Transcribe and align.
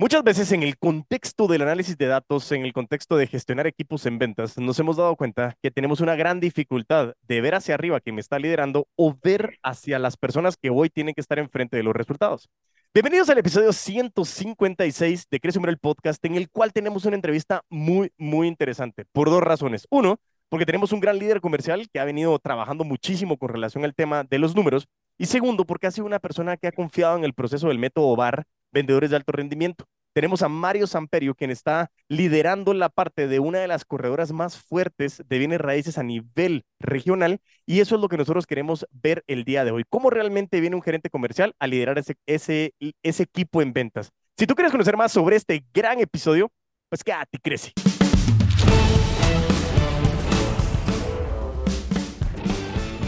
Muchas 0.00 0.24
veces 0.24 0.50
en 0.52 0.62
el 0.62 0.78
contexto 0.78 1.46
del 1.46 1.60
análisis 1.60 1.98
de 1.98 2.06
datos, 2.06 2.52
en 2.52 2.64
el 2.64 2.72
contexto 2.72 3.18
de 3.18 3.26
gestionar 3.26 3.66
equipos 3.66 4.06
en 4.06 4.18
ventas, 4.18 4.56
nos 4.56 4.78
hemos 4.78 4.96
dado 4.96 5.14
cuenta 5.14 5.58
que 5.62 5.70
tenemos 5.70 6.00
una 6.00 6.16
gran 6.16 6.40
dificultad 6.40 7.12
de 7.28 7.40
ver 7.42 7.54
hacia 7.54 7.74
arriba 7.74 8.00
quien 8.00 8.14
me 8.14 8.22
está 8.22 8.38
liderando 8.38 8.88
o 8.96 9.14
ver 9.22 9.58
hacia 9.62 9.98
las 9.98 10.16
personas 10.16 10.56
que 10.56 10.70
hoy 10.70 10.88
tienen 10.88 11.12
que 11.12 11.20
estar 11.20 11.38
enfrente 11.38 11.76
de 11.76 11.82
los 11.82 11.94
resultados. 11.94 12.48
Bienvenidos 12.94 13.28
al 13.28 13.36
episodio 13.36 13.74
156 13.74 15.26
de 15.30 15.38
Crece 15.38 15.60
el 15.62 15.76
Podcast, 15.76 16.24
en 16.24 16.36
el 16.36 16.48
cual 16.48 16.72
tenemos 16.72 17.04
una 17.04 17.16
entrevista 17.16 17.60
muy, 17.68 18.10
muy 18.16 18.48
interesante 18.48 19.04
por 19.12 19.28
dos 19.28 19.42
razones. 19.42 19.86
Uno, 19.90 20.18
porque 20.48 20.64
tenemos 20.64 20.92
un 20.92 21.00
gran 21.00 21.18
líder 21.18 21.42
comercial 21.42 21.90
que 21.92 22.00
ha 22.00 22.06
venido 22.06 22.38
trabajando 22.38 22.84
muchísimo 22.84 23.36
con 23.36 23.50
relación 23.50 23.84
al 23.84 23.94
tema 23.94 24.24
de 24.24 24.38
los 24.38 24.56
números. 24.56 24.88
Y 25.18 25.26
segundo, 25.26 25.66
porque 25.66 25.88
ha 25.88 25.90
sido 25.90 26.06
una 26.06 26.20
persona 26.20 26.56
que 26.56 26.68
ha 26.68 26.72
confiado 26.72 27.18
en 27.18 27.24
el 27.24 27.34
proceso 27.34 27.68
del 27.68 27.78
método 27.78 28.16
VAR 28.16 28.46
vendedores 28.72 29.10
de 29.10 29.16
alto 29.16 29.32
rendimiento. 29.32 29.86
Tenemos 30.12 30.42
a 30.42 30.48
Mario 30.48 30.88
Samperio, 30.88 31.36
quien 31.36 31.50
está 31.50 31.90
liderando 32.08 32.74
la 32.74 32.88
parte 32.88 33.28
de 33.28 33.38
una 33.38 33.60
de 33.60 33.68
las 33.68 33.84
corredoras 33.84 34.32
más 34.32 34.58
fuertes 34.58 35.22
de 35.28 35.38
bienes 35.38 35.60
raíces 35.60 35.98
a 35.98 36.02
nivel 36.02 36.64
regional, 36.80 37.40
y 37.64 37.78
eso 37.78 37.94
es 37.94 38.00
lo 38.00 38.08
que 38.08 38.16
nosotros 38.16 38.46
queremos 38.46 38.86
ver 38.90 39.22
el 39.28 39.44
día 39.44 39.64
de 39.64 39.70
hoy. 39.70 39.84
¿Cómo 39.88 40.10
realmente 40.10 40.60
viene 40.60 40.74
un 40.74 40.82
gerente 40.82 41.10
comercial 41.10 41.54
a 41.60 41.68
liderar 41.68 41.96
ese, 41.98 42.16
ese, 42.26 43.22
equipo 43.22 43.62
en 43.62 43.72
ventas? 43.72 44.10
Si 44.36 44.48
tú 44.48 44.54
quieres 44.56 44.72
conocer 44.72 44.96
más 44.96 45.12
sobre 45.12 45.36
este 45.36 45.64
gran 45.72 46.00
episodio, 46.00 46.50
pues 46.88 47.04
quédate 47.04 47.36
y 47.36 47.38
crece. 47.38 47.72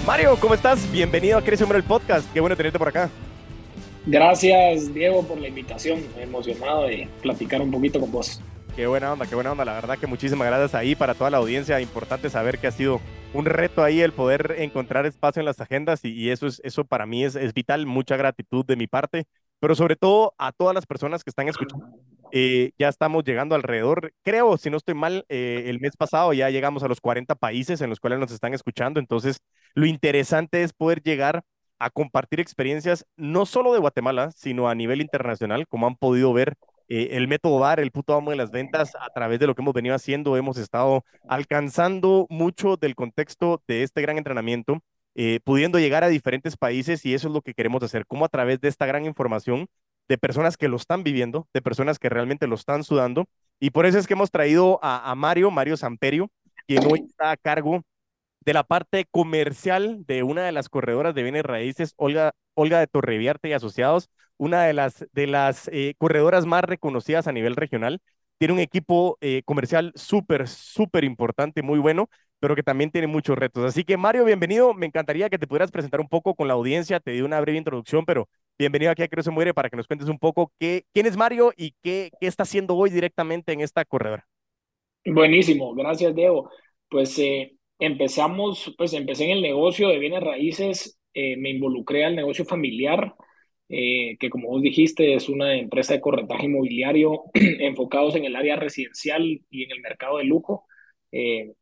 Mario, 0.06 0.36
¿cómo 0.40 0.54
estás? 0.54 0.90
Bienvenido 0.92 1.38
a 1.38 1.42
Crece 1.42 1.64
Hombre 1.64 1.78
el 1.78 1.84
Podcast. 1.84 2.32
Qué 2.32 2.40
bueno 2.40 2.56
tenerte 2.56 2.78
por 2.78 2.88
acá. 2.88 3.10
Gracias, 4.06 4.92
Diego, 4.92 5.22
por 5.22 5.40
la 5.40 5.48
invitación. 5.48 6.00
Emocionado 6.18 6.84
de 6.84 7.08
platicar 7.22 7.60
un 7.60 7.70
poquito 7.70 8.00
con 8.00 8.10
vos. 8.10 8.40
Qué 8.74 8.86
buena 8.86 9.12
onda, 9.12 9.26
qué 9.26 9.34
buena 9.34 9.52
onda. 9.52 9.64
La 9.64 9.74
verdad 9.74 9.98
que 9.98 10.06
muchísimas 10.06 10.48
gracias 10.48 10.74
ahí 10.74 10.94
para 10.94 11.14
toda 11.14 11.30
la 11.30 11.36
audiencia. 11.36 11.80
Importante 11.80 12.30
saber 12.30 12.58
que 12.58 12.66
ha 12.66 12.72
sido 12.72 13.00
un 13.34 13.44
reto 13.44 13.84
ahí 13.84 14.00
el 14.00 14.12
poder 14.12 14.56
encontrar 14.58 15.06
espacio 15.06 15.40
en 15.40 15.46
las 15.46 15.60
agendas 15.60 16.00
y, 16.04 16.30
eso, 16.30 16.46
es, 16.46 16.60
eso 16.64 16.84
para 16.84 17.06
mí 17.06 17.24
es, 17.24 17.36
es, 17.36 17.52
vital. 17.52 17.86
Mucha 17.86 18.16
gratitud 18.16 18.64
de 18.64 18.76
mi 18.76 18.86
parte, 18.86 19.26
pero 19.60 19.74
sobre 19.74 19.96
todo 19.96 20.34
a 20.38 20.52
todas 20.52 20.74
las 20.74 20.86
personas 20.86 21.22
que 21.22 21.30
están 21.30 21.48
escuchando. 21.48 21.86
Eh, 22.34 22.72
ya 22.78 22.88
estamos 22.88 23.24
llegando 23.24 23.54
alrededor, 23.54 24.14
creo, 24.22 24.56
si 24.56 24.70
no 24.70 24.78
estoy 24.78 24.94
mal, 24.94 25.26
eh, 25.28 25.64
el 25.66 25.80
mes 25.80 25.98
pasado 25.98 26.32
ya 26.32 26.48
llegamos 26.48 26.82
a 26.82 26.88
los 26.88 26.98
40 26.98 27.34
países 27.34 27.82
en 27.82 27.90
los 27.90 28.00
cuales 28.00 28.18
nos 28.18 28.32
están 28.32 28.54
escuchando. 28.54 29.00
Entonces, 29.00 29.42
lo 29.74 29.84
interesante 29.84 30.62
es 30.62 30.72
poder 30.72 31.02
llegar 31.02 31.44
a 31.82 31.90
compartir 31.90 32.40
experiencias 32.40 33.04
no 33.16 33.44
solo 33.44 33.72
de 33.72 33.80
Guatemala, 33.80 34.30
sino 34.30 34.68
a 34.68 34.74
nivel 34.74 35.00
internacional, 35.00 35.66
como 35.66 35.86
han 35.86 35.96
podido 35.96 36.32
ver 36.32 36.54
eh, 36.88 37.16
el 37.16 37.26
método 37.26 37.58
VAR, 37.58 37.80
el 37.80 37.90
puto 37.90 38.14
amo 38.14 38.30
de 38.30 38.36
las 38.36 38.50
ventas, 38.50 38.94
a 39.00 39.08
través 39.14 39.40
de 39.40 39.46
lo 39.46 39.54
que 39.54 39.62
hemos 39.62 39.74
venido 39.74 39.94
haciendo, 39.94 40.36
hemos 40.36 40.58
estado 40.58 41.04
alcanzando 41.28 42.26
mucho 42.30 42.76
del 42.76 42.94
contexto 42.94 43.62
de 43.66 43.82
este 43.82 44.00
gran 44.00 44.18
entrenamiento, 44.18 44.80
eh, 45.14 45.40
pudiendo 45.44 45.78
llegar 45.78 46.04
a 46.04 46.08
diferentes 46.08 46.56
países 46.56 47.04
y 47.04 47.14
eso 47.14 47.28
es 47.28 47.34
lo 47.34 47.42
que 47.42 47.54
queremos 47.54 47.82
hacer, 47.82 48.06
como 48.06 48.24
a 48.24 48.28
través 48.28 48.60
de 48.60 48.68
esta 48.68 48.86
gran 48.86 49.04
información 49.04 49.66
de 50.08 50.18
personas 50.18 50.56
que 50.56 50.68
lo 50.68 50.76
están 50.76 51.02
viviendo, 51.02 51.48
de 51.52 51.62
personas 51.62 51.98
que 51.98 52.08
realmente 52.08 52.46
lo 52.46 52.54
están 52.54 52.84
sudando. 52.84 53.26
Y 53.58 53.70
por 53.70 53.86
eso 53.86 53.98
es 53.98 54.06
que 54.06 54.14
hemos 54.14 54.30
traído 54.30 54.78
a, 54.82 55.10
a 55.10 55.14
Mario, 55.14 55.50
Mario 55.50 55.76
Samperio, 55.76 56.30
quien 56.66 56.84
hoy 56.86 57.04
está 57.08 57.32
a 57.32 57.36
cargo 57.36 57.82
de 58.44 58.52
la 58.54 58.64
parte 58.64 59.06
comercial 59.10 60.04
de 60.06 60.22
una 60.22 60.44
de 60.44 60.52
las 60.52 60.68
corredoras 60.68 61.14
de 61.14 61.22
bienes 61.22 61.44
raíces, 61.44 61.94
Olga, 61.96 62.32
Olga 62.54 62.80
de 62.80 62.86
Torreviarte 62.86 63.48
y 63.48 63.52
Asociados, 63.52 64.10
una 64.36 64.64
de 64.64 64.72
las, 64.72 65.06
de 65.12 65.26
las 65.26 65.68
eh, 65.68 65.94
corredoras 65.98 66.46
más 66.46 66.64
reconocidas 66.64 67.26
a 67.26 67.32
nivel 67.32 67.56
regional. 67.56 68.00
Tiene 68.38 68.54
un 68.54 68.60
equipo 68.60 69.18
eh, 69.20 69.42
comercial 69.44 69.92
súper, 69.94 70.48
súper 70.48 71.04
importante, 71.04 71.62
muy 71.62 71.78
bueno, 71.78 72.08
pero 72.40 72.56
que 72.56 72.64
también 72.64 72.90
tiene 72.90 73.06
muchos 73.06 73.38
retos. 73.38 73.64
Así 73.64 73.84
que 73.84 73.96
Mario, 73.96 74.24
bienvenido. 74.24 74.74
Me 74.74 74.86
encantaría 74.86 75.30
que 75.30 75.38
te 75.38 75.46
pudieras 75.46 75.70
presentar 75.70 76.00
un 76.00 76.08
poco 76.08 76.34
con 76.34 76.48
la 76.48 76.54
audiencia. 76.54 76.98
Te 76.98 77.12
di 77.12 77.20
una 77.20 77.40
breve 77.40 77.58
introducción, 77.58 78.04
pero 78.04 78.28
bienvenido 78.58 78.90
aquí 78.90 79.02
a 79.04 79.08
Creo 79.08 79.22
se 79.22 79.30
muere 79.30 79.54
para 79.54 79.70
que 79.70 79.76
nos 79.76 79.86
cuentes 79.86 80.08
un 80.08 80.18
poco 80.18 80.52
qué, 80.58 80.84
quién 80.92 81.06
es 81.06 81.16
Mario 81.16 81.52
y 81.56 81.74
qué, 81.82 82.10
qué 82.20 82.26
está 82.26 82.42
haciendo 82.42 82.74
hoy 82.74 82.90
directamente 82.90 83.52
en 83.52 83.60
esta 83.60 83.84
corredora. 83.84 84.26
Buenísimo, 85.04 85.72
gracias 85.74 86.12
Diego. 86.14 86.50
Pues 86.88 87.16
eh, 87.20 87.56
empezamos, 87.82 88.72
pues 88.78 88.92
empecé 88.92 89.24
en 89.24 89.30
el 89.32 89.42
negocio 89.42 89.88
de 89.88 89.98
bienes 89.98 90.20
raíces, 90.22 90.98
eh, 91.14 91.36
me 91.36 91.50
involucré 91.50 92.04
al 92.04 92.14
negocio 92.14 92.44
familiar, 92.44 93.14
eh, 93.68 94.16
que 94.20 94.30
como 94.30 94.48
vos 94.48 94.62
dijiste 94.62 95.14
es 95.14 95.28
una 95.28 95.56
empresa 95.58 95.94
de 95.94 96.00
corretaje 96.00 96.46
inmobiliario 96.46 97.24
enfocados 97.34 98.14
en 98.14 98.24
el 98.24 98.36
área 98.36 98.56
residencial 98.56 99.22
y 99.50 99.64
en 99.64 99.72
el 99.72 99.80
mercado 99.80 100.18
de 100.18 100.24
lujo. 100.24 100.66
Eh, 101.10 101.52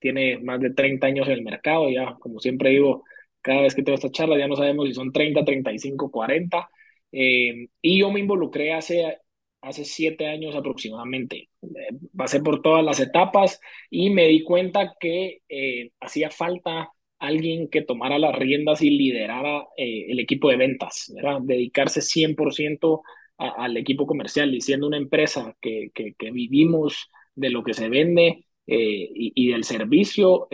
tiene 0.00 0.38
más 0.38 0.60
de 0.60 0.70
30 0.74 1.06
años 1.06 1.28
en 1.28 1.34
el 1.34 1.42
mercado, 1.42 1.88
ya 1.90 2.16
como 2.20 2.40
siempre 2.40 2.70
digo, 2.70 3.04
cada 3.40 3.62
vez 3.62 3.74
que 3.74 3.82
tengo 3.82 3.96
esta 3.96 4.10
charla 4.10 4.38
ya 4.38 4.48
no 4.48 4.56
sabemos 4.56 4.88
si 4.88 4.94
son 4.94 5.12
30, 5.12 5.44
35, 5.44 6.10
40. 6.10 6.68
y 7.12 7.98
yo 7.98 8.10
me 8.10 8.20
involucré 8.20 8.72
hace 8.74 9.18
hace 9.62 9.84
siete 9.84 10.26
años 10.26 10.54
aproximadamente. 10.54 11.48
Eh, 11.62 11.96
pasé 12.16 12.40
por 12.40 12.60
todas 12.60 12.84
las 12.84 13.00
etapas 13.00 13.60
y 13.88 14.10
me 14.10 14.26
di 14.26 14.42
cuenta 14.42 14.94
que 15.00 15.42
eh, 15.48 15.92
hacía 16.00 16.30
falta 16.30 16.90
alguien 17.18 17.68
que 17.68 17.82
tomara 17.82 18.18
las 18.18 18.34
riendas 18.34 18.82
y 18.82 18.90
liderara 18.90 19.68
eh, 19.76 20.06
el 20.10 20.18
equipo 20.18 20.50
de 20.50 20.56
ventas, 20.56 21.12
¿verdad? 21.14 21.38
dedicarse 21.42 22.00
100% 22.00 23.02
al 23.38 23.76
equipo 23.76 24.06
comercial 24.06 24.54
y 24.54 24.60
siendo 24.60 24.86
una 24.86 24.96
empresa 24.96 25.56
que, 25.60 25.90
que, 25.94 26.30
vivimos 26.30 27.10
de 27.34 27.50
lo 27.50 27.64
que 27.64 27.74
se 27.74 27.88
vende 27.88 28.44
y, 28.66 29.50
del 29.50 29.64
servicio, 29.64 30.46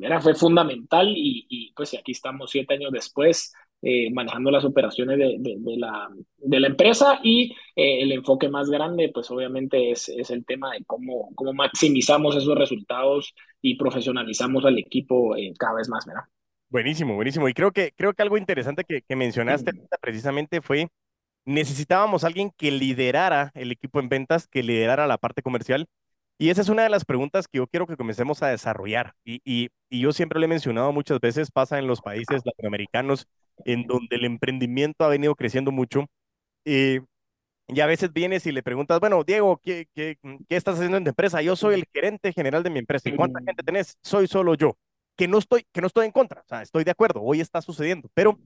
era, 0.00 0.22
fue 0.22 0.34
fundamental 0.34 1.12
y 1.14 1.70
pues 1.76 1.92
aquí 1.92 2.12
estamos 2.12 2.50
siete 2.50 2.74
años 2.74 2.92
después 2.92 3.52
eh, 3.82 4.10
manejando 4.12 4.50
las 4.50 4.64
operaciones 4.64 5.18
de, 5.18 5.36
de, 5.38 5.76
la, 5.76 6.08
de 6.36 6.60
la 6.60 6.66
empresa 6.66 7.20
y 7.22 7.52
eh, 7.74 8.02
el 8.02 8.12
enfoque 8.12 8.48
más 8.48 8.68
grande, 8.68 9.10
pues 9.12 9.30
obviamente 9.30 9.90
es, 9.90 10.08
es 10.08 10.30
el 10.30 10.44
tema 10.44 10.72
de 10.72 10.84
cómo, 10.84 11.30
cómo 11.34 11.52
maximizamos 11.52 12.36
esos 12.36 12.56
resultados 12.56 13.34
y 13.62 13.76
profesionalizamos 13.76 14.64
al 14.64 14.78
equipo 14.78 15.36
eh, 15.36 15.52
cada 15.58 15.74
vez 15.74 15.88
más, 15.88 16.04
¿verdad? 16.06 16.24
Buenísimo, 16.68 17.14
buenísimo. 17.14 17.48
Y 17.48 17.54
creo 17.54 17.72
que, 17.72 17.92
creo 17.96 18.12
que 18.12 18.22
algo 18.22 18.38
interesante 18.38 18.84
que, 18.84 19.02
que 19.02 19.16
mencionaste 19.16 19.72
precisamente 20.00 20.60
fue, 20.60 20.88
necesitábamos 21.44 22.24
alguien 22.24 22.50
que 22.56 22.70
liderara 22.70 23.50
el 23.54 23.72
equipo 23.72 23.98
en 24.00 24.08
ventas, 24.08 24.46
que 24.46 24.62
liderara 24.62 25.06
la 25.06 25.18
parte 25.18 25.42
comercial. 25.42 25.86
Y 26.40 26.48
esa 26.48 26.62
es 26.62 26.70
una 26.70 26.84
de 26.84 26.88
las 26.88 27.04
preguntas 27.04 27.46
que 27.48 27.58
yo 27.58 27.66
quiero 27.66 27.86
que 27.86 27.98
comencemos 27.98 28.42
a 28.42 28.48
desarrollar. 28.48 29.12
Y, 29.24 29.42
y, 29.44 29.68
y 29.90 30.00
yo 30.00 30.10
siempre 30.14 30.40
lo 30.40 30.46
he 30.46 30.48
mencionado 30.48 30.90
muchas 30.90 31.20
veces, 31.20 31.50
pasa 31.50 31.78
en 31.78 31.86
los 31.86 32.00
países 32.00 32.40
latinoamericanos 32.46 33.26
en 33.66 33.86
donde 33.86 34.16
el 34.16 34.24
emprendimiento 34.24 35.04
ha 35.04 35.08
venido 35.08 35.34
creciendo 35.34 35.70
mucho. 35.70 36.06
Eh, 36.64 37.02
y 37.68 37.80
a 37.80 37.86
veces 37.86 38.14
vienes 38.14 38.46
y 38.46 38.52
le 38.52 38.62
preguntas, 38.62 39.00
bueno, 39.00 39.22
Diego, 39.22 39.60
¿qué, 39.62 39.86
qué, 39.94 40.16
qué 40.48 40.56
estás 40.56 40.76
haciendo 40.76 40.96
en 40.96 41.04
tu 41.04 41.10
empresa? 41.10 41.42
Yo 41.42 41.56
soy 41.56 41.74
el 41.74 41.84
gerente 41.92 42.32
general 42.32 42.62
de 42.62 42.70
mi 42.70 42.78
empresa. 42.78 43.10
¿Y 43.10 43.16
cuánta 43.16 43.40
gente 43.44 43.62
tenés? 43.62 43.98
Soy 44.02 44.26
solo 44.26 44.54
yo. 44.54 44.78
Que 45.16 45.28
no 45.28 45.36
estoy, 45.36 45.66
que 45.72 45.82
no 45.82 45.88
estoy 45.88 46.06
en 46.06 46.12
contra. 46.12 46.40
O 46.40 46.48
sea, 46.48 46.62
estoy 46.62 46.84
de 46.84 46.92
acuerdo. 46.92 47.20
Hoy 47.22 47.42
está 47.42 47.60
sucediendo. 47.60 48.08
Pero 48.14 48.38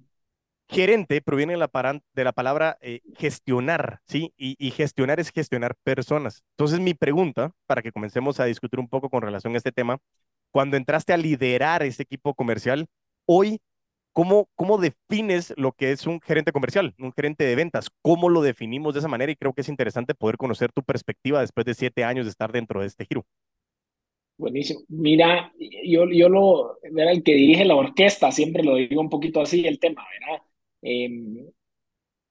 gerente 0.69 1.21
proviene 1.21 1.55
de 1.55 2.25
la, 2.25 2.33
palabra 2.33 2.79
eh, 2.81 3.01
gestionar, 3.17 4.01
¿sí? 4.07 4.33
Y, 4.37 4.71
gestionar 4.71 5.21
es 5.21 5.31
gestionar 5.31 5.75
personas. 5.83 6.43
Entonces, 6.53 6.81
mi 6.81 6.95
pregunta, 6.95 7.53
para 7.67 7.83
que 7.83 7.93
comencemos 7.93 8.41
a 8.41 8.45
discutir 8.47 8.81
un 8.81 8.89
poco 8.89 9.11
con 9.11 9.23
relación 9.23 9.55
a 9.55 9.59
este 9.59 9.73
tema, 9.73 9.99
cuando 10.51 10.77
entraste 10.77 11.13
a 11.13 11.17
liderar 11.17 11.83
ese 11.83 12.03
equipo 12.03 12.35
comercial, 12.35 12.87
hoy 13.27 13.61
¿Cómo, 14.15 14.49
¿Cómo 14.55 14.79
defines 14.79 15.53
lo 15.57 15.73
que 15.73 15.91
es 15.91 16.07
un 16.07 16.21
gerente 16.21 16.53
comercial, 16.53 16.95
un 17.01 17.13
gerente 17.13 17.43
de 17.43 17.57
ventas? 17.57 17.91
¿Cómo 18.01 18.29
lo 18.29 18.43
definimos 18.43 18.95
de 18.95 19.01
esa 19.01 19.09
manera? 19.09 19.33
Y 19.33 19.35
creo 19.35 19.53
que 19.53 19.63
es 19.63 19.69
interesante 19.69 20.15
poder 20.15 20.37
conocer 20.37 20.71
tu 20.71 20.85
perspectiva 20.85 21.41
después 21.41 21.67
de 21.67 21.75
siete 21.75 22.05
años 22.05 22.25
de 22.25 22.31
estar 22.31 22.53
dentro 22.53 22.81
de 22.81 22.87
este 22.87 23.07
giro. 23.07 23.27
Buenísimo. 24.39 24.83
Mira, 24.87 25.53
yo, 25.59 26.09
yo 26.09 26.29
lo, 26.29 26.79
era 26.83 27.11
el 27.11 27.25
que 27.25 27.35
dirige 27.35 27.65
la 27.65 27.75
orquesta, 27.75 28.31
siempre 28.31 28.63
lo 28.63 28.77
digo 28.77 29.01
un 29.01 29.11
poquito 29.11 29.41
así 29.41 29.67
el 29.67 29.81
tema, 29.81 30.05
¿verdad? 30.21 30.45
Em, 30.85 31.47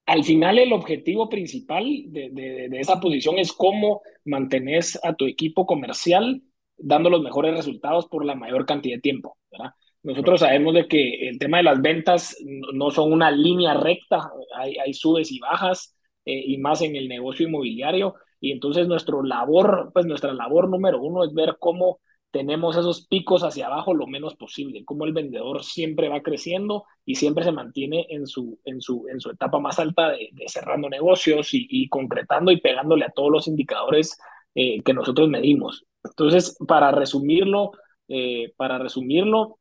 al 0.06 0.24
final 0.24 0.60
el 0.60 0.74
objetivo 0.74 1.30
principal 1.30 1.86
de, 2.08 2.30
de, 2.32 2.70
de, 2.70 2.80
esa 2.80 3.00
posición 3.00 3.40
es 3.40 3.52
cómo 3.54 4.02
mantenés 4.26 5.00
a 5.04 5.16
tu 5.16 5.26
equipo 5.26 5.66
comercial 5.66 6.42
dando 6.78 7.10
los 7.10 7.22
mejores 7.24 7.56
resultados 7.56 8.08
por 8.08 8.26
la 8.26 8.36
mayor 8.36 8.66
cantidad 8.66 8.98
de 8.98 9.02
tiempo, 9.02 9.38
¿verdad? 9.52 9.72
Nosotros 10.04 10.42
sabemos 10.42 10.74
de 10.74 10.88
que 10.88 11.30
el 11.30 11.40
tema 11.40 11.58
de 11.58 11.64
las 11.64 11.82
ventas 11.82 12.38
no 12.74 12.92
son 12.92 13.14
una 13.14 13.32
línea 13.32 13.74
recta, 13.74 14.32
hay, 14.56 14.78
hay 14.78 14.94
subes 14.94 15.32
y 15.32 15.40
bajas, 15.40 15.96
eh, 16.26 16.44
y 16.46 16.58
más 16.58 16.82
en 16.82 16.96
el 16.96 17.08
negocio 17.08 17.48
inmobiliario. 17.48 18.16
Y 18.40 18.52
entonces 18.52 18.88
nuestro 18.88 19.24
labor, 19.24 19.92
pues 19.94 20.06
nuestra 20.06 20.34
labor 20.34 20.70
número 20.70 21.02
uno 21.02 21.24
es 21.24 21.34
ver 21.34 21.56
cómo 21.60 22.00
tenemos 22.34 22.76
esos 22.76 23.06
picos 23.06 23.44
hacia 23.44 23.68
abajo 23.68 23.94
lo 23.94 24.08
menos 24.08 24.36
posible, 24.36 24.84
como 24.86 25.06
el 25.06 25.14
vendedor 25.14 25.64
siempre 25.64 26.10
va 26.10 26.24
creciendo 26.24 26.84
y 27.06 27.14
siempre 27.14 27.44
se 27.44 27.52
mantiene 27.52 28.08
en 28.10 28.26
su, 28.26 28.60
en 28.66 28.82
su, 28.82 29.06
en 29.08 29.20
su 29.20 29.30
etapa 29.30 29.60
más 29.60 29.78
alta 29.78 30.10
de, 30.10 30.32
cerrando 30.48 30.90
negocios 30.90 31.50
y, 31.52 31.88
concretando 31.90 32.52
y 32.52 32.60
pegándole 32.60 33.06
a 33.06 33.12
todos 33.12 33.32
los 33.32 33.48
indicadores 33.48 34.18
eh, 34.56 34.82
que 34.82 34.96
nosotros 34.96 35.30
medimos. 35.30 35.86
Entonces, 36.04 36.58
para 36.68 36.92
resumirlo, 36.92 37.72
eh, 38.08 38.52
para 38.58 38.80
resumirlo, 38.80 39.60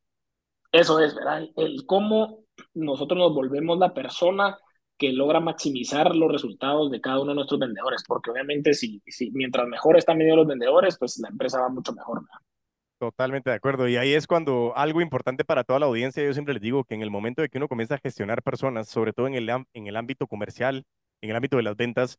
eso 0.72 0.98
es, 0.98 1.14
¿verdad? 1.14 1.46
El 1.56 1.84
cómo 1.84 2.38
nosotros 2.72 3.18
nos 3.18 3.34
volvemos 3.34 3.78
la 3.78 3.92
persona 3.92 4.56
que 4.96 5.12
logra 5.12 5.40
maximizar 5.40 6.16
los 6.16 6.32
resultados 6.32 6.90
de 6.90 7.02
cada 7.02 7.20
uno 7.20 7.32
de 7.32 7.36
nuestros 7.36 7.60
vendedores, 7.60 8.02
porque 8.08 8.30
obviamente 8.30 8.72
si, 8.72 9.02
si 9.06 9.30
mientras 9.32 9.68
mejor 9.68 9.98
están 9.98 10.16
midiendo 10.16 10.38
los 10.38 10.48
vendedores, 10.48 10.96
pues 10.98 11.18
la 11.18 11.28
empresa 11.28 11.60
va 11.60 11.68
mucho 11.68 11.92
mejor. 11.92 12.22
Totalmente 13.02 13.50
de 13.50 13.56
acuerdo. 13.56 13.88
Y 13.88 13.96
ahí 13.96 14.14
es 14.14 14.28
cuando 14.28 14.72
algo 14.76 15.00
importante 15.00 15.44
para 15.44 15.64
toda 15.64 15.81
la 15.81 15.87
audiencia, 15.87 16.22
yo 16.22 16.32
siempre 16.34 16.54
les 16.54 16.62
digo 16.62 16.84
que 16.84 16.94
en 16.94 17.02
el 17.02 17.10
momento 17.10 17.43
de 17.43 17.49
que 17.49 17.58
uno 17.58 17.66
comienza 17.66 17.96
a 17.96 17.99
gestionar 17.99 18.44
personas, 18.44 18.87
sobre 18.88 19.12
todo 19.12 19.26
en 19.26 19.34
el, 19.34 19.49
en 19.49 19.88
el 19.88 19.96
ámbito 19.96 20.28
comercial, 20.28 20.84
en 21.20 21.31
el 21.31 21.34
ámbito 21.34 21.56
de 21.56 21.64
las 21.64 21.75
ventas, 21.75 22.16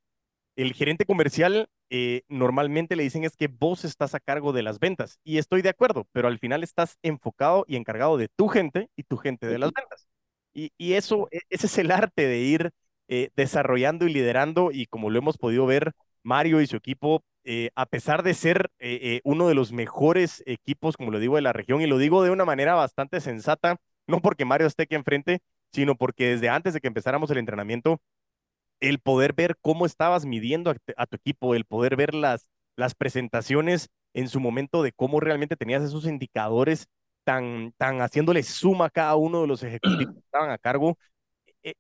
el 0.58 0.74
gerente 0.74 1.06
comercial 1.06 1.70
eh, 1.90 2.24
normalmente 2.28 2.98
le 2.98 3.04
dicen 3.04 3.24
es 3.24 3.38
que 3.38 3.48
vos 3.48 3.86
estás 3.86 4.16
a 4.16 4.20
cargo 4.20 4.52
de 4.54 4.64
las 4.64 4.80
ventas. 4.80 5.20
Y 5.24 5.38
estoy 5.38 5.62
de 5.62 5.70
acuerdo, 5.70 6.06
pero 6.12 6.28
al 6.28 6.40
final 6.40 6.64
estás 6.64 6.98
enfocado 7.02 7.66
y 7.68 7.78
encargado 7.78 8.18
de 8.18 8.28
tu 8.28 8.50
gente 8.50 8.90
y 8.98 9.04
tu 9.04 9.18
gente 9.18 9.48
de 9.48 9.60
las 9.60 9.72
ventas. 9.74 10.10
Y, 10.54 10.72
y 10.78 10.94
eso, 10.94 11.30
e, 11.32 11.40
ese 11.50 11.68
es 11.68 11.78
el 11.78 11.92
arte 11.92 12.28
de 12.28 12.40
ir 12.40 12.72
eh, 13.08 13.30
desarrollando 13.38 14.06
y 14.08 14.14
liderando 14.14 14.72
y 14.72 14.88
como 14.88 15.10
lo 15.10 15.20
hemos 15.20 15.38
podido 15.38 15.66
ver, 15.66 15.94
Mario 16.24 16.62
y 16.62 16.68
su 16.68 16.78
equipo 16.78 17.24
eh, 17.46 17.72
a 17.76 17.86
pesar 17.86 18.24
de 18.24 18.34
ser 18.34 18.72
eh, 18.80 19.00
eh, 19.02 19.22
uno 19.26 19.48
de 19.50 19.54
los 19.54 19.74
mejores 19.74 20.42
equipos, 20.46 20.96
como 20.96 21.12
lo 21.12 21.20
digo, 21.20 21.36
de 21.36 21.42
la 21.42 21.52
región, 21.52 21.82
y 21.82 21.88
lo 21.88 21.98
digo 21.98 22.24
de 22.24 22.32
una 22.32 22.46
manera 22.46 22.74
bastante 22.74 23.20
sensata, 23.20 23.78
no 24.08 24.22
porque 24.22 24.46
Mario 24.46 24.68
esté 24.68 24.84
aquí 24.84 24.96
enfrente, 24.96 25.40
sino 25.74 25.96
porque 25.96 26.28
desde 26.30 26.50
antes 26.50 26.74
de 26.74 26.80
que 26.80 26.88
empezáramos 26.88 27.30
el 27.32 27.40
entrenamiento, 27.40 28.00
el 28.80 29.00
poder 29.00 29.34
ver 29.34 29.58
cómo 29.62 29.86
estabas 29.86 30.26
midiendo 30.26 30.72
a, 30.98 31.06
tu 31.06 31.16
equipo, 31.18 31.56
el 31.56 31.66
poder 31.66 31.96
ver 31.98 32.14
las, 32.14 32.48
las 32.78 32.96
presentaciones 32.96 33.90
en 34.14 34.30
su 34.30 34.40
momento 34.40 34.84
de 34.84 34.94
cómo 34.94 35.20
realmente 35.20 35.58
tenías 35.58 35.84
esos 35.84 36.06
indicadores 36.06 36.88
tan, 37.26 37.74
tan 37.78 38.02
haciéndole 38.02 38.44
suma 38.44 38.86
a 38.86 38.90
cada 38.90 39.16
uno 39.16 39.42
de 39.42 39.48
los 39.48 39.64
ejecutivos 39.64 40.14
que 40.14 40.20
estaban 40.26 40.52
a 40.52 40.58
cargo, 40.58 40.98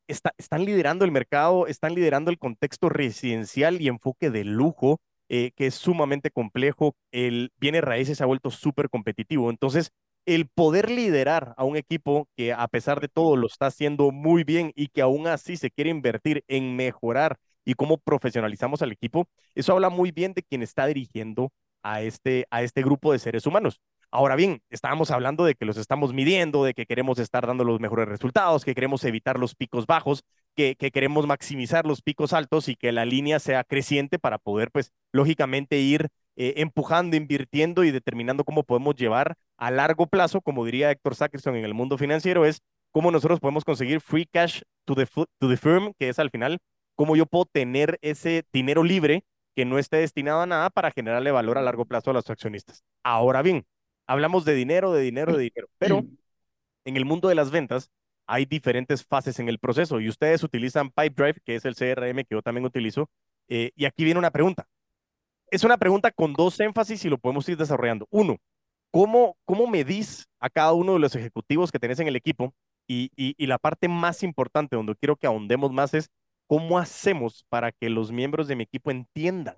están 0.07 0.65
liderando 0.65 1.05
el 1.05 1.11
mercado, 1.11 1.67
están 1.67 1.93
liderando 1.95 2.31
el 2.31 2.39
contexto 2.39 2.89
residencial 2.89 3.81
y 3.81 3.87
enfoque 3.87 4.29
de 4.29 4.43
lujo 4.43 4.99
eh, 5.29 5.51
que 5.55 5.67
es 5.67 5.75
sumamente 5.75 6.31
complejo. 6.31 6.95
El 7.11 7.51
viene 7.57 7.81
raíces 7.81 8.17
se 8.17 8.23
ha 8.23 8.27
vuelto 8.27 8.51
súper 8.51 8.89
competitivo. 8.89 9.49
Entonces, 9.49 9.91
el 10.25 10.47
poder 10.47 10.91
liderar 10.91 11.53
a 11.57 11.63
un 11.63 11.75
equipo 11.75 12.27
que 12.37 12.53
a 12.53 12.67
pesar 12.67 13.01
de 13.01 13.07
todo 13.09 13.35
lo 13.35 13.47
está 13.47 13.67
haciendo 13.67 14.11
muy 14.11 14.43
bien 14.43 14.71
y 14.75 14.87
que 14.89 15.01
aún 15.01 15.27
así 15.27 15.57
se 15.57 15.71
quiere 15.71 15.89
invertir 15.89 16.43
en 16.47 16.75
mejorar 16.75 17.37
y 17.65 17.73
cómo 17.73 17.97
profesionalizamos 17.97 18.81
al 18.81 18.91
equipo, 18.91 19.27
eso 19.55 19.73
habla 19.73 19.89
muy 19.89 20.11
bien 20.11 20.33
de 20.33 20.43
quien 20.43 20.61
está 20.61 20.85
dirigiendo 20.85 21.51
a 21.81 22.01
este, 22.01 22.45
a 22.51 22.61
este 22.63 22.81
grupo 22.83 23.11
de 23.11 23.19
seres 23.19 23.45
humanos. 23.45 23.81
Ahora 24.15 24.35
bien, 24.35 24.61
estábamos 24.69 25.09
hablando 25.09 25.43
de 25.43 25.55
que 25.55 25.65
los 25.65 25.75
estamos 25.75 26.13
midiendo, 26.13 26.63
de 26.63 26.75
que 26.75 26.85
queremos 26.85 27.17
estar 27.17 27.47
dando 27.47 27.63
los 27.63 27.79
mejores 27.79 28.07
resultados, 28.07 28.63
que 28.63 28.75
queremos 28.75 29.03
evitar 29.05 29.39
los 29.39 29.55
picos 29.55 29.87
bajos, 29.87 30.23
que, 30.55 30.75
queremos 30.75 31.25
maximizar 31.25 31.87
los 31.87 32.03
picos 32.03 32.31
altos 32.31 32.69
y 32.69 32.75
que 32.75 32.91
la 32.91 33.05
línea 33.05 33.39
sea 33.39 33.63
creciente 33.63 34.19
para 34.19 34.37
poder, 34.37 34.69
pues, 34.69 34.91
lógicamente 35.11 35.79
ir 35.79 36.09
eh, 36.35 36.53
empujando, 36.57 37.17
invirtiendo 37.17 37.83
y 37.83 37.89
determinando 37.89 38.43
cómo 38.43 38.61
podemos 38.61 38.95
llevar 38.95 39.33
a 39.57 39.71
largo 39.71 40.05
plazo, 40.05 40.41
como 40.41 40.63
diría 40.63 40.91
Héctor 40.91 41.15
Sackerson 41.15 41.55
en 41.55 41.65
el 41.65 41.73
mundo 41.73 41.97
financiero, 41.97 42.45
es 42.45 42.61
cómo 42.91 43.09
nosotros 43.09 43.39
podemos 43.39 43.65
conseguir 43.65 43.99
free 43.99 44.27
cash 44.31 44.61
to 44.85 44.93
the, 44.93 45.07
to 45.07 45.49
the 45.49 45.57
firm, 45.57 45.91
que 45.97 46.09
es 46.09 46.19
al 46.19 46.29
final 46.29 46.59
cómo 46.93 47.15
yo 47.15 47.25
puedo 47.25 47.45
tener 47.45 47.97
ese 48.03 48.43
dinero 48.53 48.83
libre 48.83 49.23
que 49.55 49.65
no 49.65 49.79
esté 49.79 49.97
destinado 49.97 50.41
a 50.41 50.45
nada 50.45 50.69
para 50.69 50.91
generarle 50.91 51.31
valor 51.31 51.57
a 51.57 51.63
largo 51.63 51.85
plazo 51.85 52.11
a 52.11 52.13
los 52.13 52.29
accionistas. 52.29 52.83
Ahora 53.03 53.41
bien, 53.41 53.65
hablamos 54.07 54.45
de 54.45 54.53
dinero, 54.53 54.91
de 54.91 55.01
dinero, 55.01 55.35
de 55.37 55.43
dinero, 55.43 55.67
pero 55.77 56.05
en 56.85 56.97
el 56.97 57.05
mundo 57.05 57.29
de 57.29 57.35
las 57.35 57.51
ventas 57.51 57.89
hay 58.27 58.45
diferentes 58.45 59.05
fases 59.05 59.39
en 59.39 59.49
el 59.49 59.59
proceso 59.59 59.99
y 59.99 60.09
ustedes 60.09 60.43
utilizan 60.43 60.91
Pipedrive, 60.91 61.39
que 61.45 61.55
es 61.55 61.65
el 61.65 61.75
CRM 61.75 62.23
que 62.23 62.35
yo 62.35 62.41
también 62.41 62.65
utilizo, 62.65 63.09
eh, 63.49 63.71
y 63.75 63.85
aquí 63.85 64.03
viene 64.03 64.19
una 64.19 64.31
pregunta. 64.31 64.67
Es 65.51 65.63
una 65.63 65.77
pregunta 65.77 66.11
con 66.11 66.33
dos 66.33 66.59
énfasis 66.59 67.05
y 67.05 67.09
lo 67.09 67.17
podemos 67.17 67.47
ir 67.49 67.57
desarrollando. 67.57 68.07
Uno, 68.09 68.37
¿cómo, 68.91 69.37
cómo 69.45 69.67
medís 69.67 70.27
a 70.39 70.49
cada 70.49 70.73
uno 70.73 70.93
de 70.93 70.99
los 70.99 71.15
ejecutivos 71.15 71.71
que 71.71 71.79
tenés 71.79 71.99
en 71.99 72.07
el 72.07 72.15
equipo? 72.15 72.53
Y, 72.87 73.11
y, 73.15 73.35
y 73.37 73.47
la 73.47 73.59
parte 73.59 73.87
más 73.87 74.23
importante 74.23 74.75
donde 74.75 74.95
quiero 74.95 75.15
que 75.15 75.27
ahondemos 75.27 75.71
más 75.71 75.93
es 75.93 76.09
cómo 76.47 76.77
hacemos 76.79 77.45
para 77.49 77.71
que 77.71 77.89
los 77.89 78.11
miembros 78.11 78.47
de 78.47 78.55
mi 78.55 78.63
equipo 78.63 78.91
entiendan 78.91 79.55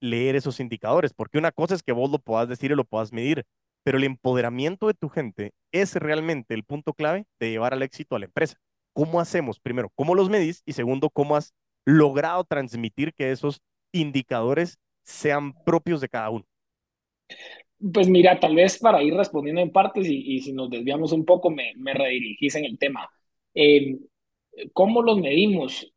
leer 0.00 0.36
esos 0.36 0.60
indicadores, 0.60 1.12
porque 1.12 1.38
una 1.38 1.52
cosa 1.52 1.74
es 1.74 1.82
que 1.82 1.92
vos 1.92 2.10
lo 2.10 2.18
puedas 2.18 2.48
decir 2.48 2.70
y 2.70 2.74
lo 2.74 2.84
puedas 2.84 3.12
medir, 3.12 3.44
pero 3.88 3.96
el 3.96 4.04
empoderamiento 4.04 4.86
de 4.86 4.92
tu 4.92 5.08
gente 5.08 5.52
es 5.72 5.94
realmente 5.94 6.52
el 6.52 6.62
punto 6.62 6.92
clave 6.92 7.24
de 7.40 7.48
llevar 7.48 7.72
al 7.72 7.82
éxito 7.82 8.16
a 8.16 8.18
la 8.18 8.26
empresa. 8.26 8.58
¿Cómo 8.92 9.18
hacemos? 9.18 9.60
Primero, 9.60 9.90
¿cómo 9.94 10.14
los 10.14 10.28
medís? 10.28 10.62
Y 10.66 10.74
segundo, 10.74 11.08
¿cómo 11.08 11.36
has 11.36 11.54
logrado 11.86 12.44
transmitir 12.44 13.14
que 13.14 13.30
esos 13.30 13.62
indicadores 13.90 14.76
sean 15.04 15.54
propios 15.64 16.02
de 16.02 16.08
cada 16.10 16.28
uno? 16.28 16.44
Pues 17.94 18.10
mira, 18.10 18.38
tal 18.38 18.56
vez 18.56 18.78
para 18.78 19.02
ir 19.02 19.14
respondiendo 19.14 19.62
en 19.62 19.72
partes 19.72 20.06
y, 20.06 20.38
si 20.40 20.52
nos 20.52 20.68
desviamos 20.68 21.12
un 21.12 21.24
poco, 21.24 21.48
me, 21.48 21.72
me 21.76 21.94
redirigís 21.94 22.56
en 22.56 22.66
el 22.66 22.78
tema. 22.78 23.08
Eh, 23.54 23.96
¿Cómo 24.74 25.00
los 25.00 25.18
medimos? 25.18 25.90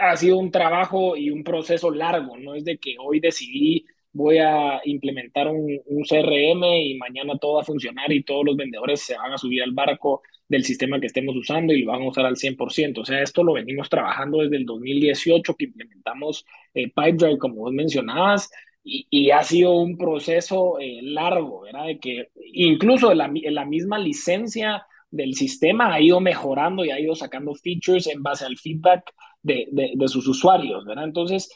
Ha 0.00 0.16
sido 0.16 0.38
un 0.38 0.50
trabajo 0.50 1.14
y 1.14 1.28
un 1.28 1.44
proceso 1.44 1.90
largo, 1.90 2.38
no 2.38 2.54
es 2.54 2.64
de 2.64 2.78
que 2.78 2.96
hoy 2.98 3.20
decidí 3.20 3.84
voy 4.14 4.38
a 4.38 4.80
implementar 4.84 5.48
un, 5.48 5.80
CRM 6.08 6.64
y 6.64 6.96
mañana 6.96 7.36
todo 7.38 7.54
va 7.54 7.62
a 7.62 7.64
funcionar 7.64 8.10
y 8.12 8.22
todos 8.22 8.44
los 8.46 8.56
vendedores 8.56 9.00
se 9.00 9.16
van 9.16 9.32
a 9.32 9.38
subir 9.38 9.62
al 9.62 9.72
barco 9.72 10.22
del 10.48 10.64
sistema 10.64 11.00
que 11.00 11.06
estemos 11.06 11.36
usando 11.36 11.72
y 11.72 11.82
lo 11.82 11.92
van 11.92 12.02
a 12.02 12.08
usar 12.08 12.24
al 12.24 12.36
100%. 12.36 13.00
O 13.00 13.04
sea, 13.04 13.20
esto 13.22 13.42
lo 13.42 13.54
venimos 13.54 13.90
trabajando 13.90 14.38
desde 14.38 14.56
el 14.56 14.66
2018 14.66 15.54
que 15.56 15.64
implementamos 15.64 16.46
eh, 16.74 16.92
Pipedrive, 16.94 17.38
como 17.38 17.56
vos 17.56 17.72
mencionabas, 17.72 18.50
y, 18.86 19.30
ha 19.30 19.42
sido 19.42 19.72
un 19.76 19.96
proceso 19.96 20.78
eh, 20.78 21.00
largo, 21.02 21.62
¿verdad? 21.62 21.86
De 21.86 21.98
que 21.98 22.28
incluso 22.52 23.14
la, 23.14 23.32
la 23.32 23.64
misma 23.64 23.98
licencia 23.98 24.86
del 25.10 25.34
sistema 25.34 25.94
ha 25.94 26.00
ido 26.00 26.20
mejorando 26.20 26.84
y 26.84 26.90
ha 26.90 27.00
ido 27.00 27.14
sacando 27.14 27.54
features 27.54 28.06
en 28.08 28.22
base 28.22 28.44
al 28.44 28.58
feedback 28.58 29.14
de, 29.42 29.68
de, 29.72 29.92
de 29.94 30.08
sus 30.08 30.28
usuarios, 30.28 30.84
¿verdad? 30.84 31.04
Entonces, 31.04 31.50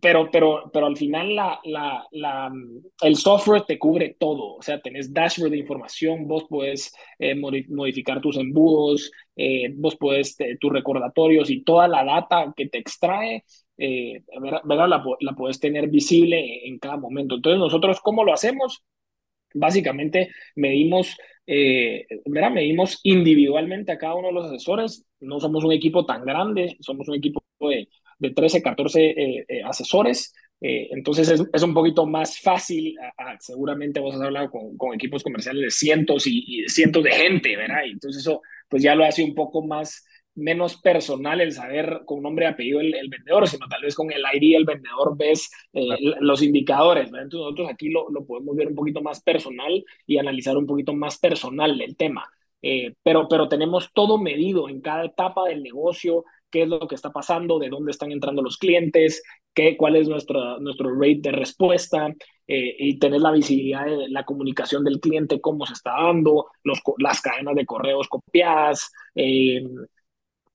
pero, 0.00 0.30
pero, 0.30 0.70
pero 0.72 0.86
al 0.86 0.96
final 0.96 1.34
la, 1.34 1.60
la, 1.64 2.06
la, 2.10 2.52
el 3.02 3.16
software 3.16 3.62
te 3.62 3.78
cubre 3.78 4.16
todo, 4.18 4.56
o 4.56 4.62
sea, 4.62 4.80
tenés 4.80 5.12
dashboard 5.12 5.50
de 5.52 5.58
información, 5.58 6.26
vos 6.26 6.46
puedes 6.48 6.92
eh, 7.18 7.34
modificar 7.34 8.20
tus 8.20 8.36
embudos, 8.36 9.10
eh, 9.36 9.72
vos 9.74 9.96
puedes 9.96 10.38
eh, 10.40 10.56
tus 10.60 10.72
recordatorios 10.72 11.50
y 11.50 11.62
toda 11.62 11.88
la 11.88 12.04
data 12.04 12.52
que 12.56 12.68
te 12.68 12.78
extrae, 12.78 13.44
¿verdad? 13.76 14.88
La, 14.88 15.04
la 15.20 15.32
puedes 15.34 15.60
tener 15.60 15.88
visible 15.88 16.66
en 16.66 16.78
cada 16.78 16.96
momento. 16.96 17.36
Entonces, 17.36 17.58
nosotros, 17.60 18.00
¿cómo 18.00 18.24
lo 18.24 18.32
hacemos? 18.32 18.82
Básicamente 19.54 20.30
medimos, 20.54 21.16
¿verdad? 21.46 22.50
medimos 22.50 23.00
individualmente 23.04 23.92
a 23.92 23.98
cada 23.98 24.14
uno 24.14 24.28
de 24.28 24.34
los 24.34 24.46
asesores. 24.46 25.06
No 25.20 25.40
somos 25.40 25.64
un 25.64 25.72
equipo 25.72 26.06
tan 26.06 26.24
grande, 26.24 26.76
somos 26.80 27.08
un 27.08 27.16
equipo 27.16 27.44
de 27.60 27.88
de 28.18 28.30
13, 28.30 28.62
14 28.62 29.00
eh, 29.00 29.46
eh, 29.48 29.62
asesores. 29.64 30.34
Eh, 30.60 30.88
entonces 30.92 31.28
es, 31.28 31.42
es, 31.52 31.62
un 31.62 31.74
poquito 31.74 32.06
más 32.06 32.40
fácil, 32.40 32.96
seguramente 33.40 34.00
vos 34.00 34.14
has 34.14 34.22
hablado 34.22 34.50
con, 34.50 34.76
con, 34.78 34.94
equipos 34.94 35.22
comerciales 35.22 35.62
de 35.62 35.70
cientos 35.70 36.26
y, 36.26 36.64
cientos 36.66 37.04
de 37.04 37.12
gente, 37.12 37.54
¿verdad? 37.56 37.84
Y 37.86 37.90
entonces 37.90 38.22
eso 38.22 38.40
pues 38.68 38.82
ya 38.82 38.94
lo 38.94 39.04
hace 39.04 39.22
un 39.22 39.34
poco 39.34 39.62
más, 39.62 40.06
menos 40.34 40.80
personal 40.80 41.42
el 41.42 41.52
saber 41.52 42.00
con 42.06 42.22
nombre 42.22 42.46
y 42.46 42.48
apellido 42.48 42.80
el, 42.80 43.08
vendedor, 43.10 43.46
sino 43.46 43.68
tal 43.68 43.82
vez 43.82 43.94
con 43.94 44.10
el 44.10 44.22
ID 44.32 44.54
del 44.54 44.64
vendedor 44.64 45.14
ves 45.16 45.50
los 46.20 46.42
indicadores, 46.42 47.10
¿verdad? 47.10 47.24
Entonces 47.24 47.44
nosotros 47.44 47.68
aquí 47.70 47.90
lo, 47.90 48.08
lo, 48.10 48.24
podemos 48.24 48.56
ver 48.56 48.68
un 48.68 48.74
poquito 48.74 49.02
más 49.02 49.22
personal 49.22 49.84
y 50.06 50.16
analizar 50.16 50.56
un 50.56 50.66
poquito 50.66 50.94
más 50.94 51.18
personal 51.18 51.78
el 51.80 51.96
tema. 51.96 52.26
pero, 53.02 53.28
pero 53.28 53.48
tenemos 53.48 53.92
todo 53.92 54.16
medido 54.18 54.70
en 54.70 54.80
cada 54.80 55.04
etapa 55.04 55.48
del 55.48 55.62
negocio, 55.62 56.24
qué 56.50 56.62
es 56.62 56.68
lo 56.68 56.86
que 56.86 56.94
está 56.94 57.10
pasando, 57.10 57.58
de 57.58 57.68
dónde 57.68 57.90
están 57.90 58.12
entrando 58.12 58.42
los 58.42 58.56
clientes, 58.58 59.22
qué, 59.54 59.76
cuál 59.76 59.96
es 59.96 60.08
nuestra, 60.08 60.58
nuestro 60.58 60.94
rate 60.94 61.20
de 61.22 61.32
respuesta 61.32 62.08
eh, 62.46 62.76
y 62.78 62.98
tener 62.98 63.20
la 63.20 63.32
visibilidad 63.32 63.86
de 63.86 64.08
la 64.08 64.24
comunicación 64.24 64.84
del 64.84 65.00
cliente, 65.00 65.40
cómo 65.40 65.66
se 65.66 65.72
está 65.74 65.92
dando, 65.92 66.46
las 66.98 67.20
cadenas 67.20 67.54
de 67.54 67.66
correos 67.66 68.08
copiadas, 68.08 68.92
eh, 69.14 69.62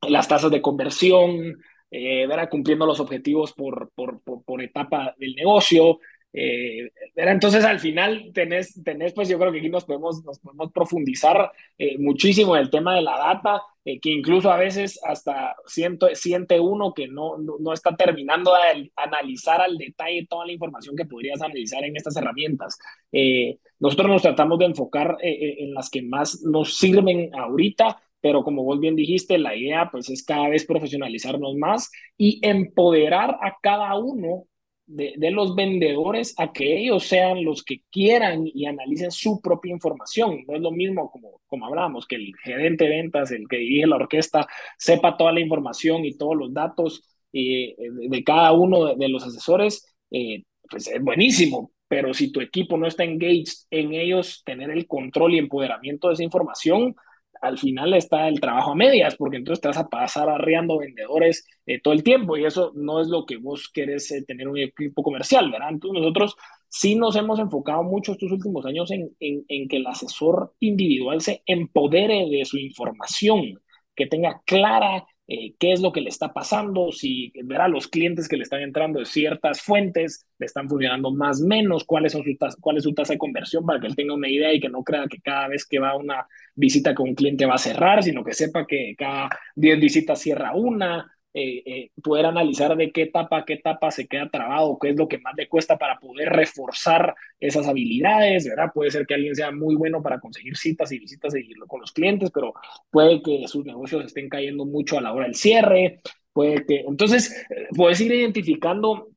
las 0.08 0.28
tasas 0.28 0.52
de 0.52 0.62
conversión, 0.62 1.58
eh, 1.92 2.28
cumpliendo 2.50 2.86
los 2.86 3.00
objetivos 3.00 3.54
por, 3.54 3.92
por, 3.94 4.22
por, 4.22 4.62
etapa 4.62 5.14
del 5.18 5.36
negocio. 5.36 6.00
Eh, 6.34 6.92
entonces 7.16 7.64
al 7.66 7.80
final 7.80 8.32
tenés, 8.34 8.82
tenés, 8.84 9.14
pues 9.14 9.28
yo 9.28 9.38
creo 9.38 9.52
que 9.52 9.60
aquí 9.60 9.70
nos 9.70 9.86
podemos, 9.86 10.24
nos 10.24 10.40
podemos 10.40 10.72
profundizar 10.72 11.52
eh, 11.78 11.98
muchísimo 11.98 12.56
en 12.56 12.64
el 12.64 12.70
tema 12.70 12.96
de 12.96 13.02
la 13.02 13.18
data, 13.18 13.62
eh, 13.84 14.00
que 14.00 14.12
incluso 14.12 14.50
a 14.52 14.58
veces 14.58 15.00
hasta 15.04 15.56
siento, 15.66 16.08
siente 16.14 16.60
uno 16.60 16.94
que 16.94 17.08
no, 17.08 17.38
no, 17.38 17.74
está 17.74 17.96
terminando 17.96 18.54
de 18.54 18.92
analizar 18.96 19.62
al 19.62 19.78
detalle 19.78 20.28
toda 20.30 20.46
la 20.46 20.54
información 20.54 20.96
que 20.96 21.06
podrías 21.06 21.42
analizar 21.42 21.84
en 21.84 21.98
estas 21.98 22.16
herramientas. 22.16 22.78
Eh, 23.12 23.58
nosotros 23.80 24.08
nos 24.10 24.22
tratamos 24.22 24.60
de 24.60 24.66
enfocar 24.66 25.18
en 25.22 25.74
las 25.74 25.90
que 25.90 26.04
más 26.04 26.44
nos 26.44 26.78
sirven 26.78 27.32
ahorita, 27.36 28.00
pero 28.22 28.44
como 28.44 28.64
vos 28.64 28.80
bien 28.80 28.96
dijiste, 28.96 29.40
la 29.40 29.56
idea 29.56 29.90
pues 29.92 30.10
es 30.10 30.24
cada 30.24 30.48
vez 30.50 30.66
profesionalizarnos 30.66 31.56
más 31.56 31.92
y 32.16 32.40
empoderar 32.48 33.32
a 33.42 33.58
cada 33.62 33.96
uno 33.98 34.46
de, 34.92 35.32
los 35.32 35.56
vendedores 35.56 36.34
a 36.38 36.52
que 36.52 36.78
ellos 36.78 37.04
sean 37.04 37.44
los 37.44 37.64
que 37.64 37.82
quieran 37.90 38.44
y 38.46 38.66
analicen 38.66 39.12
su 39.12 39.42
propia 39.42 39.72
información. 39.72 40.44
No 40.48 40.56
es 40.56 40.62
lo 40.62 40.72
mismo 40.72 41.10
como, 41.10 41.42
como 41.48 41.66
hablábamos, 41.66 42.06
que 42.06 42.18
el 42.18 42.34
gerente 42.44 42.86
de 42.86 42.90
ventas, 42.90 43.32
el 43.32 43.48
que 43.48 43.58
dirige 43.58 43.88
la 43.88 43.96
orquesta, 43.96 44.48
sepa 44.78 45.18
toda 45.18 45.32
la 45.32 45.40
información 45.40 46.06
y 46.06 46.18
todos 46.18 46.36
los 46.36 46.54
datos 46.54 47.04
eh, 47.34 47.76
de 47.78 48.24
cada 48.24 48.52
uno 48.52 48.96
de, 48.96 49.10
los 49.10 49.24
asesores, 49.24 49.96
eh, 50.12 50.44
pues 50.70 50.88
es 50.88 51.02
buenísimo. 51.02 51.72
Pero 51.88 52.14
si 52.14 52.32
tu 52.32 52.42
equipo 52.42 52.78
no 52.78 52.88
está 52.88 53.04
engaged 53.04 53.66
en 53.70 53.94
ellos, 53.94 54.44
tener 54.46 54.72
el 54.72 54.88
control 54.88 55.34
y 55.34 55.40
empoderamiento 55.40 56.08
de 56.08 56.16
esa 56.16 56.24
información, 56.24 56.96
al 57.42 57.58
final 57.58 57.94
está 57.94 58.28
el 58.28 58.40
trabajo 58.40 58.72
a 58.72 58.76
medias, 58.76 59.16
porque 59.16 59.38
entonces 59.38 59.62
te 59.62 59.68
vas 59.68 59.78
a 59.78 59.90
pasar 59.90 60.30
arreando 60.30 60.78
vendedores 60.78 61.48
eh, 61.66 61.82
todo 61.82 61.94
el 61.94 62.04
tiempo 62.04 62.38
y 62.38 62.46
eso 62.46 62.72
no 62.76 63.02
es 63.02 63.08
lo 63.08 63.26
que 63.26 63.38
vos 63.38 63.70
querés 63.74 64.12
eh, 64.12 64.24
tener 64.26 64.48
un 64.48 64.58
equipo 64.58 65.04
comercial, 65.04 65.52
¿verdad? 65.52 65.70
Entonces 65.72 66.02
nosotros 66.02 66.36
sí 66.70 66.96
nos 66.96 67.16
hemos 67.16 67.40
enfocado 67.40 67.84
mucho 67.84 68.14
estos 68.14 68.32
últimos 68.32 68.66
años 68.66 68.92
en, 68.92 69.16
en, 69.20 69.44
en 69.48 69.68
que 69.68 69.78
el 69.78 69.88
asesor 69.88 70.54
individual 70.60 71.22
se 71.22 71.44
empodere 71.46 72.28
de 72.30 72.46
su 72.46 72.58
información, 72.58 73.60
que 73.96 74.08
tenga 74.08 74.42
clara 74.46 75.06
eh, 75.34 75.56
qué 75.58 75.72
es 75.72 75.80
lo 75.80 75.94
que 75.94 76.02
le 76.02 76.10
está 76.10 76.34
pasando, 76.34 76.92
si 76.92 77.32
verá 77.46 77.70
los 77.70 77.88
clientes 77.88 78.28
que 78.28 78.36
le 78.36 78.44
están 78.44 78.60
entrando 78.64 79.00
de 79.00 79.06
ciertas 79.06 79.62
fuentes, 79.62 80.28
le 80.38 80.46
están 80.46 80.68
funcionando 80.68 81.10
más 81.10 81.40
menos, 81.40 81.86
cuáles 81.86 82.12
son 82.12 82.26
su 82.26 82.32
cuál 82.60 82.76
es 82.76 82.84
su 82.84 82.94
tasa 82.94 83.14
de 83.14 83.18
conversión 83.18 83.66
para 83.66 83.80
que 83.80 83.88
él 83.88 83.96
tenga 83.96 84.14
una 84.14 84.28
idea 84.28 84.54
y 84.54 84.60
que 84.60 84.68
no 84.68 84.84
crea 84.84 85.08
que 85.08 85.22
cada 85.22 85.48
vez 85.48 85.66
que 85.66 85.80
va 85.80 85.92
a 85.92 85.96
una 85.96 86.28
visita 86.54 86.94
con 86.94 87.08
un 87.08 87.16
cliente 87.16 87.46
va 87.46 87.54
a 87.54 87.60
cerrar, 87.60 88.04
sino 88.04 88.26
que 88.26 88.34
sepa 88.34 88.68
que 88.68 88.94
cada 88.98 89.30
10 89.56 89.80
visitas 89.80 90.20
cierra 90.20 90.54
una, 90.54 91.10
eh, 91.34 91.64
eh, 91.66 91.92
poder 92.04 92.26
analizar 92.26 92.76
de 92.76 92.92
qué 92.92 93.04
etapa 93.04 93.46
qué 93.46 93.54
etapa 93.54 93.90
se 93.90 94.06
queda 94.06 94.30
trabado, 94.30 94.78
qué 94.82 94.90
es 94.90 94.98
lo 94.98 95.08
que 95.08 95.18
más 95.20 95.34
le 95.38 95.48
cuesta 95.48 95.78
para 95.78 95.98
poder 95.98 96.28
reforzar 96.28 97.16
esas 97.40 97.68
habilidades, 97.70 98.46
¿verdad? 98.50 98.72
Puede 98.74 98.92
ser 98.92 99.06
que 99.06 99.14
alguien 99.14 99.34
sea 99.34 99.50
muy 99.52 99.76
bueno 99.76 100.02
para 100.02 100.20
conseguir 100.20 100.58
citas 100.58 100.92
y 100.92 101.00
visitas 101.00 101.34
y 101.36 101.54
con 101.68 101.80
los 101.80 101.94
clientes, 101.94 102.32
pero 102.34 102.54
puede 102.90 103.22
que 103.22 103.48
sus 103.48 103.64
negocios 103.66 104.04
estén 104.06 104.28
cayendo 104.28 104.66
mucho 104.66 104.98
a 104.98 105.02
la 105.02 105.14
hora 105.14 105.26
del 105.26 105.36
cierre, 105.36 106.02
puede 106.34 106.66
que... 106.66 106.82
Entonces, 106.82 107.32
eh, 107.50 107.68
puedes 107.78 108.02
ir 108.02 108.12
identificando, 108.12 109.08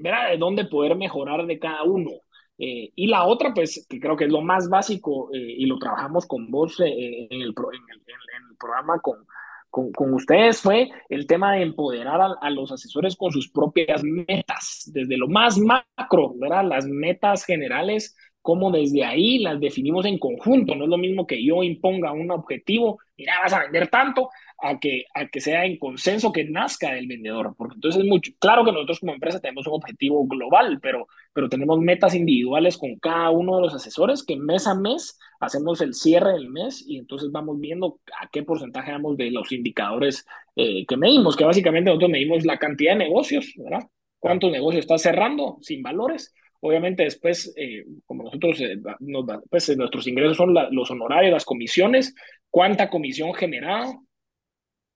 ¿verdad? 0.00 0.30
De 0.30 0.38
dónde 0.38 0.64
poder 0.64 0.96
mejorar 0.96 1.46
de 1.46 1.58
cada 1.58 1.82
uno. 1.84 2.10
y 2.56 3.06
la 3.06 3.24
otra, 3.24 3.52
pues, 3.54 3.86
que 3.88 4.00
creo 4.00 4.16
que 4.16 4.24
es 4.24 4.30
lo 4.32 4.40
más 4.42 4.68
básico, 4.68 5.30
y 5.32 5.66
lo 5.66 5.78
trabajamos 5.78 6.26
con 6.26 6.50
vos 6.50 6.80
en, 6.80 6.86
el, 6.88 7.30
en 7.30 7.42
el 8.50 8.56
programa 8.58 9.00
con 9.00 9.26
con, 9.70 10.14
ustedes 10.14 10.60
fue 10.60 10.90
el 11.08 11.26
tema 11.26 11.54
de 11.54 11.62
empoderar 11.62 12.20
a, 12.40 12.50
los 12.50 12.72
asesores 12.72 13.16
con 13.16 13.30
sus 13.30 13.50
propias 13.50 14.02
metas, 14.02 14.90
desde 14.92 15.16
lo 15.16 15.28
más 15.28 15.58
macro, 15.58 16.34
¿verdad? 16.36 16.64
Las 16.64 16.86
metas 16.86 17.44
generales, 17.44 18.16
como 18.42 18.70
desde 18.70 19.04
ahí 19.04 19.38
las 19.38 19.60
definimos 19.60 20.06
en 20.06 20.18
conjunto. 20.18 20.74
No 20.74 20.84
es 20.84 20.90
lo 20.90 20.98
mismo 20.98 21.26
que 21.26 21.44
yo 21.44 21.62
imponga 21.62 22.12
un 22.12 22.30
objetivo, 22.30 22.98
mira, 23.16 23.34
vas 23.42 23.52
a 23.52 23.60
vender 23.60 23.88
tanto, 23.88 24.28
a 24.62 24.78
que, 24.78 25.04
a 25.14 25.26
que 25.28 25.40
sea 25.40 25.64
en 25.64 25.78
consenso, 25.78 26.32
que 26.32 26.44
nazca 26.44 26.92
del 26.92 27.06
vendedor. 27.06 27.54
Porque 27.56 27.74
entonces 27.74 28.02
es 28.02 28.08
mucho, 28.08 28.32
claro 28.38 28.64
que 28.64 28.72
nosotros 28.72 29.00
como 29.00 29.12
empresa 29.12 29.40
tenemos 29.40 29.66
un 29.66 29.74
objetivo 29.74 30.26
global, 30.26 30.78
pero, 30.82 31.06
pero 31.32 31.48
tenemos 31.48 31.78
metas 31.80 32.14
individuales 32.14 32.76
con 32.76 32.96
cada 32.98 33.30
uno 33.30 33.56
de 33.56 33.62
los 33.62 33.74
asesores 33.74 34.24
que 34.24 34.36
mes 34.36 34.66
a 34.66 34.74
mes 34.74 35.18
hacemos 35.40 35.80
el 35.80 35.94
cierre 35.94 36.32
del 36.32 36.50
mes 36.50 36.84
y 36.86 36.98
entonces 36.98 37.30
vamos 37.32 37.58
viendo 37.58 38.00
a 38.20 38.28
qué 38.28 38.42
porcentaje 38.42 38.92
damos 38.92 39.16
de 39.16 39.30
los 39.30 39.50
indicadores 39.52 40.26
eh, 40.56 40.84
que 40.86 40.96
medimos, 40.96 41.36
que 41.36 41.44
básicamente 41.44 41.88
nosotros 41.88 42.10
medimos 42.10 42.44
la 42.44 42.58
cantidad 42.58 42.92
de 42.92 43.04
negocios, 43.04 43.54
¿verdad? 43.56 43.88
¿Cuántos 44.18 44.52
negocios 44.52 44.84
estás 44.84 45.02
cerrando 45.02 45.58
sin 45.62 45.82
valores? 45.82 46.34
Obviamente 46.60 47.04
después, 47.04 47.54
eh, 47.56 47.86
como 48.04 48.24
nosotros, 48.24 48.60
eh, 48.60 48.76
pues 49.48 49.74
nuestros 49.78 50.06
ingresos 50.06 50.36
son 50.36 50.54
los 50.70 50.90
honorarios, 50.90 51.32
las 51.32 51.46
comisiones, 51.46 52.14
cuánta 52.50 52.90
comisión 52.90 53.32
generada, 53.32 53.98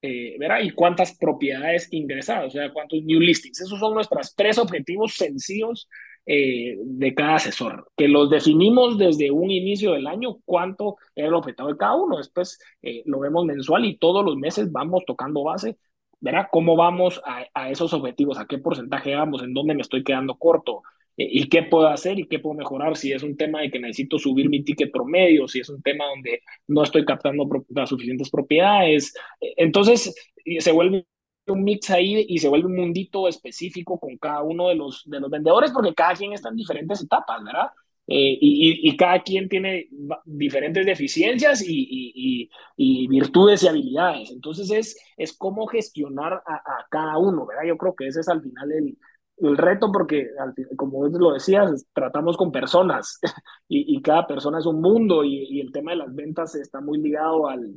eh, 0.06 0.36
¿verdad? 0.38 0.60
Y 0.62 0.70
cuántas 0.72 1.16
propiedades 1.16 1.88
ingresadas, 1.90 2.48
o 2.48 2.50
sea, 2.50 2.70
cuántos 2.74 3.02
new 3.04 3.20
listings. 3.20 3.62
Esos 3.62 3.80
son 3.80 3.94
nuestros 3.94 4.34
tres 4.36 4.58
objetivos 4.58 5.14
sencillos 5.14 5.88
eh, 6.26 6.76
de 6.78 7.14
cada 7.14 7.36
asesor, 7.36 7.90
que 7.96 8.06
los 8.06 8.28
definimos 8.28 8.98
desde 8.98 9.30
un 9.30 9.50
inicio 9.50 9.92
del 9.92 10.06
año, 10.06 10.40
cuánto 10.44 10.96
es 11.14 11.24
el 11.24 11.32
objetivo 11.32 11.68
de 11.68 11.78
cada 11.78 11.94
uno. 11.94 12.18
Después 12.18 12.58
eh, 12.82 13.02
lo 13.06 13.18
vemos 13.20 13.46
mensual 13.46 13.86
y 13.86 13.96
todos 13.96 14.22
los 14.22 14.36
meses 14.36 14.70
vamos 14.70 15.04
tocando 15.06 15.42
base, 15.42 15.78
¿verdad? 16.20 16.48
¿Cómo 16.52 16.76
vamos 16.76 17.22
a, 17.24 17.46
a 17.54 17.70
esos 17.70 17.94
objetivos? 17.94 18.38
¿A 18.38 18.46
qué 18.46 18.58
porcentaje 18.58 19.14
vamos? 19.14 19.42
¿En 19.42 19.54
dónde 19.54 19.74
me 19.74 19.80
estoy 19.80 20.04
quedando 20.04 20.34
corto? 20.36 20.82
Eh, 21.16 21.28
y 21.30 21.48
qué 21.48 21.62
puedo 21.62 21.88
hacer 21.88 22.18
y 22.18 22.26
qué 22.26 22.38
puedo 22.38 22.54
mejorar, 22.54 22.96
si 22.96 23.12
es 23.12 23.22
un 23.22 23.36
tema 23.36 23.60
de 23.60 23.70
que 23.70 23.78
necesito 23.78 24.18
subir 24.18 24.48
mi 24.48 24.64
ticket 24.64 24.90
promedio, 24.90 25.48
si 25.48 25.60
es 25.60 25.68
un 25.68 25.82
tema 25.82 26.04
donde 26.06 26.42
no 26.68 26.82
estoy 26.82 27.04
captando 27.04 27.48
las 27.70 27.88
suficientes 27.88 28.30
propiedades. 28.30 29.14
Eh, 29.40 29.54
entonces, 29.56 30.14
se 30.58 30.72
vuelve 30.72 31.06
un 31.46 31.62
mix 31.64 31.90
ahí 31.90 32.24
y 32.28 32.38
se 32.38 32.48
vuelve 32.48 32.66
un 32.66 32.76
mundito 32.76 33.28
específico 33.28 33.98
con 33.98 34.16
cada 34.18 34.42
uno 34.42 34.68
de 34.68 34.76
los, 34.76 35.02
de 35.06 35.20
los 35.20 35.30
vendedores, 35.30 35.70
porque 35.72 35.94
cada 35.94 36.14
quien 36.14 36.32
está 36.32 36.48
en 36.48 36.56
diferentes 36.56 37.02
etapas, 37.02 37.44
¿verdad? 37.44 37.68
Eh, 38.06 38.36
y, 38.38 38.90
y, 38.90 38.96
cada 38.98 39.22
quien 39.22 39.48
tiene 39.48 39.88
diferentes 40.26 40.84
deficiencias 40.84 41.62
y, 41.66 42.50
y, 42.76 43.08
virtudes 43.08 43.62
y 43.62 43.68
habilidades. 43.68 44.30
Entonces 44.30 44.70
es, 44.70 44.98
es 45.16 45.32
cómo 45.32 45.66
gestionar 45.66 46.34
a, 46.34 46.54
a, 46.54 46.86
cada 46.90 47.16
uno, 47.16 47.46
¿verdad? 47.46 47.64
Yo 47.66 47.78
creo 47.78 47.94
que 47.94 48.06
ese 48.08 48.20
es 48.20 48.28
al 48.28 48.42
final 48.42 48.72
el, 48.72 48.98
el 49.38 49.56
reto 49.56 49.90
porque, 49.90 50.28
como 50.76 51.06
lo 51.08 51.32
decías, 51.32 51.86
tratamos 51.92 52.36
con 52.36 52.52
personas 52.52 53.18
y, 53.68 54.00
cada 54.02 54.26
persona 54.26 54.58
es 54.58 54.66
un 54.66 54.80
mundo 54.80 55.24
y, 55.24 55.60
el 55.60 55.72
tema 55.72 55.92
de 55.92 55.98
las 55.98 56.14
ventas 56.14 56.54
está 56.54 56.80
muy 56.80 56.98
ligado 57.00 57.48
al, 57.48 57.74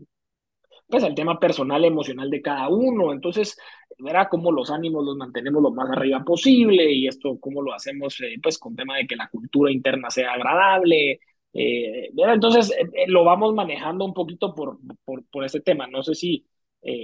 pues, 0.88 1.04
al 1.04 1.16
tema 1.16 1.40
personal, 1.40 1.84
emocional 1.84 2.30
de 2.30 2.42
cada 2.42 2.70
uno. 2.70 3.12
Entonces, 3.12 3.58
verá 3.98 4.30
cómo 4.30 4.52
los 4.52 4.70
ánimos 4.70 5.04
los 5.04 5.18
mantenemos 5.18 5.62
lo 5.62 5.72
más 5.72 5.90
arriba 5.90 6.24
posible 6.24 6.92
y 6.92 7.08
esto 7.08 7.40
cómo 7.40 7.62
lo 7.62 7.74
hacemos, 7.74 8.20
eh, 8.22 8.36
pues, 8.42 8.60
con 8.60 8.76
tema 8.76 8.98
de 8.98 9.08
que 9.08 9.16
la 9.16 9.30
cultura 9.30 9.72
interna 9.72 10.12
sea 10.12 10.34
agradable. 10.34 11.20
Eh, 11.54 12.12
entonces, 12.16 12.72
eh, 12.72 13.06
lo 13.08 13.24
vamos 13.24 13.54
manejando 13.56 14.06
un 14.06 14.14
poquito 14.14 14.54
por, 14.54 14.78
por, 15.04 15.26
por 15.26 15.44
ese 15.44 15.62
tema. 15.62 15.88
No 15.88 16.04
sé 16.04 16.14
si 16.14 16.46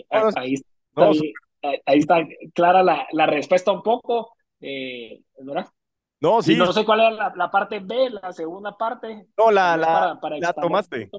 ahí, 0.10 0.56
ahí, 1.86 2.00
está 2.00 2.28
clara 2.54 2.84
la, 2.84 3.08
la 3.12 3.26
respuesta 3.26 3.72
un 3.72 3.82
poco. 3.82 4.33
Eh. 4.65 5.22
No, 6.22 6.41
sí. 6.41 6.55
no 6.55 6.72
sé 6.72 6.86
cuál 6.86 7.01
es 7.01 7.36
la, 7.36 7.51
parte 7.51 7.79
B, 7.79 8.10
la 8.10 8.32
segunda 8.32 8.77
parte. 8.77 9.27
No, 9.38 9.51
la, 9.51 9.75
la, 9.75 10.17
la 10.39 10.53
tomaste. 10.53 11.10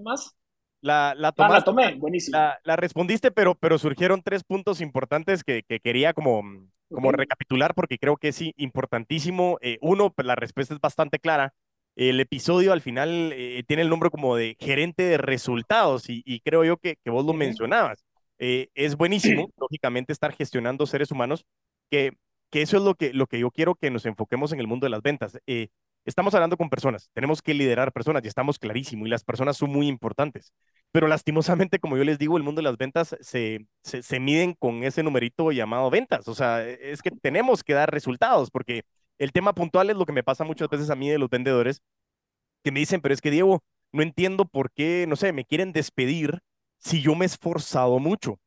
La, 0.80 1.14
la, 1.14 1.32
tomaste, 1.32 1.42
ah, 1.42 1.58
la 1.58 1.64
tomé, 1.64 1.94
buenísimo. 1.94 2.38
La, 2.62 2.76
respondiste, 2.76 3.30
pero, 3.30 3.54
pero 3.54 3.78
surgieron 3.78 4.22
tres 4.22 4.44
puntos 4.44 4.80
importantes 4.80 5.44
que, 5.44 5.62
que 5.62 5.80
quería 5.80 6.14
como, 6.14 6.42
como 6.90 7.12
recapitular 7.12 7.74
porque 7.74 7.98
creo 7.98 8.16
que 8.16 8.28
es 8.28 8.40
importantísimo. 8.56 9.58
Eh, 9.60 9.76
uno, 9.82 10.10
pues 10.10 10.26
la 10.26 10.36
respuesta 10.36 10.72
es 10.72 10.80
bastante 10.80 11.18
clara. 11.18 11.52
El 11.96 12.18
episodio 12.20 12.72
al 12.72 12.80
final 12.80 13.32
eh, 13.34 13.62
tiene 13.66 13.82
el 13.82 13.90
nombre 13.90 14.08
como 14.08 14.36
de 14.36 14.56
gerente 14.58 15.02
de 15.02 15.18
resultados 15.18 16.08
y, 16.08 16.22
y 16.24 16.40
creo 16.40 16.64
yo 16.64 16.78
que, 16.78 16.96
que 17.04 17.10
vos 17.10 17.26
lo 17.26 17.34
mencionabas. 17.34 18.06
es 18.38 18.96
buenísimo, 18.96 19.50
lógicamente, 19.58 20.14
estar 20.14 20.32
gestionando 20.32 20.86
seres 20.86 21.10
humanos 21.10 21.44
que 21.90 22.16
que 22.54 22.62
eso 22.62 22.76
es 22.76 22.84
lo 22.84 22.94
que, 22.94 23.12
lo 23.12 23.26
que 23.26 23.40
yo 23.40 23.50
quiero 23.50 23.74
que 23.74 23.90
nos 23.90 24.06
enfoquemos 24.06 24.52
en 24.52 24.60
el 24.60 24.68
mundo 24.68 24.86
de 24.86 24.90
las 24.90 25.02
ventas. 25.02 25.36
Eh, 25.44 25.70
estamos 26.04 26.36
hablando 26.36 26.56
con 26.56 26.70
personas, 26.70 27.10
tenemos 27.12 27.42
que 27.42 27.52
liderar 27.52 27.90
personas 27.90 28.22
y 28.22 28.28
estamos 28.28 28.60
clarísimo 28.60 29.06
y 29.06 29.10
las 29.10 29.24
personas 29.24 29.56
son 29.56 29.70
muy 29.70 29.88
importantes. 29.88 30.52
Pero 30.92 31.08
lastimosamente, 31.08 31.80
como 31.80 31.96
yo 31.96 32.04
les 32.04 32.16
digo, 32.16 32.36
el 32.36 32.44
mundo 32.44 32.60
de 32.60 32.68
las 32.68 32.76
ventas 32.76 33.16
se, 33.18 33.66
se, 33.82 34.20
miden 34.20 34.54
con 34.54 34.84
ese 34.84 35.02
numerito 35.02 35.50
llamado 35.50 35.90
ventas. 35.90 36.28
O 36.28 36.34
sea, 36.36 36.64
es 36.64 37.02
que 37.02 37.10
tenemos 37.10 37.64
que 37.64 37.72
dar 37.74 37.90
resultados 37.90 38.52
porque 38.52 38.84
el 39.18 39.32
tema 39.32 39.52
puntual 39.52 39.90
es 39.90 39.96
lo 39.96 40.06
que 40.06 40.12
me 40.12 40.22
pasa 40.22 40.44
muchas 40.44 40.68
veces 40.68 40.90
a 40.90 40.94
mí 40.94 41.10
de 41.10 41.18
los 41.18 41.30
vendedores 41.30 41.82
que 42.62 42.70
me 42.70 42.78
dicen, 42.78 43.00
pero 43.00 43.14
es 43.14 43.20
que 43.20 43.32
Diego, 43.32 43.64
no 43.90 44.04
entiendo 44.04 44.44
por 44.44 44.70
qué, 44.70 45.06
no 45.08 45.16
sé, 45.16 45.32
me 45.32 45.44
quieren 45.44 45.72
despedir 45.72 46.38
si 46.78 47.02
yo 47.02 47.16
me 47.16 47.24
he 47.24 47.26
esforzado 47.26 47.98
mucho. 47.98 48.38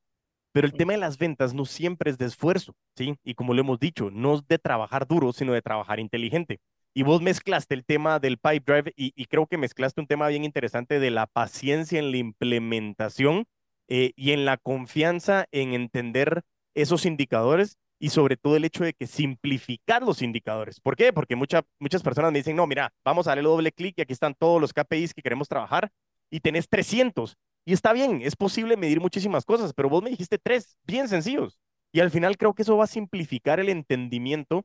Pero 0.57 0.65
el 0.65 0.73
tema 0.73 0.93
de 0.93 0.97
las 0.97 1.19
ventas 1.19 1.53
no 1.53 1.65
siempre 1.65 2.09
es 2.09 2.17
de 2.17 2.25
esfuerzo, 2.25 2.73
¿sí? 2.95 3.15
Y 3.23 3.35
como 3.35 3.53
lo 3.53 3.61
hemos 3.61 3.79
dicho, 3.79 4.09
no 4.09 4.33
es 4.33 4.47
de 4.47 4.57
trabajar 4.57 5.05
duro, 5.05 5.31
sino 5.31 5.53
de 5.53 5.61
trabajar 5.61 5.99
inteligente. 5.99 6.57
y 6.95 7.03
vos 7.03 7.21
mezclaste 7.21 7.75
el 7.75 7.85
tema 7.85 8.17
del 8.17 8.39
pipe 8.39 8.63
drive 8.65 8.93
y, 8.95 9.25
creo 9.25 9.45
que 9.45 9.59
mezclaste 9.59 10.01
un 10.01 10.07
tema 10.07 10.27
bien 10.29 10.43
interesante 10.43 10.99
de 10.99 11.11
la 11.11 11.27
paciencia 11.27 11.99
en 11.99 12.09
la 12.09 12.17
implementación 12.17 13.45
eh, 13.87 14.13
y 14.15 14.31
en 14.31 14.45
la 14.45 14.57
confianza 14.57 15.45
en 15.51 15.75
entender 15.75 16.41
esos 16.73 17.05
indicadores 17.05 17.77
y 17.99 18.09
sobre 18.09 18.35
todo 18.35 18.55
el 18.55 18.65
hecho 18.65 18.83
de 18.83 18.93
que 18.93 19.05
simplificar 19.05 20.01
los 20.01 20.23
indicadores. 20.23 20.79
¿Por 20.79 20.95
qué? 20.95 21.13
Porque 21.13 21.35
muchas 21.35 21.65
muchas 21.77 22.01
personas 22.01 22.31
me 22.31 22.39
dicen, 22.39 22.55
no, 22.55 22.65
mira, 22.65 22.91
vamos 23.05 23.27
a 23.27 23.31
darle 23.31 23.43
doble 23.43 23.71
clic 23.71 23.93
y 23.99 24.01
aquí 24.01 24.13
están 24.13 24.33
todos 24.33 24.59
los 24.59 24.73
KPIs 24.73 25.13
que 25.13 25.21
queremos 25.21 25.47
trabajar 25.47 25.91
y 26.31 26.39
tenés 26.39 26.67
300. 26.67 27.37
Y 27.67 27.73
está 27.73 27.91
bien, 27.91 28.21
es 28.23 28.37
posible 28.37 28.77
medir 28.77 29.01
muchísimas 29.01 29.43
cosas, 29.43 29.73
pero 29.73 29.89
vos 29.89 30.01
me 30.01 30.09
dijiste 30.09 30.37
tres, 30.37 30.77
bien 30.85 31.09
sencillos. 31.09 31.59
Y 31.91 31.99
al 31.99 32.11
final 32.11 32.37
creo 32.37 32.53
que 32.53 32.61
eso 32.61 32.77
va 32.77 32.85
a 32.85 32.87
simplificar 32.87 33.59
el 33.59 33.67
entendimiento 33.67 34.63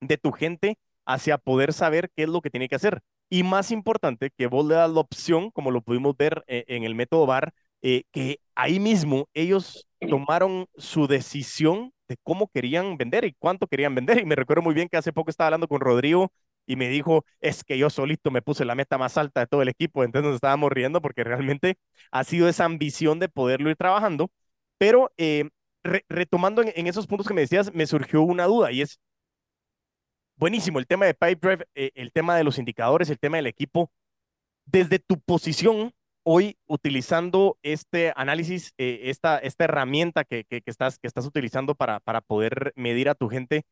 de 0.00 0.16
tu 0.16 0.30
gente 0.30 0.78
hacia 1.04 1.38
poder 1.38 1.72
saber 1.72 2.08
qué 2.14 2.22
es 2.22 2.28
lo 2.28 2.40
que 2.40 2.50
tiene 2.50 2.68
que 2.68 2.76
hacer. 2.76 3.00
Y 3.30 3.42
más 3.42 3.72
importante, 3.72 4.30
que 4.30 4.46
vos 4.46 4.64
le 4.64 4.76
das 4.76 4.88
la 4.92 5.00
opción, 5.00 5.50
como 5.50 5.72
lo 5.72 5.82
pudimos 5.82 6.16
ver 6.16 6.44
eh, 6.46 6.64
en 6.68 6.84
el 6.84 6.94
método 6.94 7.26
VAR, 7.26 7.52
eh, 7.82 8.04
que 8.12 8.38
ahí 8.54 8.78
mismo 8.78 9.26
ellos 9.34 9.88
tomaron 10.08 10.68
su 10.76 11.08
decisión 11.08 11.92
de 12.06 12.16
cómo 12.22 12.46
querían 12.46 12.96
vender 12.96 13.24
y 13.24 13.34
cuánto 13.40 13.66
querían 13.66 13.96
vender. 13.96 14.20
Y 14.20 14.24
me 14.24 14.36
recuerdo 14.36 14.62
muy 14.62 14.74
bien 14.74 14.88
que 14.88 14.96
hace 14.96 15.12
poco 15.12 15.30
estaba 15.30 15.48
hablando 15.48 15.66
con 15.66 15.80
Rodrigo 15.80 16.30
y 16.66 16.76
me 16.76 16.88
dijo, 16.88 17.24
es 17.40 17.64
que 17.64 17.78
yo 17.78 17.90
solito 17.90 18.30
me 18.30 18.42
puse 18.42 18.64
la 18.64 18.74
meta 18.74 18.98
más 18.98 19.18
alta 19.18 19.40
de 19.40 19.46
todo 19.46 19.62
el 19.62 19.68
equipo, 19.68 20.04
entonces 20.04 20.26
nos 20.26 20.34
estábamos 20.36 20.70
riendo 20.70 21.00
porque 21.02 21.24
realmente 21.24 21.78
ha 22.10 22.24
sido 22.24 22.48
esa 22.48 22.64
ambición 22.64 23.18
de 23.18 23.28
poderlo 23.28 23.70
ir 23.70 23.76
trabajando. 23.76 24.30
Pero 24.78 25.12
eh, 25.18 25.50
retomando 26.08 26.62
en, 26.62 26.86
esos 26.86 27.06
puntos 27.06 27.26
que 27.26 27.34
me 27.34 27.42
decías, 27.42 27.72
me 27.74 27.86
surgió 27.86 28.22
una 28.22 28.46
duda 28.46 28.72
y 28.72 28.82
es, 28.82 29.00
buenísimo, 30.36 30.78
el 30.78 30.86
tema 30.86 31.06
de 31.06 31.14
Pipedrive, 31.14 31.66
eh, 31.74 31.90
el 31.94 32.12
tema 32.12 32.36
de 32.36 32.44
los 32.44 32.58
indicadores, 32.58 33.10
el 33.10 33.18
tema 33.18 33.36
del 33.36 33.46
equipo. 33.46 33.90
Desde 34.66 34.98
tu 34.98 35.20
posición 35.20 35.92
hoy, 36.22 36.58
utilizando 36.66 37.58
este 37.62 38.12
análisis, 38.16 38.72
eh, 38.78 39.00
esta, 39.04 39.38
esta 39.38 39.64
herramienta 39.64 40.24
que, 40.24 40.44
que, 40.44 40.62
estás, 40.66 40.98
que 40.98 41.06
estás 41.08 41.26
utilizando 41.26 41.74
para, 41.74 42.00
para 42.00 42.20
poder 42.20 42.72
medir 42.76 43.08
a 43.08 43.14
tu 43.14 43.28
gente, 43.28 43.64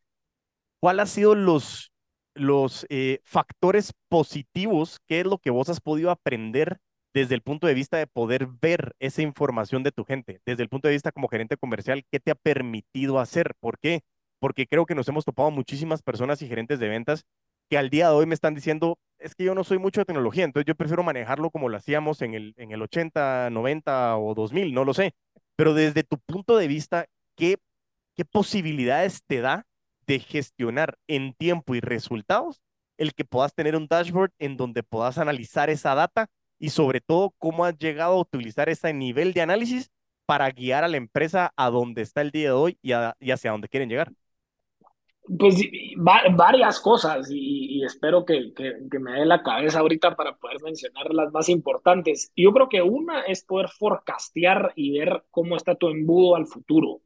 ¿cuál 0.81 1.01
ha 1.01 1.07
sido 1.07 1.35
los, 1.35 1.93
los 2.35 2.87
eh, 2.89 3.21
factores 3.25 3.93
positivos? 4.09 4.99
¿Qué 5.07 5.21
es 5.21 5.27
lo 5.27 5.39
que 5.39 5.51
vos 5.51 5.69
has 5.69 5.81
podido 5.81 6.11
aprender 6.11 6.79
desde 7.15 7.35
el 7.35 7.43
punto 7.43 7.67
de 7.67 7.75
vista 7.75 7.97
de 7.97 8.07
poder 8.07 8.47
ver 8.47 8.95
esa 8.99 9.23
información 9.23 9.83
de 9.83 9.93
tu 9.93 10.05
gente? 10.05 10.41
Desde 10.47 10.63
el 10.63 10.69
punto 10.69 10.89
de 10.89 10.95
vista 10.95 11.13
como 11.13 11.29
gerente 11.29 11.57
comercial, 11.57 12.05
¿qué 12.11 12.21
te 12.21 12.31
ha 12.31 12.35
permitido 12.35 13.19
hacer? 13.19 13.55
¿Por 13.61 13.79
qué? 13.79 14.03
porque 14.39 14.67
creo 14.67 14.87
que 14.87 14.95
nos 14.95 15.09
hemos 15.09 15.25
topado 15.25 15.51
muchísimas 15.51 16.03
personas 16.03 16.41
y 16.43 16.49
gerentes 16.49 16.79
de 16.79 16.89
ventas 16.89 17.25
que 17.69 17.77
al 17.77 17.91
día 17.91 18.09
de 18.09 18.15
hoy 18.15 18.27
me 18.27 18.35
están 18.35 18.55
diciendo, 18.55 18.99
es 19.19 19.35
que 19.35 19.45
yo 19.45 19.55
no 19.55 19.63
soy 19.63 19.79
mucho 19.79 20.01
de 20.01 20.07
tecnología, 20.07 20.45
entonces 20.45 20.67
yo 20.67 20.75
prefiero 20.75 21.03
manejarlo 21.03 21.51
como 21.51 21.69
lo 21.69 21.77
hacíamos 21.77 22.23
en 22.23 22.33
el, 22.33 22.55
en 22.57 22.73
el 22.73 22.81
80, 22.81 23.51
90 23.51 24.17
o 24.17 24.35
2000, 24.35 24.73
no 24.73 24.85
lo 24.85 24.95
sé. 24.95 25.13
Pero 25.55 25.75
desde 25.75 26.03
tu 26.03 26.19
punto 26.19 26.57
de 26.57 26.67
vista, 26.67 27.07
¿qué, 27.37 27.57
qué 28.17 28.25
posibilidades 28.25 29.23
te 29.27 29.41
da 29.41 29.67
de 30.09 30.19
gestionar 30.19 30.99
en 31.07 31.35
tiempo 31.35 31.75
y 31.75 31.81
resultados 31.81 32.63
el 32.97 33.15
que 33.15 33.25
puedas 33.25 33.55
tener 33.55 33.77
un 33.77 33.87
dashboard 33.87 34.33
en 34.39 34.57
donde 34.57 34.83
puedas 34.83 35.19
analizar 35.19 35.71
esa 35.71 35.95
data 35.95 36.29
y 36.59 36.71
sobre 36.71 37.01
todo 37.01 37.35
cómo 37.39 37.65
has 37.65 37.79
llegado 37.79 38.15
a 38.15 38.21
utilizar 38.21 38.69
ese 38.69 38.93
nivel 38.93 39.35
de 39.35 39.43
análisis 39.43 39.91
para 40.27 40.51
guiar 40.51 40.83
a 40.83 40.89
la 40.89 40.97
empresa 40.97 41.53
a 41.57 41.71
donde 41.71 42.03
está 42.03 42.23
el 42.23 42.31
día 42.31 42.49
de 42.49 42.53
hoy 42.53 42.79
y, 42.83 42.93
y 43.21 43.31
hacia 43.31 43.53
dónde 43.53 43.69
quieren 43.69 43.89
llegar? 43.89 44.11
Pues 45.39 45.57
varias 46.35 46.81
cosas 46.81 47.29
y, 47.31 47.85
espero 47.85 48.25
que, 48.25 48.55
que, 48.55 48.99
me 48.99 49.13
dé 49.13 49.27
la 49.27 49.43
cabeza 49.43 49.81
ahorita 49.81 50.17
para 50.17 50.37
poder 50.37 50.57
mencionar 50.63 51.13
las 51.13 51.31
más 51.33 51.51
importantes. 51.51 52.33
Yo 52.35 52.51
creo 52.53 52.69
que 52.71 52.81
una 52.81 53.21
es 53.21 53.45
poder 53.45 53.69
forecastear 53.69 54.73
y 54.75 54.99
ver 54.99 55.25
cómo 55.31 55.55
está 55.57 55.75
tu 55.75 55.89
embudo 55.89 56.35
al 56.35 56.47
futuro, 56.47 57.03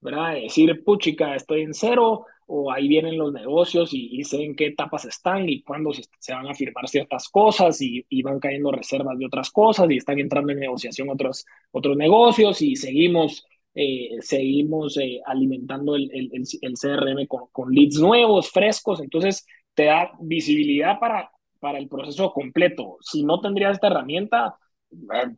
¿verdad? 0.00 0.34
Decir, 0.34 0.82
puchica, 0.82 1.34
estoy 1.34 1.60
en 1.62 1.74
cero 1.74 2.24
o 2.50 2.72
ahí 2.72 2.88
vienen 2.88 3.18
los 3.18 3.32
negocios 3.32 3.90
y, 3.92 4.24
sé 4.24 4.42
en 4.42 4.56
qué 4.56 4.66
etapas 4.68 5.04
están 5.04 5.48
y 5.48 5.62
cuándo 5.62 5.92
se, 5.92 6.32
van 6.32 6.48
a 6.48 6.54
firmar 6.54 6.88
ciertas 6.88 7.28
cosas 7.28 7.80
y, 7.80 8.04
van 8.22 8.40
cayendo 8.40 8.72
reservas 8.72 9.18
de 9.18 9.26
otras 9.26 9.50
cosas 9.50 9.90
y 9.90 9.98
están 9.98 10.18
entrando 10.18 10.52
en 10.52 10.60
negociación 10.60 11.10
otros, 11.10 11.44
otros 11.72 11.96
negocios 11.96 12.62
y 12.62 12.74
seguimos 12.76 13.46
eh, 13.74 14.16
seguimos 14.22 14.96
eh, 14.96 15.20
alimentando 15.26 15.94
el, 15.94 16.10
el, 16.12 16.30
el 16.32 16.74
CRM 16.74 17.26
con, 17.26 17.44
con, 17.52 17.70
leads 17.72 18.00
nuevos, 18.00 18.50
frescos, 18.50 19.00
entonces 19.00 19.46
te 19.74 19.84
da 19.84 20.10
visibilidad 20.18 20.98
para, 20.98 21.30
para 21.60 21.78
el 21.78 21.86
proceso 21.88 22.32
completo. 22.32 22.96
Si 23.00 23.24
no 23.24 23.40
tendrías 23.40 23.74
esta 23.74 23.88
herramienta, 23.88 24.56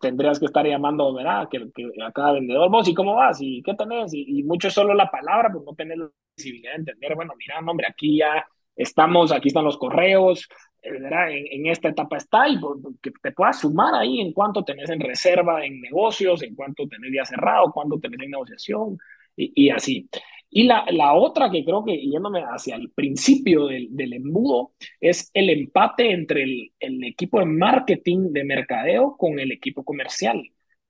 tendrías 0.00 0.38
que 0.38 0.46
estar 0.46 0.66
llamando, 0.66 1.12
¿verdad? 1.12 1.48
Que, 1.50 1.70
que 1.74 1.90
a 2.02 2.12
cada 2.12 2.32
vendedor, 2.32 2.70
vos, 2.70 2.86
¿y 2.88 2.94
cómo 2.94 3.16
vas? 3.16 3.38
¿Y 3.40 3.62
qué 3.62 3.74
tenés? 3.74 4.14
Y, 4.14 4.38
y 4.38 4.42
mucho 4.42 4.68
es 4.68 4.74
solo 4.74 4.94
la 4.94 5.10
palabra, 5.10 5.50
pues 5.52 5.64
no 5.64 5.74
tenés 5.74 5.98
la 5.98 6.10
visibilidad 6.36 6.72
de 6.72 6.78
entender, 6.78 7.14
bueno, 7.14 7.34
mira, 7.38 7.58
hombre, 7.58 7.86
aquí 7.88 8.18
ya 8.18 8.46
estamos, 8.76 9.32
aquí 9.32 9.48
están 9.48 9.64
los 9.64 9.76
correos, 9.76 10.48
en, 10.82 11.66
esta 11.66 11.88
etapa 11.88 12.16
está 12.16 12.48
y 12.48 12.58
que 13.02 13.10
te 13.22 13.32
puedas 13.32 13.60
sumar 13.60 13.94
ahí 13.94 14.20
en 14.20 14.32
cuánto 14.32 14.64
tenés 14.64 14.90
en 14.90 15.00
reserva 15.00 15.64
en 15.64 15.80
negocios, 15.80 16.42
en 16.42 16.54
cuánto 16.54 16.86
tenés 16.88 17.12
ya 17.14 17.24
cerrado, 17.24 17.72
cuánto 17.72 17.98
tenés 17.98 18.20
en 18.20 18.30
negociación 18.30 18.98
y, 19.36 19.70
así. 19.70 20.08
Y 20.50 20.64
la, 20.64 20.84
la, 20.90 21.14
otra 21.14 21.50
que 21.50 21.64
creo 21.64 21.84
que 21.84 21.96
yéndome 21.96 22.42
hacia 22.42 22.76
el 22.76 22.90
principio 22.90 23.66
del, 23.66 23.88
del 23.90 24.14
embudo 24.14 24.72
es 25.00 25.30
el 25.34 25.48
empate 25.50 26.10
entre 26.12 26.42
el, 26.42 26.72
el, 26.80 27.04
equipo 27.04 27.38
de 27.38 27.46
marketing 27.46 28.32
de 28.32 28.44
mercadeo 28.44 29.16
con 29.16 29.38
el 29.38 29.52
equipo 29.52 29.84
comercial. 29.84 30.42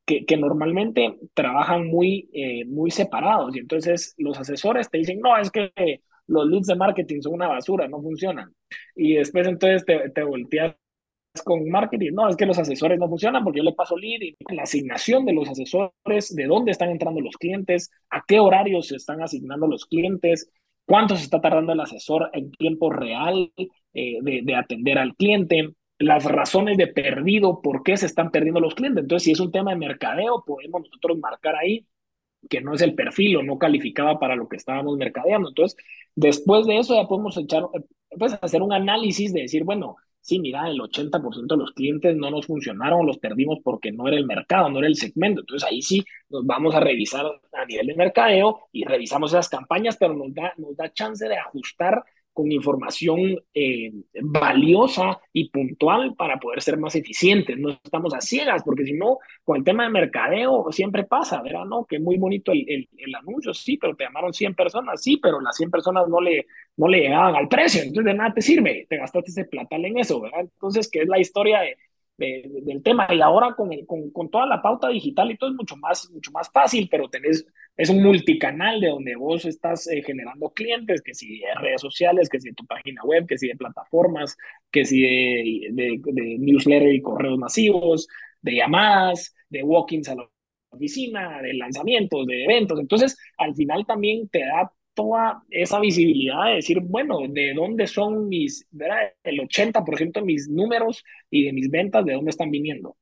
Que, 0.07 0.25
que 0.25 0.37
normalmente 0.37 1.19
trabajan 1.35 1.87
muy, 1.87 2.29
eh, 2.33 2.65
muy 2.65 2.91
separados 2.91 3.55
y 3.55 3.61
entonces 3.61 4.15
los 4.19 4.37
asesores 4.41 4.91
te 4.91 4.99
dicen, 4.99 5.21
no, 5.21 5.37
es 5.39 5.53
que 5.53 5.71
los 6.27 6.47
leads 6.49 6.67
de 6.67 6.75
marketing 6.75 7.21
son 7.21 7.35
una 7.35 7.47
basura, 7.49 7.87
no 7.87 8.01
funcionan. 8.03 8.53
Y 8.97 9.15
después 9.15 9.47
entonces 9.47 9.85
te, 9.85 10.11
te 10.11 10.23
volteas 10.25 10.75
con 11.45 11.69
marketing, 11.69 12.13
no, 12.13 12.29
es 12.29 12.37
que 12.37 12.47
los 12.47 12.59
asesores 12.59 12.99
no 12.99 13.09
funcionan 13.09 13.45
porque 13.45 13.59
yo 13.59 13.65
le 13.65 13.73
paso 13.73 13.97
lead 13.97 14.21
y 14.21 14.37
la 14.55 14.63
asignación 14.63 15.25
de 15.25 15.33
los 15.33 15.49
asesores, 15.49 16.35
de 16.35 16.47
dónde 16.47 16.73
están 16.73 16.91
entrando 16.91 17.21
los 17.21 17.37
clientes, 17.37 17.91
a 18.11 18.25
qué 18.27 18.41
horarios 18.41 18.89
se 18.89 18.97
están 18.97 19.23
asignando 19.23 19.67
los 19.67 19.87
clientes, 19.87 20.51
cuánto 20.87 21.17
se 21.17 21.25
está 21.25 21.41
tardando 21.41 21.73
el 21.73 21.81
asesor 21.81 22.31
en 22.33 22.51
tiempo 22.53 22.91
real 22.91 23.53
eh, 23.57 24.19
de, 24.23 24.41
de, 24.43 24.55
atender 24.55 24.99
al 24.99 25.15
cliente, 25.15 25.71
las 25.99 26.25
razones 26.25 26.77
de 26.77 26.89
perdido, 26.89 27.61
por 27.63 27.83
qué 27.83 27.97
se 27.97 28.07
están 28.07 28.31
perdiendo 28.31 28.61
los 28.61 28.75
clientes. 28.75 29.03
Entonces, 29.03 29.25
si 29.25 29.33
es 29.33 29.41
un 29.41 29.53
tema 29.53 29.71
de 29.71 29.79
mercadeo, 29.79 30.45
podemos 30.45 30.83
nosotros 30.83 31.19
marcar 31.19 31.55
ahí 31.57 31.87
que 32.49 32.61
no 32.61 32.75
es 32.75 32.81
el 32.83 32.95
perfil 32.95 33.37
o 33.37 33.43
no 33.43 33.59
calificaba 33.59 34.19
para 34.19 34.35
lo 34.37 34.49
que 34.49 34.57
estábamos 34.57 34.97
mercadeando. 34.97 35.49
Entonces, 35.49 35.77
después 36.15 36.67
de 36.67 36.79
eso 36.79 36.95
ya 36.95 37.07
podemos 37.07 37.37
echar, 37.37 37.65
pues 38.19 38.37
hacer 38.41 38.63
un 38.63 38.73
análisis 38.73 39.33
de 39.33 39.43
decir, 39.43 39.65
bueno, 39.65 39.97
sí, 40.21 40.39
mira, 40.39 40.69
el 40.69 40.81
80% 40.81 41.55
de 41.55 41.61
los 41.61 41.73
clientes 41.73 42.17
no 42.17 42.31
nos 42.31 42.47
funcionaron, 42.47 43.07
los 43.07 43.19
perdimos 43.19 43.59
porque 43.63 43.93
no 43.93 44.09
era 44.09 44.17
el 44.17 44.27
mercado, 44.27 44.69
no 44.71 44.79
era 44.79 44.89
el 44.89 44.97
segmento. 44.97 45.41
Entonces 45.41 45.69
ahí 45.69 45.83
sí 45.83 46.05
nos 46.29 46.47
vamos 46.47 46.75
a 46.75 46.81
revisar 46.81 47.27
a 47.53 47.65
nivel 47.65 47.87
de 47.89 47.95
mercadeo 47.95 48.69
y 48.73 48.85
revisamos 48.85 49.33
esas 49.33 49.49
campañas, 49.49 49.97
pero 49.99 50.15
nos 50.15 50.33
da, 50.35 50.53
nos 50.57 50.77
da 50.77 50.93
chance 50.93 51.27
de 51.29 51.37
ajustar 51.37 52.05
con 52.41 52.51
información 52.51 53.37
eh, 53.53 53.93
valiosa 54.23 55.21
y 55.31 55.51
puntual 55.51 56.15
para 56.15 56.41
poder 56.41 56.63
ser 56.63 56.79
más 56.79 56.95
eficientes. 56.97 57.59
No 57.59 57.69
estamos 57.69 58.15
a 58.15 58.21
ciegas, 58.23 58.63
porque 58.65 58.87
si 58.87 58.95
no, 58.95 59.19
con 59.45 59.59
el 59.59 59.65
tema 59.65 59.85
de 59.85 59.91
mercadeo 59.91 60.73
siempre 60.73 61.05
pasa, 61.05 61.43
¿verdad? 61.43 61.67
No, 61.67 61.85
que 61.85 61.99
muy 61.99 62.17
bonito 62.17 62.53
el, 62.53 62.65
el, 62.67 62.89
el, 62.97 63.15
anuncio, 63.15 63.53
sí, 63.53 63.77
pero 63.77 63.95
te 63.95 64.05
llamaron 64.05 64.33
100 64.33 64.55
personas, 64.55 65.03
sí, 65.03 65.19
pero 65.19 65.39
las 65.39 65.55
100 65.55 65.71
personas 65.71 66.09
no 66.09 66.19
le, 66.19 66.47
no 66.79 66.89
le 66.89 67.01
llegaban 67.01 67.37
al 67.37 67.47
precio, 67.47 67.83
entonces 67.83 68.07
de 68.07 68.15
nada 68.15 68.33
te 68.33 68.41
sirve, 68.41 68.87
te 68.89 68.97
gastaste 68.97 69.31
ese 69.31 69.45
platal 69.45 69.85
en 69.85 69.99
eso, 69.99 70.19
¿verdad? 70.19 70.41
Entonces, 70.41 70.89
¿qué 70.91 71.01
es 71.01 71.09
la 71.09 71.19
historia 71.19 71.61
de 71.61 71.77
del 72.21 72.83
tema. 72.83 73.09
Y 73.11 73.21
ahora 73.23 73.55
con, 73.55 73.71
con, 73.87 74.11
con, 74.11 74.31
toda 74.31 74.45
la 74.45 74.61
pauta 74.61 74.89
digital 74.89 75.31
y 75.31 75.39
todo 75.39 75.49
es 75.49 75.57
mucho 75.57 75.75
más, 75.77 76.11
mucho 76.11 76.31
más 76.33 76.51
fácil, 76.51 76.87
pero 76.91 77.09
tenés, 77.09 77.47
es 77.81 77.89
un 77.89 78.03
multicanal 78.03 78.79
de 78.79 78.89
donde 78.89 79.17
vos 79.17 79.47
estás 79.47 79.87
eh, 79.89 80.03
generando 80.03 80.51
clientes, 80.51 81.01
que 81.01 81.15
si 81.15 81.39
de 81.39 81.55
redes 81.55 81.81
sociales, 81.81 82.29
que 82.29 82.39
si 82.39 82.51
de 82.51 82.55
tu 82.55 82.67
página 82.67 83.03
web, 83.05 83.27
que 83.27 83.39
si 83.39 83.49
de 83.49 83.57
plataformas, 83.57 84.37
que 84.71 84.85
si 84.85 85.01
de, 85.01 85.69
de, 85.73 86.01
de 86.05 86.39
newsletter 86.39 86.93
y 86.93 87.01
correos 87.01 87.39
masivos, 87.39 88.07
de 88.43 88.57
llamadas, 88.57 89.35
de 89.49 89.63
walk-ins 89.63 90.09
a 90.11 90.15
la 90.15 90.29
oficina, 90.69 91.41
de 91.41 91.55
lanzamientos, 91.55 92.27
de 92.27 92.45
eventos. 92.45 92.79
Entonces, 92.79 93.17
al 93.39 93.55
final 93.55 93.87
también 93.87 94.29
te 94.29 94.41
da 94.41 94.71
toda 94.93 95.43
esa 95.51 95.81
visibilidad 95.81 96.47
de 96.49 96.57
decir, 96.57 96.81
bueno, 96.81 97.21
de 97.29 97.55
dónde 97.55 97.87
son 97.87 98.29
mis, 98.29 98.67
¿verdad? 98.71 99.15
el 99.25 99.41
80% 99.41 100.21
de 100.21 100.27
mis 100.27 100.51
números 100.51 101.03
y 101.31 101.47
de 101.47 101.55
mis 101.55 101.71
ventas, 101.71 102.05
de 102.05 102.13
dónde 102.13 102.31
están 102.31 102.51
viniendo. 102.51 102.97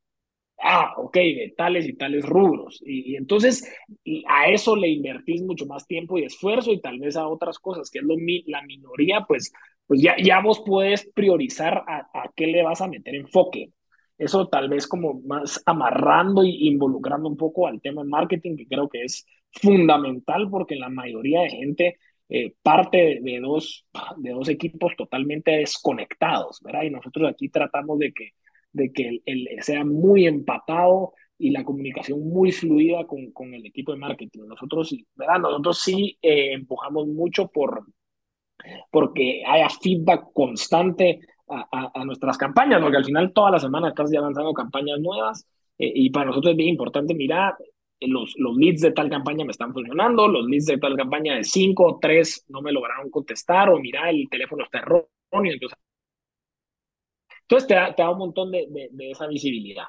Ah, 0.61 0.95
ok, 0.97 1.15
de 1.15 1.55
tales 1.57 1.87
y 1.89 1.95
tales 1.95 2.25
rubros. 2.27 2.83
Y, 2.85 3.17
entonces 3.17 3.71
a 4.27 4.49
eso 4.49 4.75
le 4.77 4.89
invertís 4.89 5.43
mucho 5.43 5.67
más 5.67 5.87
tiempo 5.87 6.19
y 6.19 6.25
esfuerzo 6.25 6.73
y 6.73 6.81
tal 6.81 6.99
vez 6.99 7.17
a 7.17 7.29
otras 7.29 7.59
cosas, 7.59 7.91
que 7.91 8.01
es 8.01 8.05
lo, 8.05 8.17
la 8.47 8.63
minoría, 8.63 9.25
pues 9.27 9.53
pues 9.89 10.03
ya, 10.03 10.17
ya 10.23 10.41
vos 10.43 10.63
puedes 10.65 11.11
priorizar 11.15 11.83
a, 11.89 12.11
a 12.13 12.31
qué 12.37 12.47
le 12.47 12.63
vas 12.63 12.83
a 12.83 12.89
meter 12.89 13.15
enfoque. 13.15 13.73
Eso 14.19 14.49
tal 14.49 14.69
vez 14.69 14.87
como 14.87 15.21
más 15.23 15.63
amarrando 15.65 16.45
y 16.45 16.69
involucrando 16.69 17.29
un 17.29 17.37
poco 17.37 17.67
al 17.67 17.81
tema 17.81 18.03
de 18.03 18.09
marketing, 18.11 18.57
que 18.57 18.67
creo 18.67 18.89
que 18.89 19.05
es 19.05 19.27
fundamental 19.53 20.49
porque 20.51 20.77
la 20.77 20.91
mayoría 20.91 21.41
de 21.41 21.51
gente 21.51 21.99
eh, 22.29 22.53
parte 22.63 23.21
de 23.23 23.41
dos, 23.41 23.87
de 24.19 24.31
dos 24.31 24.49
equipos 24.51 24.93
totalmente 24.97 25.53
desconectados, 25.53 26.61
¿verdad? 26.63 26.83
Y 26.83 26.91
nosotros 26.91 27.31
aquí 27.31 27.49
tratamos 27.49 27.99
de 27.99 28.13
que, 28.13 28.33
de 28.73 28.93
que 28.93 29.21
el, 29.25 29.49
sea 29.61 29.85
muy 29.85 30.27
empatado 30.27 31.13
y 31.39 31.51
la 31.51 31.65
comunicación 31.65 32.21
muy 32.29 32.53
fluida 32.53 33.07
con, 33.07 33.31
con 33.33 33.55
el 33.55 33.65
equipo 33.67 33.93
de 33.93 33.99
marketing. 33.99 34.41
Nosotros, 34.47 34.95
¿verdad? 35.15 35.39
Nosotros 35.39 35.79
sí 35.81 36.19
eh, 36.23 36.53
empujamos 36.53 37.07
mucho 37.07 37.49
por 37.49 37.85
porque 38.91 39.45
haya 39.47 39.69
feedback 39.69 40.33
constante 40.33 41.21
a, 41.49 41.93
a, 41.95 42.05
nuestras 42.05 42.37
campañas, 42.37 42.81
porque 42.83 42.97
al 42.97 43.05
final 43.05 43.33
toda 43.33 43.53
la 43.53 43.61
semana 43.61 43.89
estás 43.89 44.11
ya 44.11 44.21
lanzando 44.21 44.53
campañas 44.53 44.99
nuevas 44.99 45.47
eh, 45.79 45.93
y 45.95 46.11
para 46.11 46.27
nosotros 46.27 46.51
es 46.51 46.57
bien 46.57 46.71
importante 46.71 47.15
mirar 47.15 47.55
los, 48.01 48.35
los 48.37 48.57
leads 48.57 48.81
de 48.81 48.93
tal 48.93 49.11
campaña 49.11 49.45
me 49.45 49.51
están 49.51 49.73
funcionando, 49.73 50.29
los 50.29 50.47
leads 50.47 50.67
de 50.67 50.79
tal 50.79 50.97
campaña 50.97 51.35
de 51.35 51.45
5 51.45 51.85
o 51.85 51.99
3 52.01 52.47
no 52.49 52.63
me 52.63 52.73
lograron 52.73 53.11
contestar, 53.11 53.71
o 53.71 53.79
mira, 53.79 54.09
el 54.11 54.29
teléfono 54.31 54.65
está 54.65 54.79
erróneo. 54.79 55.53
Entonces, 55.53 55.79
entonces 57.49 57.67
te, 57.67 57.75
da, 57.75 57.95
te 57.95 58.03
da 58.03 58.11
un 58.11 58.19
montón 58.19 58.51
de, 58.51 58.67
de, 58.69 59.11
esa 59.11 59.27
visibilidad. 59.27 59.85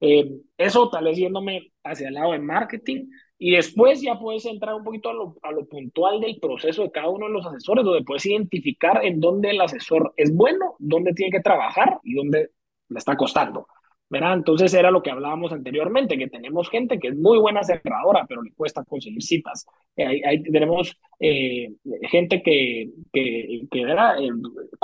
Eh, 0.00 0.28
eso 0.58 0.90
tal 0.90 1.04
vez 1.04 1.16
yéndome 1.16 1.72
hacia 1.84 2.08
el 2.08 2.14
lado 2.14 2.32
de 2.32 2.40
marketing, 2.40 3.06
y 3.38 3.52
después 3.52 4.00
ya 4.02 4.18
puedes 4.18 4.44
entrar 4.46 4.74
un 4.74 4.82
poquito 4.82 5.10
a 5.10 5.12
lo, 5.12 5.36
a 5.42 5.52
lo, 5.52 5.64
puntual 5.66 6.20
del 6.20 6.40
proceso 6.40 6.82
de 6.82 6.90
cada 6.90 7.08
uno 7.08 7.26
de 7.26 7.32
los 7.32 7.46
asesores, 7.46 7.84
donde 7.84 8.04
puedes 8.04 8.26
identificar 8.26 9.04
en 9.04 9.20
dónde 9.20 9.50
el 9.50 9.60
asesor 9.60 10.12
es 10.16 10.34
bueno, 10.34 10.74
dónde 10.80 11.12
tiene 11.14 11.30
que 11.30 11.42
trabajar 11.42 12.00
y 12.02 12.14
dónde 12.14 12.50
le 12.88 12.98
está 12.98 13.16
costando. 13.16 13.66
¿verdad? 14.08 14.34
Entonces 14.34 14.72
era 14.74 14.90
lo 14.90 15.02
que 15.02 15.10
hablábamos 15.10 15.52
anteriormente, 15.52 16.18
que 16.18 16.28
tenemos 16.28 16.68
gente 16.70 16.98
que 16.98 17.08
es 17.08 17.16
muy 17.16 17.38
buena 17.38 17.62
cerradora, 17.64 18.24
pero 18.28 18.42
le 18.42 18.52
cuesta 18.52 18.84
conseguir 18.84 19.22
citas. 19.22 19.66
Eh, 19.96 20.22
ahí, 20.24 20.42
tenemos 20.42 20.96
eh, 21.18 21.72
gente 22.10 22.42
que, 22.42 22.90
que, 23.12 23.66
que 23.70 23.80
eh, 23.80 24.30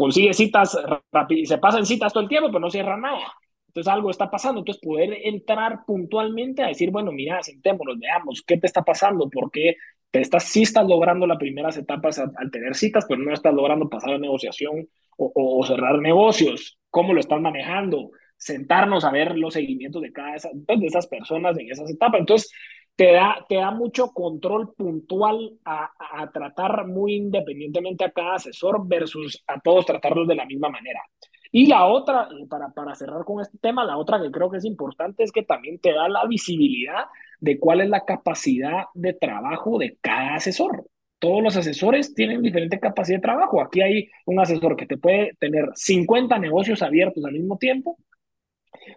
consigue 0.01 0.33
citas 0.33 0.79
rápido 1.13 1.45
se 1.45 1.59
pasan 1.59 1.85
citas 1.85 2.11
todo 2.11 2.23
el 2.23 2.29
tiempo, 2.29 2.49
pero 2.49 2.61
no 2.61 2.71
cierra 2.71 2.97
nada. 2.97 3.35
Entonces 3.69 3.93
algo 3.93 4.11
está 4.11 4.31
pasando. 4.31 4.61
Entonces 4.61 4.81
poder 4.83 5.19
entrar 5.25 5.85
puntualmente 5.87 6.63
a 6.63 6.69
decir, 6.69 6.91
bueno, 6.91 7.13
mira, 7.13 7.43
sentémonos, 7.43 7.99
veamos 7.99 8.43
qué 8.47 8.57
te 8.57 8.67
está 8.67 8.83
pasando, 8.83 9.29
por 9.29 9.51
qué 9.51 9.77
te 10.11 10.21
estás, 10.21 10.45
sí 10.45 10.63
estás 10.63 10.87
logrando 10.87 11.27
las 11.27 11.37
primeras 11.37 11.77
etapas 11.77 12.19
al, 12.19 12.51
tener 12.51 12.75
citas, 12.75 13.05
pero 13.07 13.21
no 13.23 13.33
estás 13.33 13.53
logrando 13.53 13.91
pasar 13.91 14.15
a 14.15 14.19
negociación 14.19 14.89
o, 15.19 15.33
o 15.35 15.67
cerrar 15.67 15.99
negocios. 15.99 16.79
¿Cómo 16.89 17.13
lo 17.13 17.21
estás 17.21 17.41
manejando? 17.41 18.11
sentarnos 18.41 19.05
a 19.05 19.11
ver 19.11 19.37
los 19.37 19.53
seguimientos 19.53 20.01
de 20.01 20.13
cada 20.13 20.35
pues, 20.67 20.81
de 20.81 20.87
esas 20.87 21.07
personas 21.07 21.59
en 21.59 21.71
esas 21.71 21.91
etapas. 21.91 22.21
Entonces, 22.21 22.51
te 23.01 23.13
da, 23.13 23.47
te 23.49 23.55
da 23.55 23.71
mucho 23.71 24.09
control 24.09 24.75
puntual 24.75 25.59
a, 25.65 25.91
a, 26.21 26.31
tratar 26.31 26.87
muy 26.87 27.15
independientemente 27.15 28.05
a 28.05 28.11
cada 28.11 28.35
asesor 28.35 28.87
versus 28.87 29.43
a 29.47 29.59
todos 29.59 29.87
tratarlos 29.87 30.29
de 30.29 30.35
la 30.35 30.45
misma 30.45 30.69
manera. 30.69 31.01
Y 31.51 31.65
la 31.67 31.87
otra, 31.87 32.29
para, 32.51 32.69
para 32.69 32.95
cerrar 32.95 33.25
con 33.25 33.41
este 33.41 33.57
tema, 33.57 33.87
la 33.87 33.97
otra 33.97 34.21
que 34.21 34.31
creo 34.31 34.51
que 34.51 34.59
es 34.59 34.67
importante 34.67 35.23
es 35.23 35.33
que 35.33 35.43
también 35.43 35.79
te 35.79 35.95
da 35.95 36.11
la 36.11 36.27
visibilidad 36.27 37.07
de 37.39 37.59
cuál 37.59 37.81
es 37.81 37.89
la 37.89 38.05
capacidad 38.05 38.85
de 38.93 39.15
trabajo 39.15 39.79
de 39.79 39.97
cada 40.03 40.35
asesor. 40.35 40.85
Todos 41.19 41.43
los 41.43 41.57
asesores 41.57 42.13
tienen 42.13 42.43
diferente 42.43 42.79
capacidad 42.79 43.17
de 43.17 43.23
trabajo. 43.23 43.63
Aquí 43.63 43.81
hay 43.81 44.11
un 44.27 44.41
asesor 44.41 44.77
que 44.77 44.85
te 44.85 44.99
puede 44.99 45.33
tener 45.41 45.71
50 45.75 46.39
negocios 46.39 46.83
abiertos 46.83 47.25
al 47.25 47.33
mismo 47.33 47.57
tiempo 47.57 47.97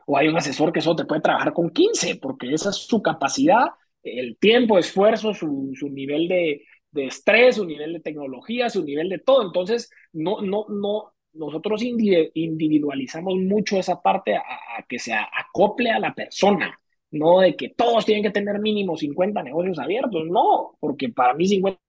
o 0.05 0.17
hay 0.17 0.27
un 0.27 0.37
asesor 0.37 0.71
que 0.73 0.81
solo 0.81 0.97
te 0.97 1.05
puede 1.05 1.21
trabajar 1.21 1.53
con 1.53 1.69
15, 1.69 2.17
porque 2.17 2.53
esa 2.53 2.69
es 2.69 2.75
su 2.75 3.01
capacidad, 3.01 3.67
el 4.03 4.37
tiempo, 4.37 4.77
esfuerzo, 4.77 5.33
su, 5.33 5.71
su 5.75 5.89
nivel 5.89 6.27
de, 6.27 6.63
de, 6.91 7.05
estrés, 7.05 7.55
su 7.55 7.65
nivel 7.65 7.93
de 7.93 7.99
tecnología, 8.01 8.69
su 8.69 8.83
nivel 8.83 9.09
de 9.09 9.19
todo. 9.19 9.45
Entonces, 9.45 9.89
no, 10.11 10.41
no, 10.41 10.65
no, 10.69 11.13
nosotros 11.33 11.81
individualizamos 11.83 13.35
mucho 13.35 13.77
esa 13.77 14.01
parte 14.01 14.35
a, 14.35 14.43
que 14.87 14.99
se 14.99 15.13
acople 15.13 15.91
a 15.91 15.99
la 15.99 16.13
persona, 16.13 16.79
no 17.11 17.39
de 17.39 17.55
que 17.55 17.69
todos 17.69 18.05
tienen 18.05 18.23
que 18.23 18.31
tener 18.31 18.59
mínimo 18.59 18.97
50 18.97 19.41
negocios 19.43 19.79
abiertos, 19.79 20.25
no, 20.27 20.77
porque 20.79 21.09
para 21.09 21.33
mí 21.33 21.47
50 21.47 21.79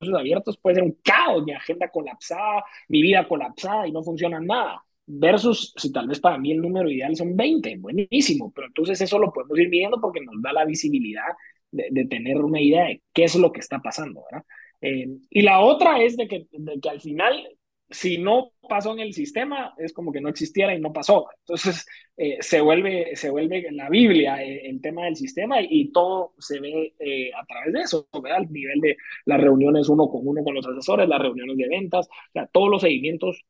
negocios 0.00 0.20
abiertos 0.20 0.58
puede 0.58 0.76
ser 0.76 0.84
un 0.84 0.98
caos, 1.02 1.44
mi 1.44 1.52
agenda 1.52 1.88
colapsada, 1.88 2.64
mi 2.88 3.02
vida 3.02 3.26
colapsada 3.28 3.86
y 3.86 3.92
no 3.92 4.02
funciona 4.02 4.40
nada 4.40 4.82
versus 5.06 5.72
si 5.76 5.92
tal 5.92 6.08
vez 6.08 6.20
para 6.20 6.38
mí 6.38 6.52
el 6.52 6.60
número 6.60 6.90
ideal 6.90 7.14
son 7.16 7.36
20, 7.36 7.76
buenísimo, 7.78 8.52
pero 8.54 8.68
entonces 8.68 9.00
eso 9.00 9.18
lo 9.18 9.32
podemos 9.32 9.58
ir 9.58 9.68
viendo 9.68 10.00
porque 10.00 10.20
nos 10.20 10.40
da 10.40 10.52
la 10.52 10.64
visibilidad 10.64 11.24
de, 11.70 12.04
tener 12.06 12.36
una 12.38 12.60
idea 12.60 12.84
de 12.84 13.02
qué 13.12 13.24
es 13.24 13.34
lo 13.34 13.50
que 13.52 13.60
está 13.60 13.80
pasando, 13.80 14.24
¿verdad? 14.30 14.44
Eh, 14.80 15.08
y 15.30 15.42
la 15.42 15.60
otra 15.60 16.02
es 16.02 16.16
de 16.16 16.28
que, 16.28 16.46
de 16.50 16.80
que 16.80 16.88
al 16.90 17.00
final, 17.00 17.48
si 17.88 18.18
no 18.18 18.52
pasó 18.68 18.92
en 18.92 19.00
el 19.00 19.14
sistema, 19.14 19.74
es 19.78 19.92
como 19.92 20.12
que 20.12 20.20
no 20.20 20.28
existiera 20.28 20.74
y 20.74 20.80
no 20.80 20.92
pasó. 20.92 21.28
Entonces 21.40 21.86
eh, 22.16 22.38
se, 22.40 22.60
vuelve, 22.60 23.16
se 23.16 23.30
vuelve 23.30 23.66
la 23.72 23.88
Biblia 23.88 24.42
eh, 24.42 24.68
el 24.68 24.80
tema 24.80 25.04
del 25.04 25.16
sistema 25.16 25.56
y, 25.60 25.90
todo 25.92 26.34
se 26.38 26.60
ve 26.60 26.94
a 27.34 27.44
través 27.46 27.72
de 27.72 27.80
eso, 27.80 28.08
¿verdad? 28.12 28.38
Al 28.38 28.52
nivel 28.52 28.80
de 28.80 28.96
las 29.24 29.40
reuniones 29.40 29.88
uno 29.88 30.08
con 30.08 30.26
uno 30.26 30.42
con 30.44 30.54
los 30.54 30.66
asesores, 30.66 31.08
las 31.08 31.20
reuniones 31.20 31.56
de 31.56 31.68
ventas, 31.68 32.08
o 32.08 32.32
sea, 32.32 32.46
todos 32.46 32.68
los 32.70 32.82
seguimientos 32.82 33.44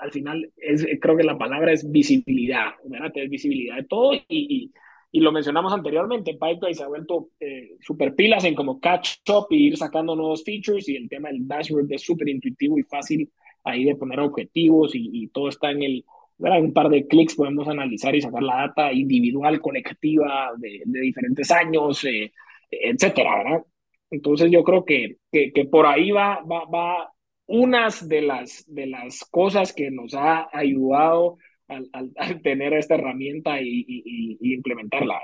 al 0.00 0.10
final 0.12 0.52
es, 0.56 0.86
creo 1.00 1.16
que 1.16 1.24
la 1.24 1.38
palabra 1.38 1.72
es 1.72 1.90
visibilidad, 1.90 2.74
¿verdad? 2.84 3.12
Tener 3.12 3.28
visibilidad 3.28 3.76
de 3.76 3.84
todo 3.84 4.14
y, 4.14 4.24
y, 4.28 4.72
y 5.12 5.20
lo 5.20 5.32
mencionamos 5.32 5.72
anteriormente, 5.72 6.32
Pipedrive 6.32 6.74
se 6.74 6.82
ha 6.82 6.88
vuelto 6.88 7.30
eh, 7.40 7.76
super 7.80 8.14
pilas 8.14 8.44
en 8.44 8.54
como 8.54 8.80
catch 8.80 9.18
up 9.30 9.46
y 9.50 9.68
ir 9.68 9.76
sacando 9.76 10.14
nuevos 10.16 10.44
features 10.44 10.88
y 10.88 10.96
el 10.96 11.08
tema 11.08 11.28
del 11.28 11.46
dashboard 11.46 11.92
es 11.92 12.02
súper 12.02 12.28
intuitivo 12.28 12.78
y 12.78 12.82
fácil 12.82 13.30
ahí 13.64 13.84
de 13.84 13.96
poner 13.96 14.20
objetivos 14.20 14.94
y, 14.94 15.08
y 15.12 15.28
todo 15.28 15.48
está 15.48 15.70
en 15.70 15.82
el, 15.82 16.04
¿verdad? 16.38 16.60
un 16.60 16.72
par 16.72 16.88
de 16.88 17.06
clics 17.06 17.34
podemos 17.34 17.68
analizar 17.68 18.14
y 18.14 18.20
sacar 18.20 18.42
la 18.42 18.56
data 18.56 18.92
individual, 18.92 19.60
colectiva 19.60 20.52
de, 20.58 20.82
de 20.84 21.00
diferentes 21.00 21.50
años, 21.50 22.04
eh, 22.04 22.32
etcétera, 22.70 23.38
¿verdad? 23.38 23.62
Entonces 24.10 24.50
yo 24.50 24.62
creo 24.62 24.84
que, 24.84 25.16
que, 25.32 25.52
que 25.52 25.64
por 25.64 25.86
ahí 25.86 26.10
va, 26.10 26.40
va, 26.42 26.64
va 26.66 27.12
unas 27.46 28.08
de 28.08 28.22
las, 28.22 28.64
de 28.66 28.86
las 28.86 29.20
cosas 29.30 29.72
que 29.72 29.90
nos 29.90 30.14
ha 30.14 30.48
ayudado 30.52 31.38
al, 31.68 31.88
al, 31.92 32.42
tener 32.42 32.72
esta 32.74 32.94
herramienta 32.94 33.60
y, 33.60 33.84
y, 33.86 34.54
implementarla. 34.54 35.20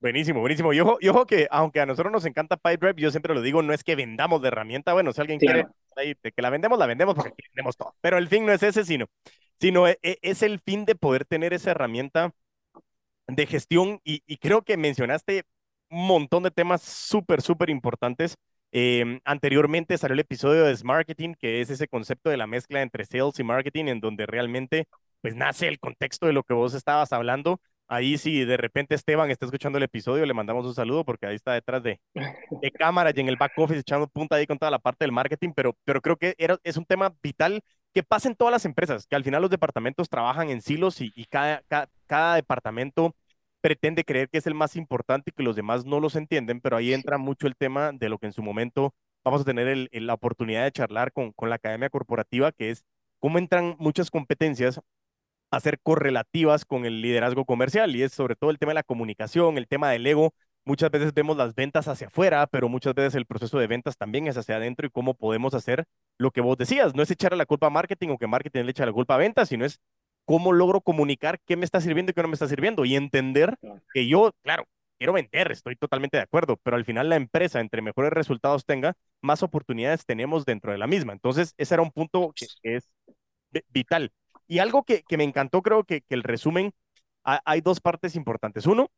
Buenísimo, 0.00 0.40
buenísimo. 0.40 0.72
Y 0.72 0.80
ojo, 0.80 0.98
y 1.00 1.08
ojo, 1.08 1.26
que 1.26 1.46
aunque 1.50 1.80
a 1.80 1.86
nosotros 1.86 2.12
nos 2.12 2.24
encanta 2.24 2.56
PipeDrive, 2.56 3.02
yo 3.02 3.10
siempre 3.10 3.34
lo 3.34 3.42
digo, 3.42 3.62
no 3.62 3.72
es 3.72 3.84
que 3.84 3.96
vendamos 3.96 4.40
de 4.40 4.48
herramienta. 4.48 4.92
Bueno, 4.92 5.12
si 5.12 5.20
alguien 5.20 5.38
quiere 5.38 5.66
que 6.22 6.42
la 6.42 6.50
vendemos, 6.50 6.78
la 6.78 6.86
vendemos 6.86 7.14
porque 7.14 7.34
vendemos 7.54 7.76
todo. 7.76 7.94
Pero 8.00 8.16
el 8.16 8.28
fin 8.28 8.46
no 8.46 8.52
es 8.52 8.62
ese, 8.62 8.84
sino, 8.84 9.06
sino 9.60 9.86
e, 9.86 9.98
e, 10.02 10.18
es 10.22 10.42
el 10.42 10.60
fin 10.60 10.86
de 10.86 10.94
poder 10.94 11.26
tener 11.26 11.52
esa 11.52 11.72
herramienta 11.72 12.32
de 13.26 13.46
gestión. 13.46 14.00
Y, 14.02 14.22
y 14.26 14.38
creo 14.38 14.62
que 14.62 14.76
mencionaste 14.76 15.44
un 15.90 16.06
montón 16.06 16.44
de 16.44 16.50
temas 16.50 16.82
súper, 16.82 17.42
súper 17.42 17.68
importantes 17.68 18.38
Em, 18.72 19.20
anteriormente 19.24 19.98
salió 19.98 20.14
el 20.14 20.20
episodio 20.20 20.64
de 20.64 20.76
Marketing, 20.84 21.34
que 21.38 21.60
es 21.60 21.70
ese 21.70 21.88
concepto 21.88 22.30
de 22.30 22.36
la 22.36 22.46
mezcla 22.46 22.82
entre 22.82 23.04
sales 23.04 23.38
y 23.38 23.44
marketing, 23.44 23.86
en 23.86 24.00
donde 24.00 24.26
realmente 24.26 24.86
pues 25.20 25.34
nace 25.34 25.68
el 25.68 25.78
contexto 25.80 26.26
de 26.26 26.32
lo 26.32 26.44
que 26.44 26.54
vos 26.54 26.74
estabas 26.74 27.12
hablando. 27.12 27.60
Ahí 27.88 28.16
si 28.18 28.44
de 28.44 28.56
repente 28.56 28.94
Esteban 28.94 29.30
está 29.30 29.46
escuchando 29.46 29.78
el 29.78 29.84
episodio, 29.84 30.24
le 30.24 30.34
mandamos 30.34 30.64
un 30.64 30.74
saludo 30.74 31.04
porque 31.04 31.26
ahí 31.26 31.34
está 31.34 31.52
detrás 31.54 31.82
de, 31.82 32.00
de 32.14 32.70
cámara 32.72 33.10
y 33.14 33.20
en 33.20 33.28
el 33.28 33.36
back 33.36 33.52
office 33.58 33.80
echando 33.80 34.06
punta 34.06 34.36
ahí 34.36 34.46
con 34.46 34.58
toda 34.58 34.70
la 34.70 34.78
parte 34.78 35.04
del 35.04 35.12
marketing, 35.12 35.50
pero, 35.54 35.76
pero 35.84 36.00
creo 36.00 36.16
que 36.16 36.34
era, 36.38 36.56
es 36.62 36.76
un 36.76 36.84
tema 36.84 37.12
vital 37.22 37.60
que 37.92 38.04
pasa 38.04 38.28
en 38.28 38.36
todas 38.36 38.52
las 38.52 38.64
empresas, 38.64 39.06
que 39.08 39.16
al 39.16 39.24
final 39.24 39.42
los 39.42 39.50
departamentos 39.50 40.08
trabajan 40.08 40.50
en 40.50 40.62
silos 40.62 41.00
y, 41.00 41.12
y 41.16 41.24
cada, 41.24 41.62
cada, 41.66 41.88
cada 42.06 42.36
departamento 42.36 43.16
pretende 43.60 44.04
creer 44.04 44.28
que 44.28 44.38
es 44.38 44.46
el 44.46 44.54
más 44.54 44.76
importante 44.76 45.30
y 45.30 45.32
que 45.34 45.42
los 45.42 45.56
demás 45.56 45.84
no 45.84 46.00
los 46.00 46.16
entienden, 46.16 46.60
pero 46.60 46.76
ahí 46.76 46.92
entra 46.92 47.18
mucho 47.18 47.46
el 47.46 47.56
tema 47.56 47.92
de 47.92 48.08
lo 48.08 48.18
que 48.18 48.26
en 48.26 48.32
su 48.32 48.42
momento 48.42 48.94
vamos 49.24 49.42
a 49.42 49.44
tener 49.44 49.88
la 49.92 50.14
oportunidad 50.14 50.64
de 50.64 50.72
charlar 50.72 51.12
con, 51.12 51.32
con 51.32 51.50
la 51.50 51.56
academia 51.56 51.90
corporativa, 51.90 52.52
que 52.52 52.70
es 52.70 52.84
cómo 53.18 53.38
entran 53.38 53.76
muchas 53.78 54.10
competencias 54.10 54.80
a 55.50 55.60
ser 55.60 55.80
correlativas 55.80 56.64
con 56.64 56.86
el 56.86 57.02
liderazgo 57.02 57.44
comercial 57.44 57.94
y 57.96 58.02
es 58.02 58.12
sobre 58.12 58.36
todo 58.36 58.50
el 58.50 58.58
tema 58.58 58.70
de 58.70 58.74
la 58.74 58.82
comunicación, 58.82 59.58
el 59.58 59.68
tema 59.68 59.90
del 59.90 60.06
ego. 60.06 60.32
Muchas 60.64 60.90
veces 60.90 61.14
vemos 61.14 61.36
las 61.36 61.54
ventas 61.54 61.88
hacia 61.88 62.08
afuera, 62.08 62.46
pero 62.46 62.68
muchas 62.68 62.94
veces 62.94 63.14
el 63.14 63.26
proceso 63.26 63.58
de 63.58 63.66
ventas 63.66 63.96
también 63.96 64.26
es 64.26 64.36
hacia 64.36 64.56
adentro 64.56 64.86
y 64.86 64.90
cómo 64.90 65.14
podemos 65.14 65.54
hacer 65.54 65.84
lo 66.18 66.30
que 66.30 66.40
vos 66.40 66.56
decías. 66.58 66.94
No 66.94 67.02
es 67.02 67.10
echarle 67.10 67.38
la 67.38 67.46
culpa 67.46 67.66
a 67.68 67.70
marketing 67.70 68.10
o 68.10 68.18
que 68.18 68.26
marketing 68.26 68.64
le 68.64 68.70
echa 68.70 68.86
la 68.86 68.92
culpa 68.92 69.14
a 69.14 69.18
ventas, 69.18 69.48
sino 69.48 69.64
es 69.64 69.80
cómo 70.24 70.52
logro 70.52 70.80
comunicar 70.80 71.40
qué 71.46 71.56
me 71.56 71.64
está 71.64 71.80
sirviendo 71.80 72.10
y 72.10 72.14
qué 72.14 72.22
no 72.22 72.28
me 72.28 72.34
está 72.34 72.48
sirviendo 72.48 72.84
y 72.84 72.96
entender 72.96 73.56
que 73.92 74.06
yo, 74.06 74.32
claro, 74.42 74.64
quiero 74.98 75.12
vender, 75.12 75.50
estoy 75.50 75.76
totalmente 75.76 76.18
de 76.18 76.22
acuerdo, 76.22 76.58
pero 76.62 76.76
al 76.76 76.84
final 76.84 77.08
la 77.08 77.16
empresa, 77.16 77.60
entre 77.60 77.82
mejores 77.82 78.12
resultados 78.12 78.64
tenga, 78.64 78.94
más 79.22 79.42
oportunidades 79.42 80.04
tenemos 80.04 80.44
dentro 80.44 80.72
de 80.72 80.78
la 80.78 80.86
misma. 80.86 81.12
Entonces, 81.12 81.54
ese 81.56 81.74
era 81.74 81.82
un 81.82 81.90
punto 81.90 82.32
que, 82.34 82.46
es 82.62 82.90
vital. 83.68 84.12
Y 84.46 84.58
algo 84.58 84.84
que, 84.84 85.02
que 85.02 85.16
me 85.16 85.24
encantó, 85.24 85.62
creo 85.62 85.84
que, 85.84 86.02
que 86.02 86.14
el 86.14 86.22
resumen, 86.22 86.72
hay 87.24 87.60
dos 87.60 87.80
partes 87.80 88.14
importantes. 88.14 88.66
Uno, 88.66 88.90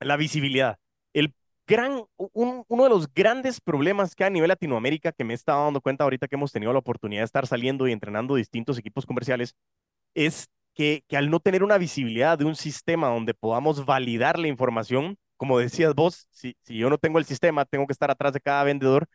la 0.00 0.16
visibilidad. 0.16 0.78
El 1.12 1.34
gran, 1.66 2.04
uno 2.16 2.82
de 2.84 2.88
los 2.88 3.12
grandes 3.12 3.60
problemas 3.60 4.14
que 4.14 4.24
a 4.24 4.30
nivel 4.30 4.48
Latinoamérica, 4.48 5.12
que 5.12 5.24
me 5.24 5.32
he 5.32 5.36
estado 5.36 5.64
dando 5.64 5.80
cuenta 5.80 6.04
ahorita 6.04 6.28
que 6.28 6.36
hemos 6.36 6.52
tenido 6.52 6.72
la 6.72 6.78
oportunidad 6.78 7.22
de 7.22 7.26
estar 7.26 7.46
saliendo 7.46 7.88
y 7.88 7.92
entrenando 7.92 8.34
distintos 8.34 8.78
equipos 8.78 9.06
comerciales, 9.06 9.54
es 10.14 10.48
que, 10.74 11.04
que 11.08 11.16
al 11.16 11.30
no 11.30 11.40
tener 11.40 11.62
una 11.62 11.78
visibilidad 11.78 12.38
de 12.38 12.44
un 12.44 12.56
sistema 12.56 13.08
donde 13.08 13.34
podamos 13.34 13.84
validar 13.84 14.38
la 14.38 14.48
información, 14.48 15.16
como 15.36 15.58
decías 15.58 15.94
vos, 15.94 16.26
si, 16.30 16.56
si 16.62 16.76
yo 16.78 16.90
no 16.90 16.98
tengo 16.98 17.18
el 17.18 17.24
sistema, 17.24 17.64
tengo 17.64 17.86
que 17.86 17.92
estar 17.92 18.10
atrás 18.10 18.32
de 18.32 18.40
cada 18.40 18.64
vendedor. 18.64 19.06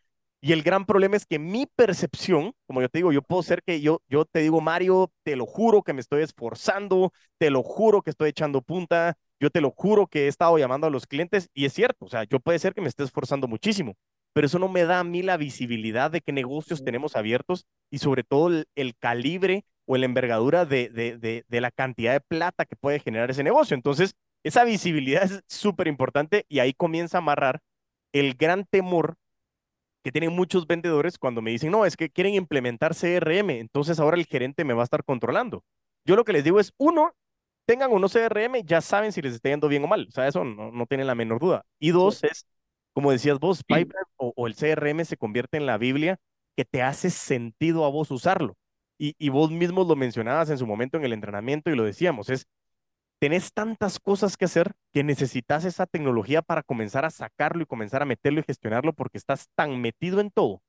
Y 0.42 0.52
el 0.52 0.62
gran 0.62 0.86
problema 0.86 1.16
es 1.16 1.26
que 1.26 1.38
mi 1.38 1.66
percepción, 1.66 2.52
como 2.66 2.80
yo 2.80 2.88
te 2.88 2.98
digo, 2.98 3.12
yo 3.12 3.20
puedo 3.22 3.42
ser 3.42 3.62
que 3.62 3.80
yo, 3.82 4.00
yo 4.08 4.24
te 4.24 4.40
digo, 4.40 4.60
Mario, 4.62 5.12
te 5.22 5.36
lo 5.36 5.44
juro 5.44 5.82
que 5.82 5.92
me 5.92 6.00
estoy 6.00 6.22
esforzando, 6.22 7.12
te 7.38 7.50
lo 7.50 7.62
juro 7.62 8.00
que 8.00 8.10
estoy 8.10 8.30
echando 8.30 8.62
punta, 8.62 9.18
yo 9.38 9.50
te 9.50 9.60
lo 9.60 9.70
juro 9.70 10.06
que 10.06 10.24
he 10.24 10.28
estado 10.28 10.56
llamando 10.58 10.86
a 10.86 10.90
los 10.90 11.06
clientes 11.06 11.48
y 11.54 11.64
es 11.64 11.72
cierto, 11.72 12.06
o 12.06 12.08
sea, 12.08 12.24
yo 12.24 12.40
puede 12.40 12.58
ser 12.58 12.74
que 12.74 12.80
me 12.80 12.88
esté 12.88 13.04
esforzando 13.04 13.48
muchísimo, 13.48 13.96
pero 14.32 14.46
eso 14.46 14.58
no 14.58 14.68
me 14.68 14.84
da 14.84 15.00
a 15.00 15.04
mí 15.04 15.22
la 15.22 15.36
visibilidad 15.36 16.10
de 16.10 16.20
qué 16.20 16.32
negocios 16.32 16.84
tenemos 16.84 17.16
abiertos 17.16 17.64
y 17.90 17.98
sobre 17.98 18.22
todo 18.22 18.50
el, 18.74 18.96
calibre 18.98 19.64
o 19.86 19.96
la 19.96 20.04
envergadura 20.04 20.64
de, 20.64 20.88
de, 20.88 21.44
de, 21.46 21.60
la 21.60 21.70
cantidad 21.70 22.12
de 22.12 22.20
plata 22.20 22.64
que 22.64 22.76
puede 22.76 23.00
generar 23.00 23.30
ese 23.30 23.42
negocio. 23.42 23.74
Entonces, 23.74 24.14
esa 24.44 24.64
visibilidad 24.64 25.24
es 25.24 25.42
súper 25.48 25.88
importante 25.88 26.44
y 26.48 26.60
ahí 26.60 26.72
comienza 26.72 27.18
a 27.18 27.20
amarrar 27.20 27.60
el 28.12 28.34
gran 28.34 28.64
temor 28.64 29.16
que 30.02 30.12
tienen 30.12 30.32
muchos 30.32 30.66
vendedores 30.66 31.18
cuando 31.18 31.42
me 31.42 31.50
dicen, 31.50 31.70
no, 31.70 31.84
es 31.84 31.96
que 31.96 32.10
quieren 32.10 32.34
implementar 32.34 32.94
CRM, 32.94 33.50
entonces 33.50 34.00
ahora 34.00 34.16
el 34.16 34.26
gerente 34.26 34.64
me 34.64 34.74
va 34.74 34.82
a 34.82 34.84
estar 34.84 35.04
controlando. 35.04 35.62
Yo 36.06 36.16
lo 36.16 36.24
que 36.24 36.32
les 36.32 36.44
digo 36.44 36.58
es, 36.58 36.72
uno, 36.78 37.12
tengan 37.66 37.92
uno 37.92 38.08
CRM, 38.08 38.62
ya 38.64 38.80
saben 38.80 39.12
si 39.12 39.20
les 39.20 39.34
está 39.34 39.50
yendo 39.50 39.68
bien 39.68 39.84
o 39.84 39.88
mal, 39.88 40.06
o 40.08 40.10
sea, 40.10 40.26
eso 40.26 40.44
no, 40.44 40.70
no 40.72 40.86
tienen 40.86 41.06
la 41.06 41.14
menor 41.14 41.38
duda. 41.38 41.64
Y 41.78 41.90
dos, 41.90 42.24
es 42.24 42.46
como 42.92 43.12
decías 43.12 43.38
vos, 43.38 43.62
Piper 43.64 44.02
o, 44.16 44.46
el 44.46 44.54
CRM 44.54 45.04
se 45.04 45.16
convierte 45.16 45.56
en 45.56 45.66
la 45.66 45.78
Biblia 45.78 46.18
que 46.56 46.64
te 46.64 46.82
hace 46.82 47.10
sentido 47.10 47.84
a 47.84 47.90
vos 47.90 48.10
usarlo. 48.10 48.56
Y, 49.02 49.30
vos 49.30 49.50
mismos 49.50 49.86
lo 49.88 49.96
mencionabas 49.96 50.50
en 50.50 50.58
su 50.58 50.66
momento 50.66 50.98
en 50.98 51.04
el 51.04 51.14
entrenamiento 51.14 51.70
y 51.70 51.74
lo 51.74 51.84
decíamos, 51.84 52.28
es, 52.28 52.46
tenés 53.18 53.52
tantas 53.52 53.98
cosas 53.98 54.36
que 54.36 54.44
hacer 54.46 54.72
que 54.92 55.04
necesitas 55.04 55.64
esa 55.64 55.86
tecnología 55.86 56.42
para 56.42 56.62
comenzar 56.62 57.06
a 57.06 57.10
sacarlo 57.10 57.62
y 57.62 57.66
comenzar 57.66 58.02
a 58.02 58.06
meterlo 58.06 58.40
y 58.40 58.44
gestionarlo 58.44 58.92
porque 58.92 59.18
estás 59.18 59.48
tan 59.54 59.80
metido 59.80 60.20
en 60.20 60.30
todo 60.30 60.62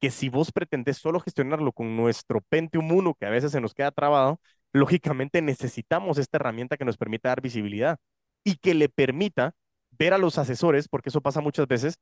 que 0.00 0.10
si 0.10 0.28
vos 0.28 0.52
pretendés 0.52 0.98
solo 0.98 1.20
gestionarlo 1.20 1.72
con 1.72 1.96
nuestro 1.96 2.40
Pentium 2.42 2.90
1, 2.90 3.14
que 3.14 3.26
a 3.26 3.30
veces 3.30 3.52
se 3.52 3.60
nos 3.60 3.74
queda 3.74 3.90
trabado, 3.92 4.40
lógicamente 4.72 5.42
necesitamos 5.42 6.18
esta 6.18 6.38
herramienta 6.38 6.76
que 6.76 6.84
nos 6.84 6.96
permita 6.96 7.28
dar 7.28 7.42
visibilidad 7.42 7.98
y 8.44 8.56
que 8.56 8.74
le 8.74 8.88
permita 8.88 9.52
ver 9.90 10.14
a 10.14 10.18
los 10.18 10.38
asesores, 10.38 10.88
porque 10.88 11.10
eso 11.10 11.20
pasa 11.20 11.40
muchas 11.40 11.66
veces, 11.66 11.98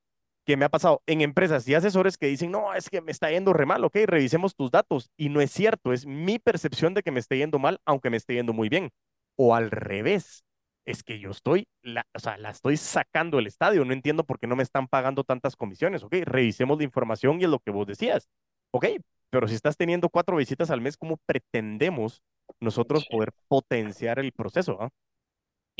que 0.48 0.56
me 0.56 0.64
ha 0.64 0.70
pasado 0.70 1.02
en 1.04 1.20
empresas 1.20 1.68
y 1.68 1.74
asesores 1.74 2.16
que 2.16 2.26
dicen, 2.26 2.50
no, 2.50 2.72
es 2.72 2.88
que 2.88 3.02
me 3.02 3.12
está 3.12 3.30
yendo 3.30 3.52
re 3.52 3.66
mal, 3.66 3.84
ok, 3.84 3.96
revisemos 4.06 4.56
tus 4.56 4.70
datos. 4.70 5.10
Y 5.18 5.28
no 5.28 5.42
es 5.42 5.50
cierto, 5.50 5.92
es 5.92 6.06
mi 6.06 6.38
percepción 6.38 6.94
de 6.94 7.02
que 7.02 7.10
me 7.10 7.20
esté 7.20 7.36
yendo 7.36 7.58
mal, 7.58 7.82
aunque 7.84 8.08
me 8.08 8.16
esté 8.16 8.32
yendo 8.32 8.54
muy 8.54 8.70
bien. 8.70 8.88
O 9.36 9.54
al 9.54 9.70
revés, 9.70 10.46
es 10.86 11.02
que 11.02 11.18
yo 11.18 11.32
estoy, 11.32 11.68
la, 11.82 12.06
o 12.14 12.18
sea, 12.18 12.38
la 12.38 12.48
estoy 12.48 12.78
sacando 12.78 13.36
del 13.36 13.46
estadio, 13.46 13.84
no 13.84 13.92
entiendo 13.92 14.24
por 14.24 14.38
qué 14.38 14.46
no 14.46 14.56
me 14.56 14.62
están 14.62 14.88
pagando 14.88 15.22
tantas 15.22 15.54
comisiones, 15.54 16.02
ok, 16.02 16.14
revisemos 16.24 16.78
la 16.78 16.84
información 16.84 17.38
y 17.38 17.44
es 17.44 17.50
lo 17.50 17.58
que 17.58 17.70
vos 17.70 17.86
decías, 17.86 18.26
ok, 18.70 18.86
pero 19.28 19.48
si 19.48 19.54
estás 19.54 19.76
teniendo 19.76 20.08
cuatro 20.08 20.38
visitas 20.38 20.70
al 20.70 20.80
mes, 20.80 20.96
¿cómo 20.96 21.18
pretendemos 21.26 22.22
nosotros 22.58 23.04
poder 23.10 23.32
potenciar 23.48 24.18
el 24.18 24.32
proceso? 24.32 24.78
¿ah? 24.80 24.88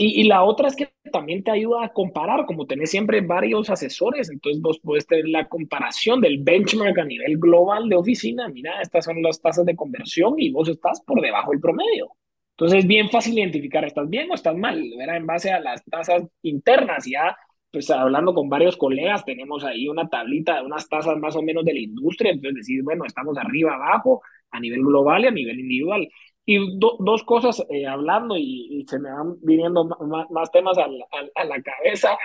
Y, 0.00 0.22
la 0.28 0.44
otra 0.44 0.68
es 0.68 0.76
que 0.76 0.92
también 1.11 1.42
te 1.42 1.50
ayuda 1.50 1.84
a 1.84 1.92
comparar, 1.92 2.46
como 2.46 2.66
tenés 2.66 2.88
siempre 2.88 3.20
varios 3.20 3.68
asesores, 3.68 4.30
entonces 4.30 4.62
vos 4.62 4.78
puedes 4.80 5.04
tener 5.08 5.28
la 5.28 5.48
comparación 5.48 6.20
del 6.20 6.38
benchmark 6.38 6.96
a 7.00 7.04
nivel 7.04 7.37
global 7.37 7.88
de 7.88 7.96
oficina. 7.96 8.48
Mira, 8.48 8.80
estas 8.80 9.06
son 9.06 9.20
las 9.22 9.40
tasas 9.40 9.66
de 9.66 9.74
conversión 9.74 10.34
y 10.38 10.52
vos 10.52 10.68
estás 10.68 11.00
por 11.00 11.20
debajo 11.20 11.50
del 11.50 11.61
promedio. 11.61 12.12
Entonces 12.52 12.78
es 12.78 12.87
bien 12.87 13.11
fácil 13.11 13.37
identificar, 13.37 13.84
¿estás 13.84 14.08
bien 14.08 14.30
o 14.30 14.34
estás 14.34 14.56
mal? 14.56 14.80
¿verdad? 14.96 15.16
En 15.16 15.26
base 15.26 15.50
a 15.50 15.58
las 15.58 15.84
tasas 15.84 16.22
internas, 16.42 17.04
ya 17.04 17.37
pues 17.72 17.90
hablando 17.90 18.34
con 18.34 18.48
varios 18.48 18.76
colegas, 18.76 19.24
tenemos 19.24 19.64
ahí 19.64 19.88
una 19.88 20.08
tablita 20.08 20.56
de 20.56 20.66
unas 20.66 20.88
tasas 20.88 21.18
más 21.18 21.34
o 21.34 21.42
menos 21.42 21.64
de 21.64 21.74
la 21.74 21.80
industria, 21.80 22.30
entonces 22.30 22.54
decir, 22.54 22.82
bueno, 22.84 23.04
estamos 23.04 23.37
arriba, 23.37 23.74
abajo, 23.74 24.22
a 24.50 24.61
nivel 24.61 24.80
global 24.80 25.24
y 25.24 25.26
a 25.26 25.30
nivel 25.32 25.58
individual. 25.58 26.08
Y 26.50 26.78
dos 26.78 27.24
cosas 27.24 27.62
eh, 27.68 27.87
hablando 27.87 28.34
y, 28.34 28.82
se 28.88 28.98
me 28.98 29.11
van 29.12 29.37
viniendo 29.42 29.84
más, 30.30 30.50
temas 30.50 30.78
a 30.78 30.88
la, 30.88 31.62
cabeza 31.62 32.16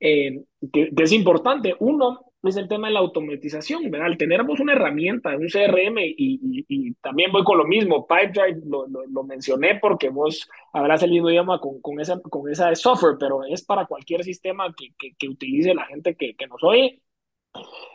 eh, 0.00 0.42
que, 0.72 0.90
es 0.96 1.12
importante. 1.12 1.76
Uno 1.78 2.32
es 2.42 2.56
el 2.56 2.66
tema 2.66 2.88
de 2.88 2.94
la 2.94 2.98
automatización, 2.98 3.88
¿verdad? 3.88 4.08
Al 4.08 4.18
tener 4.18 4.42
una 4.42 4.72
herramienta, 4.72 5.36
un 5.36 5.46
CRM 5.46 5.96
y, 6.00 6.92
también 6.94 7.30
voy 7.30 7.44
con 7.44 7.56
lo 7.56 7.66
mismo, 7.66 8.04
Pipedrive 8.04 8.62
lo, 8.66 8.88
lo, 8.88 9.22
mencioné 9.22 9.76
porque 9.76 10.08
vos 10.08 10.48
habrás 10.72 11.04
el 11.04 11.12
mismo 11.12 11.30
idioma 11.30 11.60
con, 11.60 11.80
con, 11.80 12.00
esa, 12.00 12.20
con 12.20 12.50
esa 12.50 12.74
software, 12.74 13.14
pero 13.16 13.44
es 13.44 13.64
para 13.64 13.86
cualquier 13.86 14.24
sistema 14.24 14.74
que, 14.76 14.88
que, 14.98 15.14
que 15.14 15.28
utilice 15.28 15.72
la 15.72 15.86
gente 15.86 16.16
que, 16.16 16.34
que 16.34 16.48
nos 16.48 16.64
oye. 16.64 17.00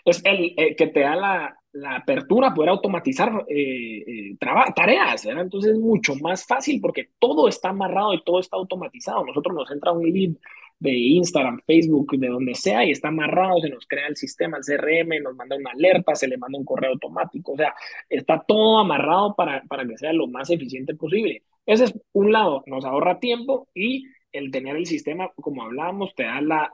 Es 0.06 0.24
el 0.24 0.54
eh, 0.56 0.78
que 0.78 0.88
te 0.88 1.02
da 1.02 1.18
la, 1.18 1.63
la 1.74 1.98
apertura, 1.98 2.54
poder 2.54 2.70
automatizar 2.70 3.46
eh, 3.48 4.04
eh 4.06 4.38
tareas. 4.76 5.26
Entonces 5.26 5.74
es 5.74 5.80
mucho 5.80 6.16
más 6.16 6.46
fácil 6.46 6.80
porque 6.80 7.10
todo 7.20 7.48
está 7.48 7.70
amarrado 7.70 8.14
y 8.14 8.24
todo 8.24 8.40
está 8.40 8.58
automatizado. 8.58 9.26
Nosotros 9.26 9.56
nos 9.56 9.72
entra 9.72 9.92
un 9.92 10.04
lead 10.04 10.36
de 10.80 10.92
Instagram, 10.92 11.62
Facebook, 11.66 12.18
de 12.18 12.28
donde 12.28 12.56
sea, 12.56 12.84
y 12.84 12.92
está 12.92 13.08
amarrado, 13.08 13.62
se 13.62 13.70
nos 13.70 13.88
crea 13.88 14.08
el 14.08 14.18
sistema, 14.18 14.58
el 14.58 14.64
CRM, 14.64 15.24
nos 15.24 15.36
manda 15.36 15.56
una 15.56 15.72
alerta, 15.72 16.14
se 16.14 16.28
le 16.28 16.38
manda 16.38 16.60
un 16.60 16.66
correo 16.66 16.92
automático, 16.92 17.54
o 17.54 17.58
sea, 17.58 17.74
está 18.10 18.44
todo 18.46 18.80
amarrado 18.80 19.34
para, 19.34 19.64
para 19.64 19.88
que 19.88 19.98
sea 19.98 20.12
lo 20.12 20.28
más 20.28 20.50
eficiente 20.50 20.94
posible. 20.94 21.44
Ese 21.66 21.86
es 21.86 21.94
un 22.12 22.34
lado, 22.34 22.64
nos 22.66 22.84
ahorra 22.84 23.20
tiempo 23.20 23.70
y 23.74 24.08
el 24.34 24.52
tener 24.52 24.76
el 24.76 24.86
sistema, 24.86 25.32
como 25.36 25.64
hablábamos, 25.64 26.14
te 26.16 26.24
da 26.24 26.42
la 26.42 26.74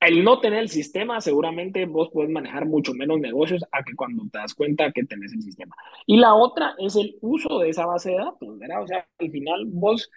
el 0.00 0.22
no 0.22 0.40
tener 0.40 0.60
el 0.60 0.68
sistema, 0.68 1.20
seguramente 1.20 1.84
vos 1.86 2.10
puedes 2.12 2.30
manejar 2.30 2.66
mucho 2.66 2.94
menos 2.94 3.18
negocios 3.18 3.64
a 3.72 3.82
que 3.82 3.94
cuando 3.94 4.24
te 4.30 4.38
das 4.38 4.54
cuenta 4.54 4.92
que 4.92 5.04
tenés 5.04 5.32
el 5.32 5.42
sistema. 5.42 5.74
Y 6.06 6.18
la 6.18 6.34
otra 6.34 6.74
es 6.78 6.94
el 6.96 7.16
uso 7.20 7.58
de 7.58 7.70
esa 7.70 7.86
base 7.86 8.10
de 8.10 8.16
datos, 8.16 8.58
¿verdad? 8.58 8.82
O 8.82 8.86
sea, 8.86 9.08
al 9.18 9.30
final 9.30 9.64
vos, 9.66 10.08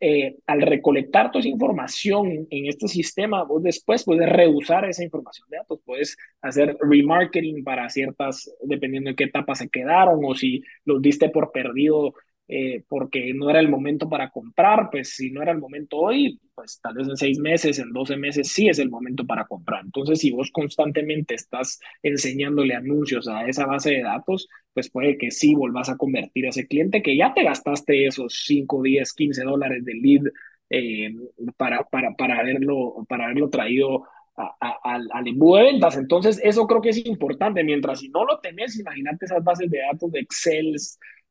eh, 0.00 0.36
al 0.46 0.60
recolectar 0.60 1.30
toda 1.30 1.40
esa 1.40 1.48
información 1.48 2.46
en 2.50 2.66
este 2.66 2.88
sistema, 2.88 3.44
vos 3.44 3.62
después 3.62 4.04
puedes 4.04 4.28
reusar 4.28 4.84
esa 4.84 5.02
información 5.02 5.48
de 5.48 5.56
datos, 5.58 5.80
puedes 5.84 6.16
hacer 6.42 6.76
remarketing 6.80 7.64
para 7.64 7.88
ciertas, 7.88 8.54
dependiendo 8.62 9.10
de 9.10 9.16
qué 9.16 9.24
etapa 9.24 9.54
se 9.54 9.70
quedaron 9.70 10.20
o 10.24 10.34
si 10.34 10.62
los 10.84 11.00
diste 11.00 11.30
por 11.30 11.52
perdido 11.52 12.14
eh, 12.48 12.84
porque 12.88 13.32
no 13.34 13.48
era 13.50 13.60
el 13.60 13.68
momento 13.68 14.08
para 14.08 14.30
comprar, 14.30 14.90
pues 14.90 15.14
si 15.16 15.30
no 15.30 15.42
era 15.42 15.52
el 15.52 15.58
momento 15.58 15.96
hoy, 15.96 16.38
pues 16.54 16.80
tal 16.82 16.94
vez 16.94 17.08
en 17.08 17.16
seis 17.16 17.38
meses, 17.38 17.78
en 17.78 17.92
doce 17.92 18.16
meses 18.16 18.48
sí 18.48 18.68
es 18.68 18.78
el 18.78 18.90
momento 18.90 19.26
para 19.26 19.46
comprar. 19.46 19.84
Entonces, 19.84 20.18
si 20.18 20.30
vos 20.32 20.50
constantemente 20.52 21.34
estás 21.34 21.80
enseñándole 22.02 22.74
anuncios 22.74 23.28
a 23.28 23.46
esa 23.46 23.66
base 23.66 23.92
de 23.92 24.02
datos, 24.02 24.48
pues 24.74 24.90
puede 24.90 25.16
que 25.16 25.30
sí 25.30 25.54
volvás 25.54 25.88
a 25.88 25.96
convertir 25.96 26.46
a 26.46 26.50
ese 26.50 26.66
cliente 26.66 27.02
que 27.02 27.16
ya 27.16 27.32
te 27.32 27.44
gastaste 27.44 28.06
esos 28.06 28.42
5, 28.46 28.82
10, 28.82 29.12
15 29.12 29.44
dólares 29.44 29.84
de 29.84 29.94
lead 29.94 30.22
eh, 30.70 31.14
para, 31.56 31.84
para, 31.84 32.14
para, 32.14 32.38
haberlo, 32.40 33.04
para 33.08 33.24
haberlo 33.26 33.50
traído 33.50 34.04
al 34.34 35.26
embudo 35.26 35.58
de 35.58 35.64
ventas. 35.64 35.96
Entonces, 35.96 36.40
eso 36.42 36.66
creo 36.66 36.80
que 36.80 36.90
es 36.90 37.04
importante. 37.06 37.64
Mientras 37.64 38.00
si 38.00 38.08
no 38.08 38.24
lo 38.24 38.40
tenés, 38.40 38.78
imagínate 38.78 39.26
esas 39.26 39.44
bases 39.44 39.70
de 39.70 39.78
datos 39.78 40.10
de 40.10 40.20
Excel, 40.20 40.74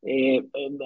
eh, 0.04 0.44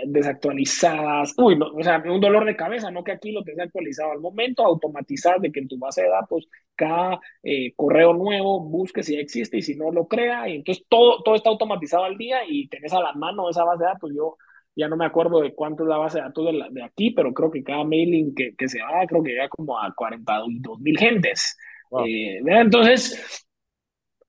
desactualizadas, 0.08 1.34
uy, 1.38 1.58
o 1.60 1.84
sea, 1.84 2.04
un 2.06 2.20
dolor 2.20 2.46
de 2.46 2.56
cabeza, 2.56 2.92
no 2.92 3.04
que 3.04 3.14
aquí 3.14 3.32
lo 3.32 3.44
tenga 3.44 3.64
actualizado 3.64 4.12
al 4.12 4.20
momento, 4.20 4.66
automatizar 4.66 5.40
de 5.40 5.52
que 5.52 5.62
en 5.62 5.68
tu 5.68 5.78
base 5.78 6.04
de 6.04 6.10
datos 6.10 6.48
cada 6.76 7.20
eh, 7.42 7.74
correo 7.76 8.14
nuevo 8.14 8.60
busque 8.60 9.04
si 9.04 9.14
ya 9.14 9.22
existe 9.22 9.58
y 9.58 9.62
si 9.62 9.76
no 9.76 9.92
lo 9.92 10.08
crea, 10.08 10.50
y 10.50 10.56
entonces 10.56 10.86
todo, 10.90 11.24
todo 11.24 11.36
está 11.36 11.50
automatizado 11.50 12.04
al 12.04 12.18
día 12.18 12.40
y 12.48 12.68
tenés 12.68 12.94
a 12.94 13.00
la 13.00 13.14
mano 13.14 13.50
esa 13.50 13.64
base 13.64 13.84
de 13.84 13.90
datos, 13.90 14.12
yo 14.14 14.38
ya 14.76 14.90
no 14.90 14.98
me 14.98 15.06
acuerdo 15.06 15.40
de 15.40 15.54
cuánto 15.54 15.84
es 15.84 15.90
la 15.90 15.98
base 15.98 16.18
de 16.18 16.26
datos 16.26 16.46
de, 16.46 16.66
de 16.72 16.84
aquí, 16.84 17.12
pero 17.12 17.34
creo 17.34 17.50
que 17.50 17.64
cada 17.64 17.86
mailing 17.86 18.36
que, 18.36 18.56
que 18.56 18.68
se 18.68 18.82
va, 18.82 19.06
creo 19.08 19.24
que 19.24 19.32
llega 19.32 19.48
como 19.48 19.80
a 19.80 19.94
42 19.96 20.80
mil 20.82 20.98
gentes. 20.98 21.58
Eh, 22.06 22.42
entonces, 22.46 23.45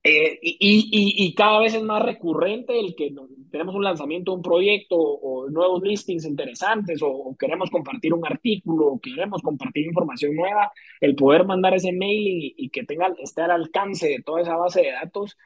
eh, 0.03 0.39
y, 0.41 0.57
y, 0.59 1.25
y, 1.25 1.35
cada 1.35 1.59
vez 1.59 1.73
es 1.73 1.83
más 1.83 2.01
recurrente 2.01 2.79
el 2.79 2.95
que 2.95 3.13
tenemos 3.51 3.75
un 3.75 3.83
lanzamiento 3.83 4.31
de 4.31 4.37
un 4.37 4.41
proyecto 4.41 4.95
o, 4.97 5.49
nuevos 5.49 5.81
listings 5.83 6.25
interesantes 6.25 7.01
o, 7.01 7.35
queremos 7.37 7.69
compartir 7.69 8.13
un 8.13 8.25
artículo 8.25 8.87
o 8.87 8.99
queremos 8.99 9.41
compartir 9.41 9.85
información 9.85 10.35
nueva, 10.35 10.71
el 11.01 11.15
poder 11.15 11.45
mandar 11.45 11.73
ese 11.73 11.91
mail 11.91 12.53
y, 12.55 12.69
que 12.69 12.83
tenga, 12.83 13.13
esté 13.21 13.41
al 13.41 13.51
alcance 13.51 14.07
de 14.07 14.21
toda 14.23 14.41
esa 14.41 14.55
base 14.55 14.81
de 14.81 14.91
datos 14.91 15.37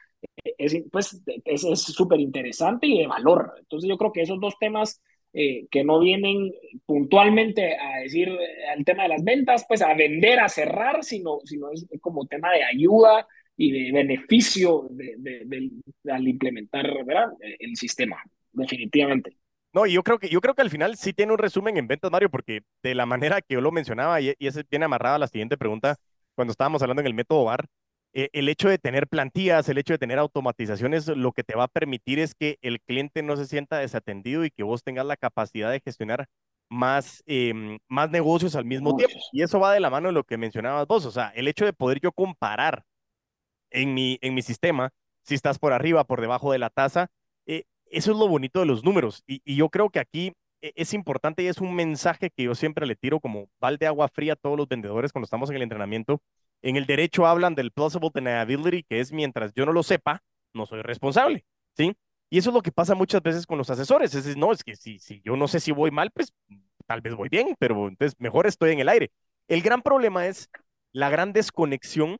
es 0.58 0.76
pues 0.92 1.20
es 1.44 1.82
súper 1.82 2.20
interesante 2.20 2.86
y 2.86 2.98
de 2.98 3.06
valor. 3.06 3.54
Entonces 3.58 3.88
yo 3.88 3.96
creo 3.96 4.12
que 4.12 4.22
esos 4.22 4.38
dos 4.40 4.56
temas 4.60 5.02
eh, 5.32 5.66
que 5.70 5.82
no 5.82 5.98
vienen 5.98 6.52
puntualmente 6.86 7.76
a 7.76 8.00
decir 8.00 8.28
al 8.28 8.80
eh, 8.80 8.84
tema 8.84 9.04
de 9.04 9.08
las 9.08 9.24
ventas, 9.24 9.64
pues 9.66 9.82
a 9.82 9.94
vender, 9.94 10.38
a 10.40 10.48
cerrar, 10.48 11.02
sino, 11.02 11.38
sino 11.44 11.70
es 11.72 11.86
como 12.00 12.26
tema 12.26 12.52
de 12.52 12.62
ayuda 12.62 13.26
y 13.56 13.70
de 13.70 13.92
beneficio 13.92 14.86
de, 14.90 15.14
de, 15.18 15.70
al 16.10 16.26
implementar 16.26 16.86
¿verdad? 17.04 17.28
el 17.58 17.76
sistema, 17.76 18.22
definitivamente. 18.52 19.36
No, 19.74 19.86
y 19.86 19.92
yo 19.92 20.02
creo 20.02 20.18
que 20.18 20.28
yo 20.28 20.40
creo 20.40 20.54
que 20.54 20.62
al 20.62 20.70
final 20.70 20.96
sí 20.96 21.12
tiene 21.12 21.32
un 21.32 21.38
resumen 21.38 21.76
en 21.78 21.86
ventas, 21.86 22.10
Mario, 22.10 22.30
porque 22.30 22.60
de 22.82 22.94
la 22.94 23.06
manera 23.06 23.40
que 23.40 23.54
yo 23.54 23.60
lo 23.60 23.72
mencionaba, 23.72 24.20
y, 24.20 24.34
y 24.38 24.46
ese 24.46 24.64
tiene 24.64 24.84
amarrada 24.84 25.18
la 25.18 25.28
siguiente 25.28 25.56
pregunta, 25.56 25.96
cuando 26.34 26.52
estábamos 26.52 26.82
hablando 26.82 27.00
en 27.00 27.06
el 27.06 27.14
método 27.14 27.44
VAR, 27.44 27.66
eh, 28.14 28.28
el 28.34 28.48
hecho 28.48 28.68
de 28.68 28.78
tener 28.78 29.08
plantillas, 29.08 29.68
el 29.68 29.78
hecho 29.78 29.94
de 29.94 29.98
tener 29.98 30.18
automatizaciones, 30.18 31.08
lo 31.08 31.32
que 31.32 31.44
te 31.44 31.54
va 31.54 31.64
a 31.64 31.68
permitir 31.68 32.18
es 32.18 32.34
que 32.34 32.58
el 32.60 32.80
cliente 32.80 33.22
no 33.22 33.36
se 33.36 33.46
sienta 33.46 33.78
desatendido 33.78 34.44
y 34.44 34.50
que 34.50 34.62
vos 34.62 34.82
tengas 34.82 35.06
la 35.06 35.16
capacidad 35.16 35.70
de 35.70 35.80
gestionar 35.80 36.26
más, 36.68 37.22
em, 37.26 37.78
más 37.88 38.10
negocios 38.10 38.54
al 38.54 38.66
mismo 38.66 38.96
tiempo. 38.96 39.16
Y 39.32 39.42
eso 39.42 39.58
va 39.60 39.72
de 39.72 39.80
la 39.80 39.90
mano 39.90 40.08
de 40.08 40.14
lo 40.14 40.24
que 40.24 40.36
mencionabas 40.36 40.86
vos, 40.86 41.06
o 41.06 41.10
sea, 41.10 41.28
el 41.34 41.48
hecho 41.48 41.64
de 41.64 41.72
poder 41.72 42.00
yo 42.00 42.12
comparar 42.12 42.84
en 43.72 43.94
mi, 43.94 44.18
en 44.22 44.34
mi 44.34 44.42
sistema, 44.42 44.90
si 45.22 45.34
estás 45.34 45.58
por 45.58 45.72
arriba, 45.72 46.04
por 46.04 46.20
debajo 46.20 46.52
de 46.52 46.58
la 46.58 46.70
tasa, 46.70 47.08
eh, 47.46 47.64
eso 47.86 48.12
es 48.12 48.18
lo 48.18 48.28
bonito 48.28 48.60
de 48.60 48.66
los 48.66 48.84
números. 48.84 49.22
Y, 49.26 49.40
yo 49.56 49.68
creo 49.68 49.90
que 49.90 50.00
aquí 50.00 50.32
e, 50.60 50.72
es 50.76 50.94
importante 50.94 51.42
y 51.42 51.46
es 51.48 51.58
un 51.58 51.74
mensaje 51.74 52.30
que 52.30 52.44
yo 52.44 52.54
siempre 52.54 52.86
le 52.86 52.96
tiro 52.96 53.20
como 53.20 53.48
balde 53.60 53.78
de 53.80 53.86
agua 53.88 54.08
fría 54.08 54.34
a 54.34 54.36
todos 54.36 54.56
los 54.56 54.68
vendedores 54.68 55.12
cuando 55.12 55.24
estamos 55.24 55.50
en 55.50 55.56
el 55.56 55.62
entrenamiento 55.62 56.20
en 56.62 56.76
el 56.76 56.86
derecho 56.86 57.26
hablan 57.26 57.54
del 57.54 57.72
plausible 57.72 58.10
deniability, 58.14 58.84
que 58.84 59.00
es 59.00 59.12
mientras 59.12 59.52
yo 59.52 59.66
no 59.66 59.72
lo 59.72 59.82
sepa, 59.82 60.22
no 60.54 60.64
soy 60.64 60.82
responsable, 60.82 61.44
¿sí? 61.76 61.92
Y 62.30 62.38
eso 62.38 62.50
es 62.50 62.54
lo 62.54 62.62
que 62.62 62.72
pasa 62.72 62.94
muchas 62.94 63.22
veces 63.22 63.46
con 63.46 63.58
los 63.58 63.68
asesores. 63.68 64.14
Es 64.14 64.24
decir, 64.24 64.38
no, 64.38 64.52
es 64.52 64.64
que 64.64 64.74
si, 64.76 64.98
si 64.98 65.20
yo 65.22 65.36
no 65.36 65.48
sé 65.48 65.60
si 65.60 65.72
voy 65.72 65.90
mal, 65.90 66.10
pues 66.12 66.32
tal 66.86 67.02
vez 67.02 67.14
voy 67.14 67.28
bien, 67.28 67.54
pero 67.58 67.88
entonces 67.88 68.18
mejor 68.18 68.46
estoy 68.46 68.72
en 68.72 68.78
el 68.78 68.88
aire. 68.88 69.10
El 69.48 69.60
gran 69.60 69.82
problema 69.82 70.26
es 70.26 70.48
la 70.92 71.10
gran 71.10 71.32
desconexión 71.32 72.18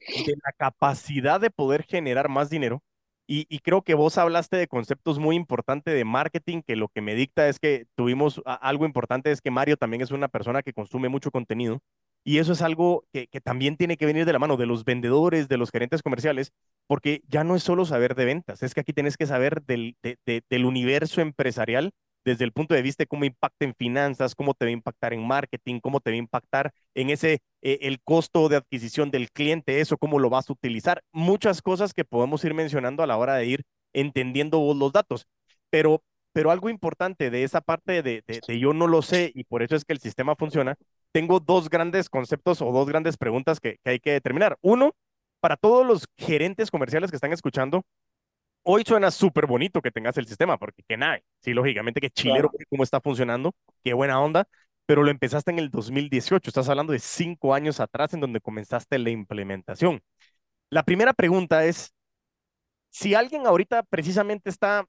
de 0.00 0.34
la 0.44 0.52
capacidad 0.56 1.40
de 1.40 1.50
poder 1.50 1.84
generar 1.84 2.28
más 2.28 2.50
dinero. 2.50 2.82
Y, 3.26 3.46
y, 3.50 3.58
creo 3.58 3.82
que 3.82 3.94
vos 3.94 4.16
hablaste 4.16 4.56
de 4.56 4.68
conceptos 4.68 5.18
muy 5.18 5.36
importantes 5.36 5.94
de 5.94 6.04
marketing, 6.04 6.62
que 6.66 6.76
lo 6.76 6.88
que 6.88 7.02
me 7.02 7.14
dicta 7.14 7.46
es 7.48 7.58
que 7.58 7.84
tuvimos 7.94 8.40
algo 8.46 8.86
importante, 8.86 9.30
es 9.30 9.42
que 9.42 9.50
Mario 9.50 9.76
también 9.76 10.00
es 10.00 10.10
una 10.10 10.28
persona 10.28 10.62
que 10.62 10.72
consume 10.72 11.10
mucho 11.10 11.30
contenido. 11.30 11.80
Y 12.24 12.38
eso 12.38 12.52
es 12.52 12.62
algo 12.62 13.04
que, 13.12 13.28
también 13.42 13.76
tiene 13.76 13.96
que 13.96 14.06
venir 14.06 14.24
de 14.24 14.32
la 14.32 14.38
mano 14.38 14.56
de 14.56 14.66
los 14.66 14.84
vendedores, 14.84 15.48
de 15.48 15.56
los 15.56 15.70
gerentes 15.70 16.02
comerciales, 16.02 16.52
porque 16.86 17.22
ya 17.28 17.44
no 17.44 17.56
es 17.56 17.62
solo 17.62 17.84
saber 17.84 18.14
de 18.14 18.24
ventas, 18.24 18.62
es 18.62 18.74
que 18.74 18.80
aquí 18.80 18.92
tienes 18.92 19.16
que 19.16 19.26
saber 19.26 19.62
del, 19.62 19.96
del 20.24 20.64
universo 20.64 21.20
empresarial 21.20 21.92
desde 22.24 22.44
el 22.44 22.52
punto 22.52 22.74
de 22.74 22.82
vista 22.82 23.02
de 23.02 23.06
cómo 23.06 23.24
impacta 23.24 23.64
en 23.64 23.74
finanzas, 23.74 24.34
cómo 24.34 24.54
te 24.54 24.66
va 24.66 24.68
a 24.70 24.72
impactar 24.72 25.12
en 25.14 25.26
marketing, 25.26 25.80
cómo 25.80 26.00
te 26.00 26.10
va 26.10 26.14
a 26.14 26.18
impactar 26.18 26.72
en 26.94 27.10
ese, 27.10 27.40
eh, 27.62 27.78
el 27.82 28.00
costo 28.02 28.48
de 28.48 28.56
adquisición 28.56 29.10
del 29.10 29.30
cliente, 29.30 29.80
eso, 29.80 29.98
cómo 29.98 30.18
lo 30.18 30.30
vas 30.30 30.50
a 30.50 30.52
utilizar, 30.52 31.02
muchas 31.12 31.62
cosas 31.62 31.94
que 31.94 32.04
podemos 32.04 32.44
ir 32.44 32.54
mencionando 32.54 33.02
a 33.02 33.06
la 33.06 33.16
hora 33.16 33.36
de 33.36 33.46
ir 33.46 33.62
entendiendo 33.92 34.74
los 34.74 34.92
datos. 34.92 35.26
Pero, 35.70 36.02
pero 36.32 36.50
algo 36.50 36.68
importante 36.70 37.30
de 37.30 37.44
esa 37.44 37.60
parte 37.60 38.02
de, 38.02 38.22
de 38.26 38.60
yo 38.60 38.72
no 38.72 38.86
lo 38.86 39.02
sé 39.02 39.30
y 39.34 39.44
por 39.44 39.62
eso 39.62 39.76
es 39.76 39.84
que 39.84 39.92
el 39.92 40.00
sistema 40.00 40.34
funciona, 40.36 40.76
tengo 41.12 41.40
dos 41.40 41.68
grandes 41.70 42.08
conceptos 42.08 42.62
o 42.62 42.72
dos 42.72 42.88
grandes 42.88 43.16
preguntas 43.16 43.60
que, 43.60 43.78
hay 43.84 44.00
que 44.00 44.12
determinar. 44.12 44.56
Uno, 44.60 44.92
para 45.40 45.56
todos 45.56 45.86
los 45.86 46.06
gerentes 46.16 46.70
comerciales 46.70 47.10
que 47.10 47.16
están 47.16 47.32
escuchando, 47.32 47.82
hoy 48.62 48.82
suena 48.86 49.10
súper 49.10 49.46
bonito 49.46 49.80
que 49.82 49.90
tengas 49.90 50.16
el 50.18 50.26
sistema, 50.26 50.58
porque 50.58 50.82
que 50.86 50.96
nada, 50.96 51.18
sí, 51.40 51.52
lógicamente 51.54 52.00
que 52.00 52.10
chilero, 52.10 52.50
cómo 52.70 52.82
está 52.82 53.00
funcionando, 53.00 53.54
qué 53.84 53.94
buena 53.94 54.20
onda, 54.20 54.46
pero 54.86 55.02
lo 55.02 55.10
empezaste 55.10 55.50
en 55.50 55.58
el 55.58 55.70
2018, 55.70 56.50
estás 56.50 56.68
hablando 56.68 56.92
de 56.92 56.98
cinco 56.98 57.54
años 57.54 57.80
atrás 57.80 58.14
en 58.14 58.20
donde 58.20 58.40
comenzaste 58.40 58.98
la 58.98 59.10
implementación. 59.10 60.00
La 60.70 60.82
primera 60.84 61.12
pregunta 61.14 61.64
es, 61.64 61.92
si 62.90 63.14
alguien 63.14 63.46
ahorita 63.46 63.82
precisamente 63.84 64.50
está 64.50 64.84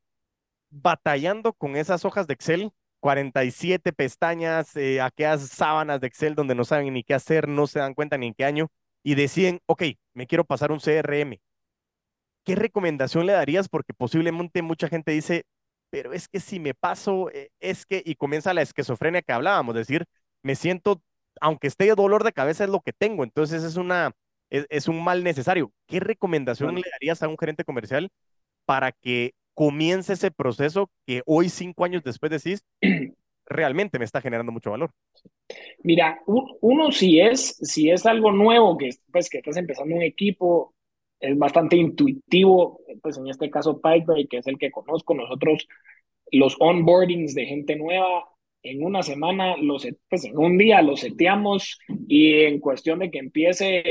batallando 0.69 1.53
con 1.53 1.75
esas 1.75 2.05
hojas 2.05 2.27
de 2.27 2.33
Excel, 2.33 2.71
47 2.99 3.93
pestañas, 3.93 4.75
eh, 4.75 5.01
aquellas 5.01 5.47
sábanas 5.49 6.01
de 6.01 6.07
Excel 6.07 6.35
donde 6.35 6.55
no 6.55 6.65
saben 6.65 6.93
ni 6.93 7.03
qué 7.03 7.13
hacer, 7.13 7.47
no 7.47 7.67
se 7.67 7.79
dan 7.79 7.93
cuenta 7.93 8.17
ni 8.17 8.27
en 8.27 8.33
qué 8.33 8.45
año 8.45 8.69
y 9.03 9.15
deciden, 9.15 9.61
ok, 9.65 9.83
me 10.13 10.27
quiero 10.27 10.45
pasar 10.45 10.71
un 10.71 10.79
CRM. 10.79 11.39
¿Qué 12.45 12.55
recomendación 12.55 13.25
le 13.25 13.33
darías? 13.33 13.69
Porque 13.69 13.93
posiblemente 13.93 14.61
mucha 14.61 14.87
gente 14.87 15.11
dice, 15.11 15.45
pero 15.89 16.13
es 16.13 16.27
que 16.27 16.39
si 16.39 16.59
me 16.59 16.73
paso, 16.73 17.29
eh, 17.31 17.49
es 17.59 17.85
que, 17.85 18.01
y 18.05 18.15
comienza 18.15 18.53
la 18.53 18.61
esquizofrenia 18.61 19.21
que 19.21 19.33
hablábamos, 19.33 19.75
decir, 19.75 20.05
me 20.43 20.55
siento, 20.55 21.01
aunque 21.41 21.67
esté 21.67 21.87
dolor 21.95 22.23
de 22.23 22.33
cabeza, 22.33 22.63
es 22.63 22.69
lo 22.69 22.81
que 22.81 22.93
tengo, 22.93 23.23
entonces 23.23 23.63
es 23.63 23.75
una, 23.75 24.13
es, 24.49 24.87
un 24.87 25.03
mal 25.03 25.23
necesario. 25.23 25.71
¿Qué 25.87 25.99
recomendación 25.99 26.75
le 26.75 26.83
darías 26.91 27.21
a 27.23 27.27
un 27.27 27.37
gerente 27.37 27.63
comercial 27.63 28.09
para 28.65 28.91
que 28.91 29.33
comienza 29.53 30.13
ese 30.13 30.31
proceso 30.31 30.89
que 31.05 31.21
hoy, 31.25 31.49
cinco 31.49 31.85
años 31.85 32.03
después 32.03 32.31
decís, 32.31 32.63
realmente 33.45 33.99
me 33.99 34.05
está 34.05 34.21
generando 34.21 34.51
mucho 34.51 34.71
valor? 34.71 34.91
Mira, 35.83 36.21
uno 36.25 36.91
si 36.91 37.19
es, 37.19 37.57
si 37.61 37.89
es 37.89 38.05
algo 38.05 38.31
nuevo, 38.31 38.77
que, 38.77 38.91
pues, 39.11 39.29
que 39.29 39.39
estás 39.39 39.57
empezando 39.57 39.95
un 39.95 40.03
equipo, 40.03 40.73
es 41.19 41.37
bastante 41.37 41.75
intuitivo, 41.75 42.81
pues 43.01 43.17
en 43.17 43.27
este 43.27 43.49
caso 43.49 43.81
Pipebreak, 43.81 44.29
que 44.29 44.37
es 44.37 44.47
el 44.47 44.57
que 44.57 44.71
conozco, 44.71 45.13
nosotros 45.13 45.67
los 46.31 46.55
onboardings 46.59 47.33
de 47.35 47.45
gente 47.45 47.75
nueva, 47.75 48.25
en 48.61 48.83
una 48.83 49.03
semana, 49.03 49.55
los, 49.57 49.87
pues 50.09 50.25
en 50.25 50.37
un 50.37 50.57
día 50.57 50.81
los 50.81 50.99
seteamos 50.99 51.79
y 52.07 52.33
en 52.43 52.59
cuestión 52.59 52.99
de 52.99 53.09
que 53.09 53.19
empiece 53.19 53.83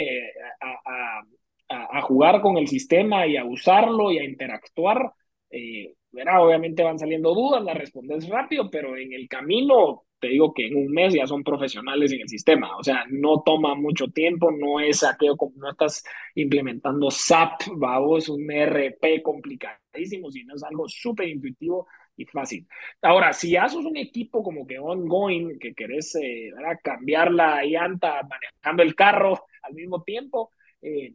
a, 0.60 1.22
a, 1.70 1.98
a 1.98 2.02
jugar 2.02 2.40
con 2.40 2.56
el 2.58 2.68
sistema 2.68 3.26
y 3.26 3.36
a 3.36 3.44
usarlo 3.44 4.12
y 4.12 4.18
a 4.18 4.24
interactuar, 4.24 5.12
eh, 5.50 5.94
obviamente 6.38 6.82
van 6.82 6.98
saliendo 6.98 7.34
dudas, 7.34 7.62
las 7.62 7.76
respondes 7.76 8.28
rápido, 8.28 8.70
pero 8.70 8.96
en 8.96 9.12
el 9.12 9.28
camino 9.28 10.04
te 10.20 10.28
digo 10.28 10.52
que 10.52 10.66
en 10.66 10.76
un 10.76 10.92
mes 10.92 11.14
ya 11.14 11.26
son 11.26 11.44
profesionales 11.44 12.12
en 12.12 12.22
el 12.22 12.28
sistema, 12.28 12.76
o 12.76 12.82
sea, 12.82 13.04
no 13.10 13.42
toma 13.42 13.74
mucho 13.74 14.08
tiempo, 14.08 14.50
no 14.50 14.80
es 14.80 15.04
aquello 15.04 15.36
como 15.36 15.52
no 15.56 15.70
estás 15.70 16.04
implementando 16.34 17.10
SAP, 17.10 17.62
vamos, 17.76 18.28
un 18.28 18.50
ERP 18.50 19.22
complicadísimo, 19.22 20.30
sino 20.30 20.54
es 20.54 20.62
algo 20.64 20.88
súper 20.88 21.28
intuitivo 21.28 21.86
y 22.16 22.24
fácil. 22.26 22.66
Ahora, 23.02 23.32
si 23.32 23.56
haces 23.56 23.84
un 23.84 23.96
equipo 23.96 24.42
como 24.42 24.66
que 24.66 24.78
ongoing, 24.78 25.58
que 25.58 25.74
querés 25.74 26.14
eh, 26.16 26.50
cambiar 26.82 27.32
la 27.32 27.62
llanta 27.64 28.20
manejando 28.28 28.82
el 28.82 28.94
carro 28.94 29.44
al 29.62 29.74
mismo 29.74 30.02
tiempo, 30.02 30.52
eh, 30.82 31.14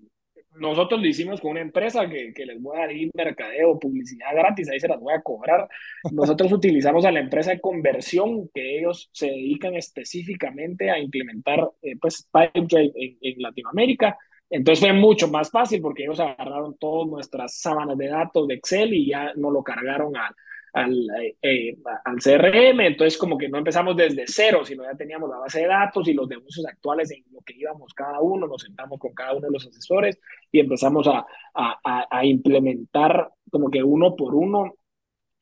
nosotros 0.60 1.02
lo 1.02 1.08
hicimos 1.08 1.42
con 1.42 1.52
una 1.52 1.62
empresa 1.62 2.08
que, 2.08 2.34
que 2.34 2.46
les 2.46 2.62
voy 2.62 2.78
a 2.78 2.82
dar 2.82 2.92
mercadeo, 3.14 3.80
publicidad 3.80 4.34
gratis, 4.34 4.70
ahí 4.70 4.80
se 4.80 4.88
las 4.88 5.00
voy 5.00 5.14
a 5.14 5.22
cobrar. 5.22 5.68
Nosotros 6.12 6.52
utilizamos 6.54 7.06
a 7.06 7.12
la 7.12 7.20
empresa 7.20 7.52
de 7.52 7.62
conversión, 7.62 8.50
que 8.54 8.80
ellos 8.80 9.10
se 9.12 9.28
dedican 9.28 9.76
específicamente 9.76 10.90
a 10.90 11.00
implementar 11.00 11.70
eh, 11.82 11.96
pues, 12.00 12.28
Pipedrive 12.32 12.92
en, 12.96 13.18
en 13.22 13.42
Latinoamérica. 13.42 14.18
Entonces 14.50 14.86
fue 14.86 14.94
mucho 14.94 15.28
más 15.30 15.50
fácil 15.50 15.82
porque 15.82 16.04
ellos 16.04 16.20
agarraron 16.20 16.78
todas 16.78 17.10
nuestras 17.10 17.60
sábanas 17.60 17.98
de 17.98 18.08
datos 18.08 18.48
de 18.48 18.56
Excel 18.56 18.94
y 18.94 19.08
ya 19.08 19.34
no 19.36 19.50
lo 19.50 19.64
cargaron 19.64 20.16
a, 20.16 20.30
al, 20.74 21.08
eh, 21.42 21.78
al 22.04 22.18
CRM, 22.20 22.82
entonces 22.82 23.18
como 23.18 23.38
que 23.38 23.48
no 23.48 23.60
empezamos 23.60 23.96
desde 23.96 24.26
cero, 24.28 24.66
sino 24.66 24.84
ya 24.84 24.96
teníamos 24.96 25.30
la 25.30 25.38
base 25.38 25.62
de 25.62 25.68
datos 25.68 26.08
y 26.08 26.14
los 26.14 26.28
negocios 26.28 26.66
actuales 26.66 27.12
en 27.12 27.24
lo 27.32 27.42
que 27.42 27.54
íbamos 27.56 27.94
cada 27.94 28.20
uno, 28.20 28.48
nos 28.48 28.64
sentamos 28.64 29.00
con 29.00 29.14
cada 29.14 29.34
uno 29.34 29.48
de 29.48 29.54
los 29.54 29.68
asesores 29.68 30.20
y 30.52 30.60
empezamos 30.60 31.08
a, 31.08 31.26
a, 31.54 32.08
a 32.10 32.26
implementar 32.26 33.32
como 33.52 33.70
que 33.70 33.84
uno 33.84 34.16
por 34.16 34.34
uno 34.34 34.74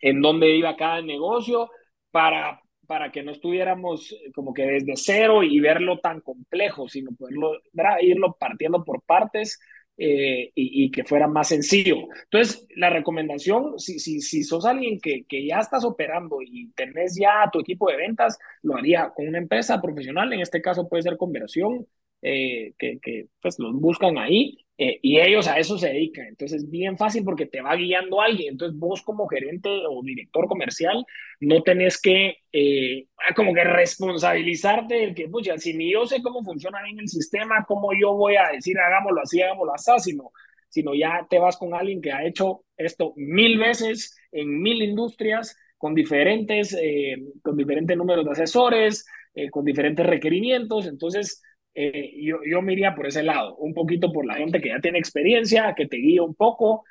en 0.01 0.21
dónde 0.21 0.55
iba 0.55 0.75
cada 0.75 1.01
negocio 1.01 1.69
para, 2.11 2.61
para 2.87 3.11
que 3.11 3.23
no 3.23 3.31
estuviéramos 3.31 4.13
como 4.35 4.53
que 4.53 4.63
desde 4.63 4.97
cero 4.97 5.43
y 5.43 5.59
verlo 5.61 5.99
tan 5.99 6.19
complejo, 6.19 6.89
sino 6.89 7.11
poderlo 7.17 7.53
irlo 8.01 8.35
partiendo 8.37 8.83
por 8.83 9.01
partes 9.03 9.59
eh, 10.03 10.51
y, 10.55 10.89
que 10.89 11.03
fuera 11.03 11.27
más 11.27 11.49
sencillo. 11.49 12.07
Entonces, 12.23 12.67
la 12.75 12.89
recomendación, 12.89 13.77
si, 13.77 13.99
si, 13.99 14.19
si 14.19 14.43
sos 14.43 14.65
alguien 14.65 14.99
que, 14.99 15.25
que, 15.25 15.45
ya 15.45 15.59
estás 15.59 15.85
operando 15.85 16.41
y 16.41 16.71
tenés 16.71 17.15
ya 17.15 17.47
tu 17.53 17.59
equipo 17.59 17.87
de 17.87 17.97
ventas, 17.97 18.39
lo 18.63 18.75
haría 18.75 19.11
con 19.15 19.27
una 19.27 19.37
empresa 19.37 19.79
profesional, 19.79 20.33
en 20.33 20.39
este 20.39 20.59
caso 20.59 20.89
puede 20.89 21.03
ser 21.03 21.17
conversión, 21.17 21.85
eh, 22.21 22.73
que, 22.77 22.99
que, 23.01 23.27
pues 23.41 23.57
los 23.59 23.73
buscan 23.73 24.17
ahí 24.17 24.57
eh, 24.77 24.99
y 25.01 25.19
ellos 25.19 25.47
a 25.47 25.59
eso 25.59 25.77
se 25.77 25.89
dedican. 25.89 26.27
Entonces 26.27 26.63
es 26.63 26.69
bien 26.69 26.97
fácil 26.97 27.23
porque 27.23 27.45
te 27.45 27.61
va 27.61 27.75
guiando 27.75 28.21
alguien. 28.21 28.53
Entonces 28.53 28.77
vos 28.77 29.01
como 29.01 29.27
gerente 29.27 29.69
o 29.89 30.01
director 30.03 30.47
comercial 30.47 31.05
no 31.39 31.61
tenés 31.63 32.01
que 32.01 32.37
eh, 32.51 33.07
como 33.35 33.53
que 33.53 33.63
responsabilizarte 33.63 34.95
del 34.95 35.15
que, 35.15 35.29
pucha, 35.29 35.57
si 35.57 35.73
ni 35.73 35.91
yo 35.91 36.05
sé 36.05 36.21
cómo 36.21 36.43
funciona 36.43 36.83
bien 36.83 36.99
el 36.99 37.07
sistema, 37.07 37.65
cómo 37.67 37.91
yo 37.99 38.13
voy 38.13 38.35
a 38.35 38.49
decir 38.51 38.77
hagámoslo 38.79 39.21
así, 39.21 39.41
hagámoslo 39.41 39.73
así, 39.73 40.11
sino 40.11 40.31
sino 40.71 40.95
ya 40.95 41.27
te 41.29 41.37
vas 41.37 41.57
con 41.57 41.73
alguien 41.73 42.01
que 42.01 42.13
ha 42.13 42.25
hecho 42.25 42.63
esto 42.77 43.13
mil 43.17 43.59
veces 43.59 44.17
en 44.31 44.61
mil 44.61 44.81
industrias, 44.81 45.57
con 45.77 45.93
diferentes, 45.93 46.73
eh, 46.81 47.17
con 47.43 47.57
diferentes 47.57 47.97
números 47.97 48.23
de 48.23 48.31
asesores, 48.31 49.05
eh, 49.33 49.49
con 49.49 49.65
diferentes 49.65 50.05
requerimientos. 50.05 50.87
Entonces, 50.87 51.43
eh, 51.73 52.11
yo, 52.21 52.39
yo 52.45 52.61
me 52.61 52.73
iría 52.73 52.95
por 52.95 53.07
ese 53.07 53.23
lado, 53.23 53.55
un 53.57 53.73
poquito 53.73 54.11
por 54.11 54.25
la 54.25 54.35
gente 54.35 54.61
que 54.61 54.69
ya 54.69 54.79
tiene 54.79 54.99
experiencia, 54.99 55.73
que 55.75 55.87
te 55.87 55.97
guíe 55.97 56.19
un 56.19 56.35
poco, 56.35 56.83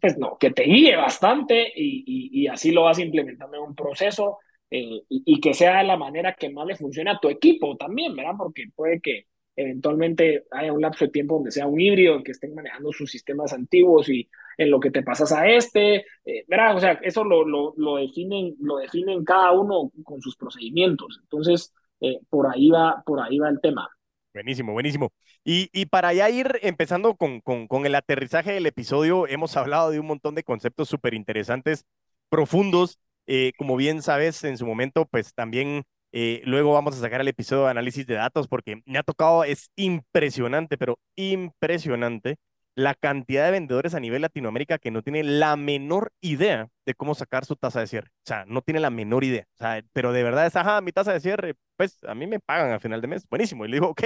pues 0.00 0.16
no, 0.16 0.38
que 0.38 0.50
te 0.50 0.62
guíe 0.62 0.94
bastante 0.96 1.72
y, 1.74 2.30
y, 2.32 2.46
así 2.46 2.70
lo 2.70 2.84
vas 2.84 3.00
implementando 3.00 3.56
en 3.56 3.64
un 3.64 3.74
proceso 3.74 4.38
y, 4.70 5.04
y, 5.08 5.40
que 5.40 5.54
sea 5.54 5.82
la 5.82 5.96
manera 5.96 6.34
que 6.34 6.50
más 6.50 6.66
le 6.66 6.76
funcione 6.76 7.10
a 7.10 7.18
tu 7.18 7.28
equipo 7.28 7.76
también, 7.76 8.14
¿verdad? 8.14 8.34
Porque 8.38 8.64
puede 8.76 9.00
que 9.00 9.26
eventualmente 9.56 10.44
haya 10.50 10.72
un 10.72 10.80
lapso 10.80 11.04
de 11.04 11.10
tiempo 11.10 11.36
donde 11.36 11.50
sea 11.50 11.66
un 11.66 11.80
híbrido, 11.80 12.22
que 12.22 12.32
estén 12.32 12.54
manejando 12.54 12.92
sus 12.92 13.10
sistemas 13.10 13.52
antiguos 13.52 14.08
y 14.08 14.28
en 14.58 14.70
lo 14.70 14.80
que 14.80 14.90
te 14.90 15.02
pasas 15.02 15.32
a 15.32 15.48
este, 15.48 16.06
eh, 16.24 16.44
¿verdad? 16.48 16.76
O 16.76 16.80
sea, 16.80 16.92
eso 17.02 17.24
lo, 17.24 17.44
lo, 17.46 17.74
lo, 17.76 17.96
definen, 17.96 18.54
lo 18.60 18.78
definen 18.78 19.24
cada 19.24 19.52
uno 19.52 19.90
con 20.02 20.20
sus 20.20 20.36
procedimientos. 20.36 21.18
Entonces, 21.22 21.72
eh, 22.04 22.20
por, 22.28 22.46
ahí 22.52 22.70
va, 22.70 23.02
por 23.06 23.20
ahí 23.20 23.38
va 23.38 23.48
el 23.48 23.60
tema. 23.60 23.88
Buenísimo, 24.32 24.72
buenísimo. 24.72 25.12
Y, 25.44 25.70
y 25.72 25.86
para 25.86 26.12
ya 26.12 26.28
ir 26.28 26.58
empezando 26.62 27.14
con, 27.14 27.40
con, 27.40 27.86
el 27.86 27.94
aterrizaje 27.94 28.52
del 28.52 28.66
episodio, 28.66 29.28
hemos 29.28 29.56
hablado 29.56 29.90
de 29.90 30.00
un 30.00 30.06
montón 30.06 30.34
de 30.34 30.42
conceptos 30.42 30.88
súper 30.88 31.14
interesantes, 31.14 31.84
profundos. 32.28 32.98
Eh, 33.26 33.52
como 33.56 33.76
bien 33.76 34.02
sabes, 34.02 34.42
en 34.44 34.58
su 34.58 34.66
momento, 34.66 35.06
pues 35.06 35.32
también 35.34 35.84
eh, 36.12 36.42
luego 36.44 36.72
vamos 36.72 36.96
a 36.96 37.00
sacar 37.00 37.20
el 37.20 37.28
episodio 37.28 37.64
de 37.64 37.70
análisis 37.70 38.06
de 38.06 38.14
datos 38.14 38.48
porque 38.48 38.82
me 38.86 38.98
ha 38.98 39.02
tocado, 39.02 39.44
es 39.44 39.70
impresionante, 39.76 40.76
pero 40.78 40.98
impresionante 41.16 42.36
la 42.74 42.94
cantidad 42.94 43.44
de 43.44 43.52
vendedores 43.52 43.94
a 43.94 44.00
nivel 44.00 44.22
Latinoamérica 44.22 44.78
que 44.78 44.90
no 44.90 45.02
tienen 45.02 45.38
la 45.40 45.56
menor 45.56 46.12
idea 46.20 46.68
de 46.86 46.94
cómo 46.94 47.14
sacar 47.14 47.44
su 47.44 47.56
tasa 47.56 47.80
de 47.80 47.86
cierre. 47.86 48.08
O 48.10 48.26
sea, 48.26 48.44
no 48.46 48.62
tiene 48.62 48.80
la 48.80 48.90
menor 48.90 49.24
idea. 49.24 49.46
O 49.54 49.58
sea, 49.58 49.82
pero 49.92 50.12
de 50.12 50.22
verdad 50.24 50.46
es, 50.46 50.56
ajá, 50.56 50.80
mi 50.80 50.92
tasa 50.92 51.12
de 51.12 51.20
cierre, 51.20 51.54
pues 51.76 51.98
a 52.06 52.14
mí 52.14 52.26
me 52.26 52.40
pagan 52.40 52.72
a 52.72 52.80
final 52.80 53.00
de 53.00 53.08
mes. 53.08 53.26
Buenísimo. 53.28 53.64
Y 53.64 53.68
le 53.68 53.76
digo, 53.76 53.88
ok, 53.90 54.02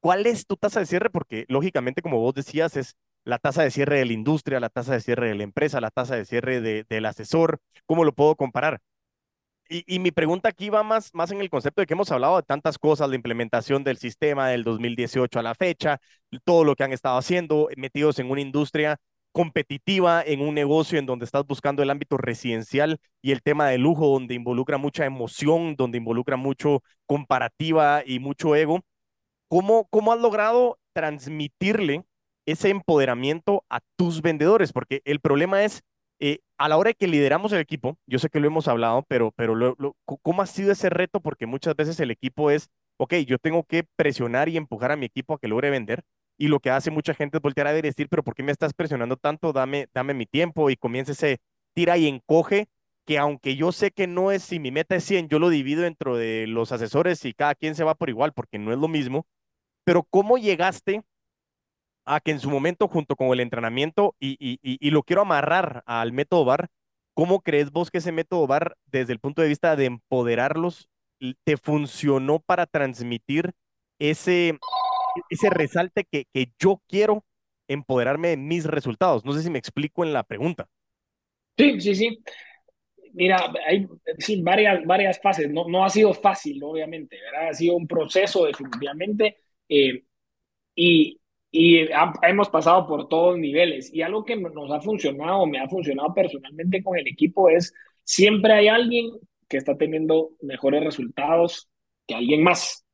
¿cuál 0.00 0.26
es 0.26 0.46
tu 0.46 0.56
tasa 0.56 0.80
de 0.80 0.86
cierre? 0.86 1.10
Porque 1.10 1.44
lógicamente, 1.48 2.02
como 2.02 2.20
vos 2.20 2.34
decías, 2.34 2.76
es 2.76 2.96
la 3.24 3.38
tasa 3.38 3.62
de 3.62 3.70
cierre 3.70 3.98
de 3.98 4.04
la 4.06 4.12
industria, 4.12 4.60
la 4.60 4.68
tasa 4.68 4.92
de 4.94 5.00
cierre 5.00 5.28
de 5.28 5.34
la 5.34 5.42
empresa, 5.44 5.80
la 5.80 5.90
tasa 5.90 6.16
de 6.16 6.24
cierre 6.24 6.60
de, 6.60 6.84
del 6.88 7.06
asesor. 7.06 7.58
¿Cómo 7.86 8.04
lo 8.04 8.12
puedo 8.14 8.36
comparar? 8.36 8.80
Y, 9.68 9.98
mi 9.98 10.10
pregunta 10.10 10.48
aquí 10.48 10.70
va 10.70 10.82
más, 10.82 11.12
más 11.14 11.30
en 11.32 11.40
el 11.40 11.50
concepto 11.50 11.80
de 11.80 11.86
que 11.86 11.94
hemos 11.94 12.12
hablado 12.12 12.36
de 12.36 12.42
tantas 12.42 12.78
cosas, 12.78 13.08
la 13.08 13.16
implementación 13.16 13.82
del 13.84 13.98
sistema 13.98 14.48
del 14.48 14.64
2018 14.64 15.38
a 15.38 15.42
la 15.42 15.54
fecha, 15.54 15.98
todo 16.44 16.64
lo 16.64 16.76
que 16.76 16.84
han 16.84 16.92
estado 16.92 17.18
haciendo, 17.18 17.68
metidos 17.76 18.18
en 18.18 18.30
una 18.30 18.40
industria 18.40 18.98
competitiva, 19.32 20.22
en 20.24 20.40
un 20.40 20.54
negocio 20.54 20.98
en 20.98 21.06
donde 21.06 21.24
estás 21.24 21.46
buscando 21.46 21.82
el 21.82 21.90
ámbito 21.90 22.16
residencial 22.16 22.98
y 23.20 23.32
el 23.32 23.42
tema 23.42 23.68
de 23.68 23.78
lujo, 23.78 24.08
donde 24.08 24.34
involucra 24.34 24.78
mucha 24.78 25.04
emoción, 25.04 25.76
donde 25.76 25.98
involucra 25.98 26.36
mucho 26.36 26.82
comparativa 27.06 28.02
y 28.06 28.18
mucho 28.18 28.56
ego. 28.56 28.80
¿Cómo, 29.48 29.86
cómo 29.90 30.12
has 30.12 30.20
logrado 30.20 30.78
transmitirle 30.94 32.04
ese 32.46 32.70
empoderamiento 32.70 33.64
a 33.68 33.80
tus 33.96 34.22
vendedores? 34.22 34.72
Porque 34.72 35.02
el 35.04 35.20
problema 35.20 35.64
es 35.64 35.82
eh, 36.20 36.40
a 36.58 36.68
la 36.68 36.76
hora 36.76 36.88
de 36.88 36.94
que 36.94 37.08
lideramos 37.08 37.52
el 37.52 37.60
equipo, 37.60 37.98
yo 38.06 38.18
sé 38.18 38.30
que 38.30 38.40
lo 38.40 38.46
hemos 38.46 38.68
hablado, 38.68 39.04
pero, 39.08 39.32
pero 39.32 39.76
¿cómo 40.22 40.42
ha 40.42 40.46
sido 40.46 40.72
ese 40.72 40.90
reto? 40.90 41.20
Porque 41.20 41.46
muchas 41.46 41.76
veces 41.76 42.00
el 42.00 42.10
equipo 42.10 42.50
es, 42.50 42.70
ok, 42.96 43.14
yo 43.26 43.38
tengo 43.38 43.64
que 43.64 43.84
presionar 43.96 44.48
y 44.48 44.56
empujar 44.56 44.92
a 44.92 44.96
mi 44.96 45.06
equipo 45.06 45.34
a 45.34 45.38
que 45.38 45.48
logre 45.48 45.70
vender. 45.70 46.02
Y 46.38 46.48
lo 46.48 46.60
que 46.60 46.70
hace 46.70 46.90
mucha 46.90 47.14
gente 47.14 47.38
es 47.38 47.42
voltear 47.42 47.66
a 47.66 47.72
ver 47.72 47.84
y 47.84 47.88
decir, 47.88 48.08
pero 48.08 48.22
¿por 48.22 48.34
qué 48.34 48.42
me 48.42 48.52
estás 48.52 48.74
presionando 48.74 49.16
tanto? 49.16 49.52
Dame, 49.52 49.88
dame 49.94 50.14
mi 50.14 50.26
tiempo 50.26 50.70
y 50.70 50.76
comienza 50.76 51.12
ese 51.12 51.38
tira 51.74 51.96
y 51.98 52.06
encoge 52.06 52.68
que 53.06 53.18
aunque 53.18 53.56
yo 53.56 53.72
sé 53.72 53.90
que 53.92 54.06
no 54.06 54.32
es, 54.32 54.42
si 54.42 54.58
mi 54.58 54.70
meta 54.70 54.96
es 54.96 55.04
100, 55.04 55.28
yo 55.28 55.38
lo 55.38 55.48
divido 55.48 55.82
dentro 55.82 56.16
de 56.16 56.46
los 56.46 56.72
asesores 56.72 57.24
y 57.24 57.34
cada 57.34 57.54
quien 57.54 57.74
se 57.74 57.84
va 57.84 57.94
por 57.94 58.10
igual 58.10 58.32
porque 58.32 58.58
no 58.58 58.72
es 58.72 58.78
lo 58.78 58.88
mismo. 58.88 59.26
Pero 59.84 60.02
¿cómo 60.02 60.38
llegaste 60.38 61.02
a 62.06 62.20
que 62.20 62.30
en 62.30 62.40
su 62.40 62.48
momento, 62.50 62.88
junto 62.88 63.16
con 63.16 63.28
el 63.28 63.40
entrenamiento, 63.40 64.14
y, 64.20 64.36
y, 64.40 64.58
y, 64.62 64.90
lo 64.90 65.02
quiero 65.02 65.22
amarrar 65.22 65.82
al 65.86 66.12
método 66.12 66.44
VAR, 66.44 66.68
¿cómo 67.14 67.40
crees 67.40 67.70
vos 67.70 67.90
que 67.90 67.98
ese 67.98 68.12
método 68.12 68.46
VAR, 68.46 68.76
desde 68.86 69.12
el 69.12 69.18
punto 69.18 69.42
de 69.42 69.48
vista 69.48 69.74
de 69.74 69.86
empoderarlos, 69.86 70.88
te 71.44 71.56
funcionó 71.56 72.38
para 72.38 72.66
transmitir 72.66 73.52
ese, 73.98 74.58
ese 75.30 75.50
resalte 75.50 76.04
que, 76.04 76.26
que 76.32 76.52
yo 76.58 76.80
quiero 76.88 77.24
empoderarme 77.68 78.28
de 78.28 78.36
mis 78.36 78.64
resultados? 78.64 79.24
No 79.24 79.32
sé 79.32 79.42
si 79.42 79.50
me 79.50 79.58
explico 79.58 80.04
en 80.04 80.12
la 80.12 80.22
pregunta. 80.22 80.68
Sí, 81.58 81.80
sí, 81.80 81.94
sí. 81.94 82.22
Mira, 83.14 83.50
hay 83.66 83.86
sí, 84.18 84.42
varias, 84.42 84.84
varias 84.84 85.20
fases. 85.20 85.50
No, 85.50 85.66
no 85.68 85.84
ha 85.84 85.88
sido 85.88 86.12
fácil, 86.12 86.62
obviamente, 86.62 87.18
¿verdad? 87.18 87.48
Ha 87.48 87.54
sido 87.54 87.74
un 87.74 87.86
proceso 87.86 88.44
definitivamente. 88.44 89.38
Eh, 89.68 90.04
y, 90.74 91.18
y 91.50 91.88
hemos 92.22 92.48
pasado 92.50 92.86
por 92.86 93.08
todos 93.08 93.38
niveles. 93.38 93.92
Y 93.92 94.02
algo 94.02 94.24
que 94.24 94.36
nos 94.36 94.70
ha 94.70 94.80
funcionado, 94.80 95.46
me 95.46 95.58
ha 95.58 95.68
funcionado 95.68 96.12
personalmente 96.12 96.82
con 96.82 96.98
el 96.98 97.06
equipo 97.06 97.48
es 97.48 97.72
siempre 98.04 98.52
hay 98.52 98.68
alguien 98.68 99.12
que 99.48 99.56
está 99.56 99.76
teniendo 99.76 100.30
mejores 100.42 100.84
resultados 100.84 101.68
que 102.06 102.14
alguien 102.14 102.42
más. 102.42 102.84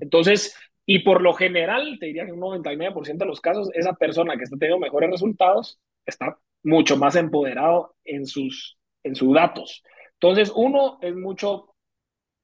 Entonces, 0.00 0.54
y 0.84 1.00
por 1.00 1.22
lo 1.22 1.32
general, 1.32 1.96
te 1.98 2.06
diría 2.06 2.26
que 2.26 2.32
un 2.32 2.40
99% 2.40 3.16
de 3.16 3.26
los 3.26 3.40
casos, 3.40 3.70
esa 3.74 3.94
persona 3.94 4.36
que 4.36 4.44
está 4.44 4.56
teniendo 4.56 4.80
mejores 4.80 5.10
resultados 5.10 5.78
está 6.04 6.38
mucho 6.62 6.96
más 6.96 7.16
empoderado 7.16 7.94
en 8.04 8.26
sus, 8.26 8.78
en 9.02 9.14
sus 9.14 9.32
datos. 9.34 9.82
Entonces, 10.14 10.52
uno 10.54 10.98
es 11.00 11.14
mucho 11.14 11.74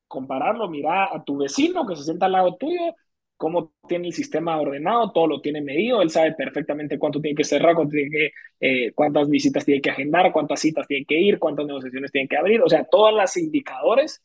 compararlo, 0.08 0.68
mira 0.68 1.14
a 1.14 1.24
tu 1.24 1.38
vecino 1.38 1.86
que 1.86 1.96
se 1.96 2.04
sienta 2.04 2.26
al 2.26 2.32
lado 2.32 2.56
tuyo 2.56 2.94
cómo 3.36 3.74
tiene 3.88 4.08
el 4.08 4.14
sistema 4.14 4.58
ordenado, 4.60 5.12
todo 5.12 5.26
lo 5.26 5.40
tiene 5.40 5.60
medido, 5.60 6.02
él 6.02 6.10
sabe 6.10 6.32
perfectamente 6.32 6.98
cuánto 6.98 7.20
tiene 7.20 7.36
que 7.36 7.44
cerrar, 7.44 7.74
cuánto 7.74 7.92
tiene 7.92 8.10
que, 8.10 8.30
eh, 8.60 8.92
cuántas 8.94 9.28
visitas 9.28 9.64
tiene 9.64 9.80
que 9.80 9.90
agendar, 9.90 10.32
cuántas 10.32 10.60
citas 10.60 10.86
tiene 10.86 11.04
que 11.04 11.18
ir, 11.20 11.38
cuántas 11.38 11.66
negociaciones 11.66 12.10
tiene 12.12 12.28
que 12.28 12.36
abrir, 12.36 12.62
o 12.62 12.68
sea, 12.68 12.84
todos 12.84 13.12
los 13.14 13.36
indicadores. 13.36 14.22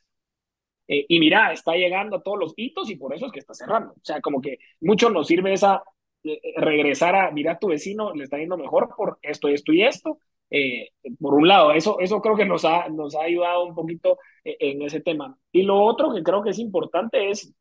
Eh, 0.88 1.06
y 1.08 1.20
mira, 1.20 1.54
está 1.54 1.74
llegando 1.76 2.18
a 2.18 2.24
todos 2.24 2.40
los 2.40 2.54
hitos 2.58 2.90
y 2.90 2.96
por 2.96 3.14
eso 3.14 3.28
es 3.28 3.32
que 3.32 3.40
está 3.40 3.54
cerrando. 3.54 3.94
O 3.94 4.02
sea, 4.04 4.22
como 4.22 4.42
que 4.42 4.60
mucho 4.82 5.10
nos 5.10 5.28
sirve 5.28 5.54
esa 5.54 5.84
eh, 6.24 6.40
regresar 6.58 7.16
a, 7.16 7.32
mira, 7.32 7.60
tu 7.60 7.68
vecino 7.70 8.14
le 8.14 8.24
está 8.26 8.38
yendo 8.38 8.58
mejor 8.58 8.94
por 8.96 9.20
esto, 9.22 9.48
esto 9.48 9.74
y 9.74 9.84
esto. 9.84 10.20
por 11.20 11.34
un 11.36 11.48
lado, 11.48 11.72
eso, 11.74 12.00
eso 12.00 12.22
creo 12.22 12.36
que 12.36 12.46
nos 12.46 12.66
ha, 12.66 12.90
nos 12.90 13.16
ha 13.16 13.22
ayudado 13.24 13.66
un 13.66 13.76
poquito 13.76 14.20
en 14.44 14.82
ese 14.82 15.02
tema. 15.02 15.38
Y 15.52 15.64
lo 15.64 15.82
otro 15.82 16.14
que 16.14 16.24
creo 16.24 16.44
que 16.44 16.50
es 16.52 16.60
importante 16.60 17.30
es 17.30 17.54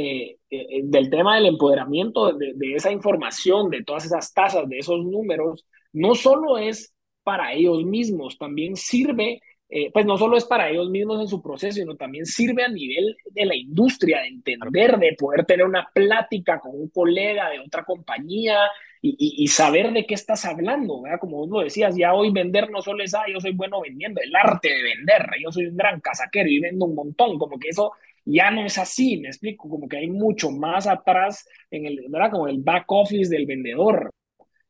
eh, 0.00 0.38
eh, 0.48 0.82
del 0.84 1.10
tema 1.10 1.34
del 1.34 1.46
empoderamiento 1.46 2.32
de, 2.32 2.54
esa 2.72 2.92
información, 2.92 3.68
de 3.68 3.82
todas 3.82 4.04
esas 4.04 4.32
tasas, 4.32 4.68
de 4.68 4.78
esos 4.78 5.04
números, 5.04 5.66
no 5.92 6.14
solo 6.14 6.56
es 6.56 6.94
para 7.24 7.52
ellos 7.52 7.84
mismos, 7.84 8.38
también 8.38 8.76
sirve, 8.76 9.42
eh, 9.68 9.90
pues 9.92 10.06
no 10.06 10.16
solo 10.16 10.36
es 10.36 10.44
para 10.44 10.70
ellos 10.70 10.88
mismos 10.88 11.20
en 11.20 11.26
su 11.26 11.42
proceso, 11.42 11.80
sino 11.80 11.96
también 11.96 12.26
sirve 12.26 12.62
a 12.62 12.68
nivel 12.68 13.16
de 13.32 13.44
la 13.44 13.56
industria, 13.56 14.20
de 14.20 14.28
entender, 14.28 14.98
de 14.98 15.16
poder 15.18 15.44
tener 15.44 15.66
una 15.66 15.88
plática 15.92 16.60
con 16.60 16.80
un 16.80 16.90
colega 16.90 17.50
de 17.50 17.58
otra 17.58 17.82
compañía 17.84 18.56
y, 19.02 19.46
saber 19.48 19.92
de 19.92 20.06
qué 20.06 20.14
estás 20.14 20.44
hablando, 20.44 21.02
¿verdad? 21.02 21.18
Como 21.20 21.38
vos 21.38 21.48
lo 21.48 21.60
decías, 21.60 21.96
ya 21.96 22.14
hoy 22.14 22.30
vender 22.30 22.70
no 22.70 22.82
solo 22.82 23.02
es, 23.02 23.14
ah, 23.14 23.24
yo 23.32 23.40
soy 23.40 23.52
bueno 23.52 23.80
vendiendo, 23.80 24.20
el 24.20 24.34
arte 24.34 24.68
de 24.68 24.82
vender, 24.82 25.26
yo 25.42 25.50
soy 25.50 25.66
un 25.66 25.76
gran 25.76 26.00
casaquero 26.00 26.48
y 26.48 26.60
vendo 26.60 26.84
un 26.86 26.94
montón, 26.94 27.38
como 27.38 27.58
que 27.58 27.68
eso 27.68 27.92
ya 28.30 28.50
no 28.50 28.64
es 28.64 28.78
así, 28.78 29.18
me 29.18 29.28
explico, 29.28 29.68
como 29.68 29.88
que 29.88 29.98
hay 29.98 30.08
mucho 30.08 30.50
más 30.50 30.86
atrás 30.86 31.48
en 31.70 31.86
el, 31.86 32.04
¿verdad? 32.08 32.30
Como 32.30 32.48
el 32.48 32.62
back 32.62 32.84
office 32.88 33.30
del 33.30 33.46
vendedor. 33.46 34.10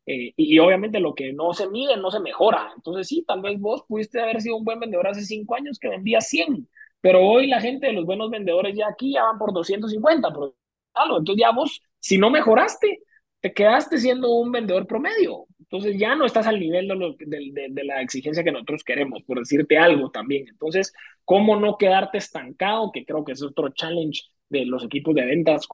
Eh, 0.06 0.32
y, 0.36 0.58
obviamente 0.58 1.00
lo 1.00 1.14
que 1.14 1.32
no 1.32 1.52
se 1.52 1.68
mide 1.68 1.96
no 1.96 2.10
se 2.10 2.20
mejora. 2.20 2.72
Entonces 2.76 3.08
sí, 3.08 3.24
tal 3.26 3.42
vez 3.42 3.60
vos 3.60 3.84
pudiste 3.86 4.20
haber 4.20 4.40
sido 4.40 4.56
un 4.56 4.64
buen 4.64 4.80
vendedor 4.80 5.08
hace 5.08 5.22
cinco 5.22 5.54
años 5.54 5.78
que 5.78 5.88
vendía 5.88 6.20
100, 6.20 6.68
pero 7.00 7.20
hoy 7.22 7.46
la 7.46 7.60
gente 7.60 7.88
de 7.88 7.92
los 7.92 8.06
buenos 8.06 8.30
vendedores 8.30 8.76
ya 8.76 8.88
aquí 8.88 9.12
ya 9.14 9.24
van 9.24 9.38
por 9.38 9.52
250, 9.52 10.32
por 10.32 10.54
entonces 11.18 11.40
ya 11.40 11.50
vos, 11.52 11.82
si 12.00 12.18
no 12.18 12.30
mejoraste, 12.30 13.00
te 13.40 13.52
quedaste 13.52 13.98
siendo 13.98 14.30
un 14.32 14.52
vendedor 14.52 14.86
promedio. 14.86 15.46
Entonces 15.70 15.98
ya 16.00 16.14
no 16.14 16.24
estás 16.24 16.46
al 16.46 16.58
nivel 16.58 16.88
de, 17.18 17.68
de, 17.68 17.84
la 17.84 18.00
exigencia 18.00 18.42
que 18.42 18.52
nosotros 18.52 18.82
queremos, 18.82 19.22
por 19.24 19.38
decirte 19.38 19.76
algo 19.76 20.10
también. 20.10 20.48
Entonces, 20.48 20.94
¿cómo 21.26 21.56
no 21.56 21.76
quedarte 21.76 22.16
estancado? 22.16 22.90
Que 22.90 23.04
creo 23.04 23.22
que 23.22 23.32
es 23.32 23.42
otro 23.42 23.68
challenge 23.70 24.22
de 24.48 24.64
los 24.64 24.82
equipos 24.84 25.14
de 25.14 25.26
ventas. 25.26 25.68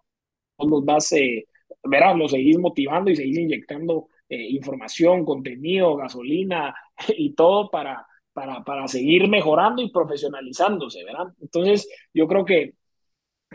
Los 0.59 0.85
vas, 0.85 1.13
eh, 1.13 1.47
verás, 1.85 2.17
los 2.17 2.33
seguís 2.33 2.59
motivando 2.59 3.11
y 3.11 3.17
seguís 3.17 3.39
inyectando 3.39 4.09
eh, 4.29 4.49
información, 4.51 5.25
contenido, 5.25 5.97
gasolina 5.97 6.75
y 7.17 7.35
todo 7.35 7.71
para, 7.71 8.05
para, 8.33 8.65
para 8.65 8.89
seguir 8.89 9.29
mejorando 9.29 9.81
y 9.81 9.91
profesionalizándose, 9.93 11.05
¿verdad? 11.05 11.33
Entonces, 11.41 11.89
yo 12.13 12.27
creo 12.27 12.45
que, 12.45 12.75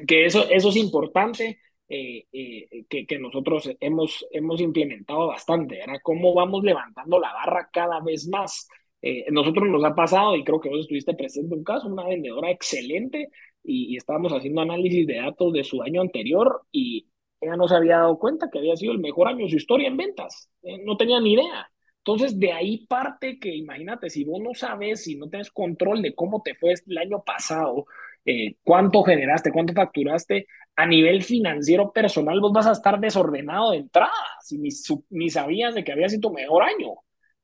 que 0.07 0.25
eso, 0.25 0.47
eso 0.49 0.69
es 0.69 0.75
importante. 0.77 1.59
Eh, 1.89 2.27
eh, 2.31 2.85
que, 2.87 3.07
que, 3.07 3.17
nosotros 3.17 3.69
hemos, 3.79 4.25
hemos 4.31 4.61
implementado 4.61 5.27
bastante, 5.27 5.79
era 5.79 5.99
cómo 6.01 6.35
vamos 6.35 6.63
levantando 6.63 7.19
la 7.19 7.33
barra 7.33 7.69
cada 7.73 7.99
vez 7.99 8.27
más. 8.27 8.67
Eh, 9.01 9.25
nosotros 9.31 9.67
nos 9.69 9.83
ha 9.83 9.95
pasado, 9.95 10.35
y 10.35 10.43
creo 10.43 10.59
que 10.59 10.69
vos 10.69 10.81
estuviste 10.81 11.15
presente 11.15 11.55
un 11.55 11.63
caso, 11.63 11.87
una 11.87 12.05
vendedora 12.05 12.51
excelente, 12.51 13.29
y, 13.63 13.93
y, 13.93 13.97
estábamos 13.97 14.31
haciendo 14.33 14.61
análisis 14.61 15.07
de 15.07 15.15
datos 15.15 15.51
de 15.51 15.63
su 15.63 15.81
año 15.81 16.01
anterior, 16.01 16.63
y 16.71 17.07
ella 17.41 17.55
no 17.55 17.67
se 17.67 17.75
había 17.75 17.97
dado 17.97 18.19
cuenta 18.19 18.49
que 18.51 18.59
había 18.59 18.75
sido 18.75 18.91
el 18.93 18.99
mejor 18.99 19.27
año 19.27 19.45
de 19.45 19.49
su 19.49 19.57
historia 19.57 19.87
en 19.87 19.97
ventas, 19.97 20.51
no 20.85 20.95
tenía 20.97 21.19
ni 21.19 21.33
idea. 21.33 21.71
Entonces, 21.99 22.39
de 22.39 22.51
ahí 22.53 22.85
parte 22.87 23.39
que, 23.39 23.55
imagínate, 23.55 24.09
si 24.09 24.23
vos 24.23 24.41
no 24.41 24.53
sabes, 24.53 25.03
si 25.03 25.15
no 25.15 25.29
tienes 25.29 25.51
control 25.51 26.01
de 26.01 26.15
cómo 26.15 26.41
te 26.41 26.55
fue 26.55 26.73
el 26.87 26.97
año 26.97 27.23
pasado, 27.23 27.85
eh, 28.25 28.55
cuánto 28.63 29.03
generaste, 29.03 29.51
cuánto 29.51 29.73
facturaste, 29.73 30.47
a 30.79 30.85
nivel 30.85 31.23
financiero 31.23 31.91
personal 31.91 32.39
vos 32.39 32.53
vas 32.53 32.67
a 32.67 32.71
estar 32.71 33.01
desordenado 33.01 33.71
de 33.71 33.79
entrada, 33.79 34.13
si 34.41 34.57
ni, 34.57 34.69
ni 35.09 35.29
sabías 35.29 35.75
de 35.75 35.83
que 35.83 35.91
había 35.91 36.07
sido 36.07 36.29
tu 36.29 36.33
mejor 36.33 36.63
año. 36.63 36.93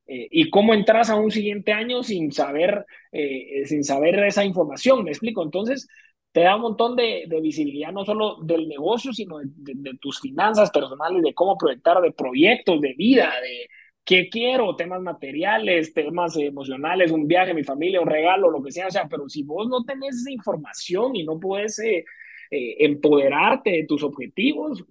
Eh, 0.07 0.29
y 0.31 0.49
cómo 0.49 0.73
entras 0.73 1.09
a 1.09 1.17
un 1.17 1.31
siguiente 1.31 1.73
año 1.73 2.01
sin 2.01 2.31
saber, 2.31 2.85
eh, 3.11 3.63
sin 3.65 3.83
saber 3.83 4.19
esa 4.23 4.45
información, 4.45 5.03
me 5.03 5.11
explico. 5.11 5.43
Entonces, 5.43 5.85
te 6.31 6.41
da 6.41 6.55
un 6.55 6.61
montón 6.61 6.95
de, 6.95 7.25
de 7.27 7.41
visibilidad 7.41 7.91
no 7.91 8.05
solo 8.05 8.37
del 8.41 8.69
negocio, 8.69 9.11
sino 9.11 9.39
de, 9.39 9.97
tus 9.99 10.21
finanzas 10.21 10.71
personales, 10.71 11.21
de 11.21 11.33
cómo 11.33 11.57
proyectar, 11.57 11.99
de 12.01 12.13
proyectos, 12.13 12.79
de 12.79 12.93
vida, 12.93 13.33
de 13.41 13.67
qué 14.05 14.29
quiero, 14.29 14.77
temas 14.77 15.01
materiales, 15.01 15.93
temas 15.93 16.37
emocionales, 16.37 17.11
un 17.11 17.27
viaje, 17.27 17.53
mi 17.53 17.65
familia, 17.65 17.99
un 17.99 18.07
regalo, 18.07 18.49
lo 18.49 18.63
que 18.63 18.71
sea. 18.71 18.87
O 18.87 18.91
sea, 18.91 19.09
pero 19.09 19.27
si 19.27 19.43
vos 19.43 19.67
no 19.67 19.83
tenés 19.83 20.15
esa 20.15 20.31
información 20.31 21.17
y 21.17 21.25
no 21.25 21.37
puedes 21.37 21.77
eh, 21.79 22.05
eh, 22.51 22.75
empoderarte 22.79 23.71
de 23.71 23.85
tus 23.85 24.03
objetivos, 24.03 24.85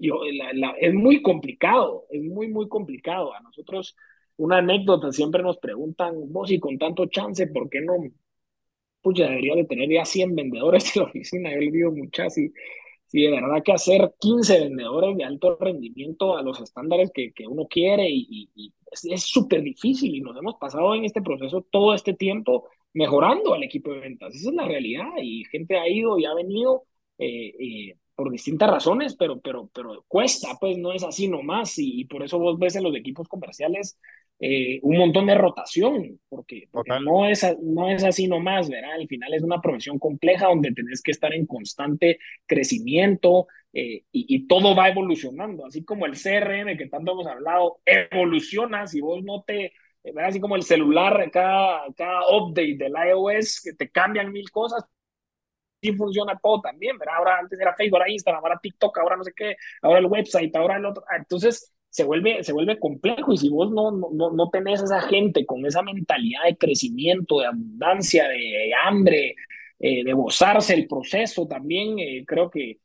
yo, 0.00 0.20
es 0.80 0.94
muy 0.94 1.22
complicado, 1.22 2.06
es 2.10 2.22
muy, 2.22 2.48
muy 2.48 2.68
complicado. 2.68 3.34
A 3.34 3.40
nosotros, 3.40 3.96
una 4.36 4.58
anécdota, 4.58 5.12
siempre 5.12 5.42
nos 5.42 5.58
preguntan, 5.58 6.14
vos 6.32 6.50
y 6.50 6.58
con 6.58 6.78
tanto 6.78 7.06
chance, 7.06 7.46
¿por 7.46 7.68
qué 7.68 7.80
no? 7.80 7.94
Pues 9.02 9.18
ya 9.18 9.28
debería 9.28 9.54
de 9.54 9.64
tener 9.64 9.88
ya 9.90 10.04
100 10.04 10.34
vendedores 10.34 10.94
en 10.96 11.02
la 11.02 11.08
oficina. 11.08 11.52
Yo 11.52 11.60
le 11.60 11.70
digo 11.70 11.92
muchas 11.92 12.36
y 12.38 12.52
sí, 13.06 13.22
de 13.22 13.30
verdad 13.30 13.62
que 13.64 13.72
hacer 13.72 14.14
15 14.18 14.60
vendedores 14.60 15.16
de 15.16 15.24
alto 15.24 15.56
rendimiento 15.60 16.36
a 16.36 16.42
los 16.42 16.60
estándares 16.60 17.10
que, 17.12 17.32
que 17.32 17.46
uno 17.46 17.66
quiere 17.68 18.08
y, 18.10 18.50
y, 18.54 18.72
es 18.92 19.22
súper 19.22 19.62
difícil 19.62 20.14
y 20.16 20.20
nos 20.20 20.36
hemos 20.36 20.56
pasado 20.56 20.94
en 20.96 21.04
este 21.04 21.22
proceso 21.22 21.64
todo 21.70 21.94
este 21.94 22.12
tiempo 22.12 22.68
mejorando 22.92 23.54
al 23.54 23.62
equipo 23.62 23.92
de 23.92 24.00
ventas. 24.00 24.34
Esa 24.34 24.50
es 24.50 24.54
la 24.54 24.66
realidad 24.66 25.10
y 25.22 25.44
gente 25.44 25.78
ha 25.78 25.88
ido 25.88 26.18
y 26.18 26.24
ha 26.24 26.34
venido 26.34 26.84
eh, 27.18 27.54
eh, 27.58 27.96
por 28.14 28.30
distintas 28.30 28.70
razones, 28.70 29.16
pero, 29.16 29.40
pero, 29.40 29.70
pero 29.74 30.04
cuesta, 30.08 30.56
pues 30.60 30.76
no 30.78 30.92
es 30.92 31.02
así 31.04 31.28
nomás 31.28 31.78
y, 31.78 32.00
y 32.00 32.04
por 32.04 32.22
eso 32.22 32.38
vos 32.38 32.58
ves 32.58 32.76
en 32.76 32.84
los 32.84 32.94
equipos 32.96 33.28
comerciales 33.28 33.98
eh, 34.42 34.80
un 34.82 34.96
montón 34.96 35.26
de 35.26 35.34
rotación, 35.34 36.18
porque, 36.26 36.66
porque 36.70 36.98
no, 37.04 37.26
es, 37.26 37.46
no 37.60 37.90
es 37.90 38.02
así 38.02 38.26
nomás, 38.26 38.70
¿verdad? 38.70 38.94
Al 38.94 39.06
final 39.06 39.34
es 39.34 39.42
una 39.42 39.60
profesión 39.60 39.98
compleja 39.98 40.46
donde 40.46 40.72
tenés 40.72 41.02
que 41.02 41.10
estar 41.10 41.34
en 41.34 41.44
constante 41.44 42.18
crecimiento 42.46 43.48
eh, 43.74 44.04
y, 44.10 44.34
y, 44.34 44.46
todo 44.46 44.74
va 44.74 44.88
evolucionando, 44.88 45.66
así 45.66 45.84
como 45.84 46.06
el 46.06 46.12
CRM 46.12 46.78
que 46.78 46.88
tanto 46.90 47.12
hemos 47.12 47.26
hablado, 47.26 47.80
evoluciona, 47.84 48.86
si 48.86 49.02
vos 49.02 49.22
no 49.22 49.42
te. 49.42 49.74
Así 50.24 50.40
como 50.40 50.56
el 50.56 50.62
celular, 50.62 51.30
cada, 51.30 51.84
cada 51.94 52.20
update 52.30 52.76
del 52.76 52.94
iOS, 53.08 53.60
que 53.62 53.72
te 53.74 53.90
cambian 53.90 54.32
mil 54.32 54.50
cosas, 54.50 54.84
sí 55.82 55.92
funciona 55.92 56.38
todo 56.42 56.60
también, 56.60 56.98
¿verdad? 56.98 57.16
Ahora 57.16 57.38
antes 57.38 57.58
era 57.60 57.74
Facebook, 57.74 57.98
ahora 57.98 58.10
Instagram, 58.10 58.44
ahora 58.44 58.60
TikTok, 58.62 58.98
ahora 58.98 59.16
no 59.16 59.24
sé 59.24 59.32
qué, 59.34 59.56
ahora 59.82 59.98
el 59.98 60.06
website, 60.06 60.54
ahora 60.56 60.76
el 60.76 60.86
otro, 60.86 61.04
entonces 61.16 61.72
se 61.90 62.04
vuelve, 62.04 62.42
se 62.44 62.52
vuelve 62.52 62.78
complejo. 62.78 63.32
Y 63.32 63.38
si 63.38 63.48
vos 63.48 63.70
no, 63.70 63.90
no, 63.90 64.30
no 64.30 64.50
tenés 64.50 64.82
esa 64.82 65.00
gente 65.02 65.44
con 65.44 65.66
esa 65.66 65.82
mentalidad 65.82 66.44
de 66.44 66.56
crecimiento, 66.56 67.40
de 67.40 67.46
abundancia, 67.46 68.28
de 68.28 68.72
hambre, 68.84 69.34
eh, 69.78 70.04
de 70.04 70.12
gozarse 70.12 70.74
el 70.74 70.86
proceso 70.86 71.46
también, 71.46 71.98
eh, 71.98 72.24
creo 72.26 72.50
que 72.50 72.78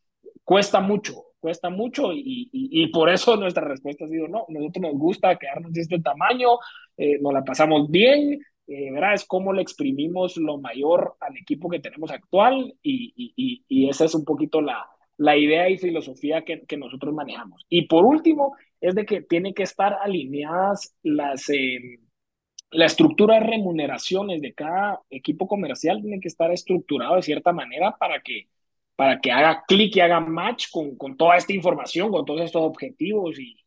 cuesta 0.44 0.80
mucho, 0.80 1.25
cuesta 1.46 1.70
mucho 1.70 2.10
y, 2.12 2.88
por 2.92 3.12
eso 3.12 3.36
nuestra 3.38 3.64
respuesta 3.64 4.06
ha 4.06 4.10
sido 4.10 4.28
no, 4.28 4.48
nosotros 4.50 4.82
nos 4.82 4.98
gusta 4.98 5.38
quedarnos 5.38 5.72
de 5.74 5.82
este 5.82 6.00
tamaño, 6.00 6.58
eh, 6.98 7.20
nos 7.22 7.34
la 7.34 7.44
pasamos 7.44 7.92
bien, 7.92 8.42
eh. 8.68 8.92
Es 9.14 9.26
cómo 9.26 9.54
le 9.54 9.62
exprimimos 9.62 10.38
lo 10.38 10.58
mayor 10.58 11.18
al 11.20 11.38
equipo 11.38 11.70
que 11.70 11.80
tenemos 11.80 12.10
actual 12.10 12.74
y, 12.82 13.64
esa 13.88 14.06
es 14.06 14.16
un 14.16 14.26
poquito 14.26 14.60
la, 14.60 15.38
idea 15.38 15.70
y 15.70 15.78
filosofía 15.78 16.44
que, 16.44 16.78
nosotros 16.78 17.14
manejamos. 17.14 17.64
Y 17.70 17.84
por 17.84 18.06
último, 18.06 18.56
es 18.82 18.96
de 18.96 19.06
que 19.06 19.22
tiene 19.22 19.54
que 19.54 19.62
estar 19.62 20.00
alineadas 20.02 20.96
las, 21.04 21.48
eh, 21.50 22.00
la 22.72 22.86
estructura 22.86 23.36
de 23.36 23.42
remuneraciones 23.42 24.42
de 24.42 24.54
cada 24.56 25.00
equipo 25.12 25.48
comercial, 25.48 26.02
tiene 26.02 26.20
que 26.20 26.28
estar 26.28 26.52
estructurado 26.52 27.18
de 27.18 27.22
cierta 27.22 27.54
manera 27.54 27.96
para 28.00 28.22
que, 28.22 28.48
para 28.96 29.20
que 29.20 29.32
haga 29.32 29.64
clic 29.68 29.96
y 29.96 30.00
haga 30.00 30.20
match 30.20 30.68
con, 30.72 30.96
con 30.96 31.18
toda 31.18 31.38
esta 31.38 31.54
información, 31.54 32.12
con 32.12 32.26
todos 32.26 32.42
estos 32.42 32.62
objetivos 32.64 33.38
y, 33.40 33.58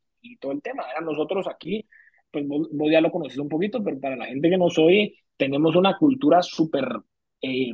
todo 0.41 0.53
el 0.53 0.61
tema. 0.61 0.85
Nosotros 1.03 1.49
aquí, 1.49 1.87
pues 2.31 2.47
vos, 2.47 2.68
ya 2.91 3.01
lo 3.01 3.11
conoces 3.11 3.39
un 3.39 3.49
poquito, 3.49 3.83
pero 3.83 3.99
para 3.99 4.16
la 4.16 4.26
gente 4.26 4.51
que 4.51 4.59
nos 4.59 4.79
oye, 4.79 5.14
tenemos 5.37 5.74
una 5.76 5.97
cultura 5.97 6.43
súper... 6.43 6.87
Eh, 7.41 7.72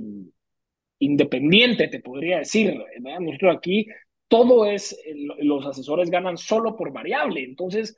independiente, 1.00 1.88
te 1.88 2.00
podría 2.00 2.38
decir. 2.38 2.78
¿verdad? 3.00 3.20
Nosotros 3.20 3.56
aquí 3.56 3.86
todo 4.28 4.66
es, 4.66 4.98
los 5.38 5.66
asesores 5.66 6.10
ganan 6.10 6.36
solo 6.36 6.76
por 6.76 6.92
variable, 6.92 7.42
entonces 7.42 7.96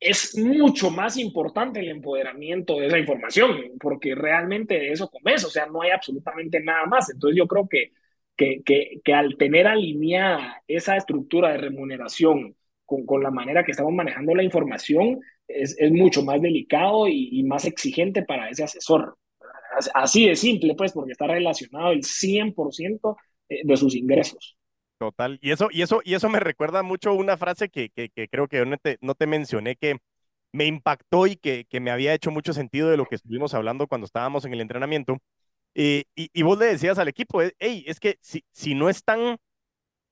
es 0.00 0.36
mucho 0.36 0.90
más 0.90 1.16
importante 1.16 1.78
el 1.78 1.88
empoderamiento 1.90 2.80
de 2.80 2.88
esa 2.88 2.98
información, 2.98 3.72
porque 3.78 4.16
realmente 4.16 4.90
eso 4.90 5.08
comes, 5.08 5.44
o 5.44 5.50
sea, 5.50 5.66
no 5.66 5.82
hay 5.82 5.90
absolutamente 5.90 6.60
nada 6.60 6.86
más. 6.86 7.08
Entonces 7.10 7.38
yo 7.38 7.46
creo 7.46 7.68
que, 7.68 7.92
que, 8.36 8.62
que, 8.64 9.00
que 9.04 9.14
al 9.14 9.36
tener 9.36 9.66
alineada 9.66 10.62
esa 10.66 10.96
estructura 10.96 11.50
de 11.50 11.58
remuneración 11.58 12.56
con, 12.84 13.06
con, 13.06 13.22
la 13.22 13.30
manera 13.30 13.64
que 13.64 13.72
estamos 13.72 13.92
manejando 13.92 14.34
la 14.34 14.42
información, 14.42 15.20
es, 15.46 15.76
es 15.78 15.92
mucho 15.92 16.22
más 16.22 16.40
delicado 16.40 17.08
y, 17.08 17.28
y 17.32 17.42
más 17.44 17.64
exigente 17.64 18.22
para 18.22 18.48
ese 18.48 18.64
asesor. 18.64 19.16
Así 19.94 20.28
de 20.28 20.36
simple, 20.36 20.74
pues, 20.74 20.92
porque 20.92 21.12
está 21.12 21.26
relacionado 21.26 21.92
el 21.92 22.02
100% 22.02 23.16
de 23.48 23.76
sus 23.76 23.94
ingresos. 23.94 24.56
Total. 24.98 25.38
Y 25.42 25.50
eso, 25.50 25.68
y 25.70 25.82
eso, 25.82 26.00
y 26.04 26.14
eso 26.14 26.28
me 26.28 26.38
recuerda 26.38 26.82
mucho 26.82 27.12
una 27.12 27.36
frase 27.36 27.68
que, 27.68 27.90
que, 27.90 28.08
que 28.10 28.28
creo 28.28 28.46
que 28.46 28.64
no 28.64 28.76
te, 28.76 28.98
no 29.00 29.14
te, 29.14 29.26
mencioné, 29.26 29.74
que 29.76 29.96
me 30.52 30.66
impactó 30.66 31.26
y 31.26 31.36
que, 31.36 31.64
que 31.68 31.80
me 31.80 31.90
había 31.90 32.14
hecho 32.14 32.30
mucho 32.30 32.52
sentido 32.52 32.88
de 32.88 32.96
lo 32.96 33.06
que 33.06 33.16
estuvimos 33.16 33.54
hablando 33.54 33.88
cuando 33.88 34.04
estábamos 34.04 34.44
en 34.44 34.52
el 34.52 34.60
entrenamiento. 34.60 35.18
Eh, 35.74 36.04
y, 36.14 36.42
vos 36.42 36.58
le 36.58 36.66
decías 36.66 36.98
al 36.98 37.08
equipo, 37.08 37.40
hey, 37.58 37.84
es 37.86 38.00
que 38.00 38.18
si, 38.20 38.44
si 38.52 38.74
no 38.74 38.88
están 38.88 39.38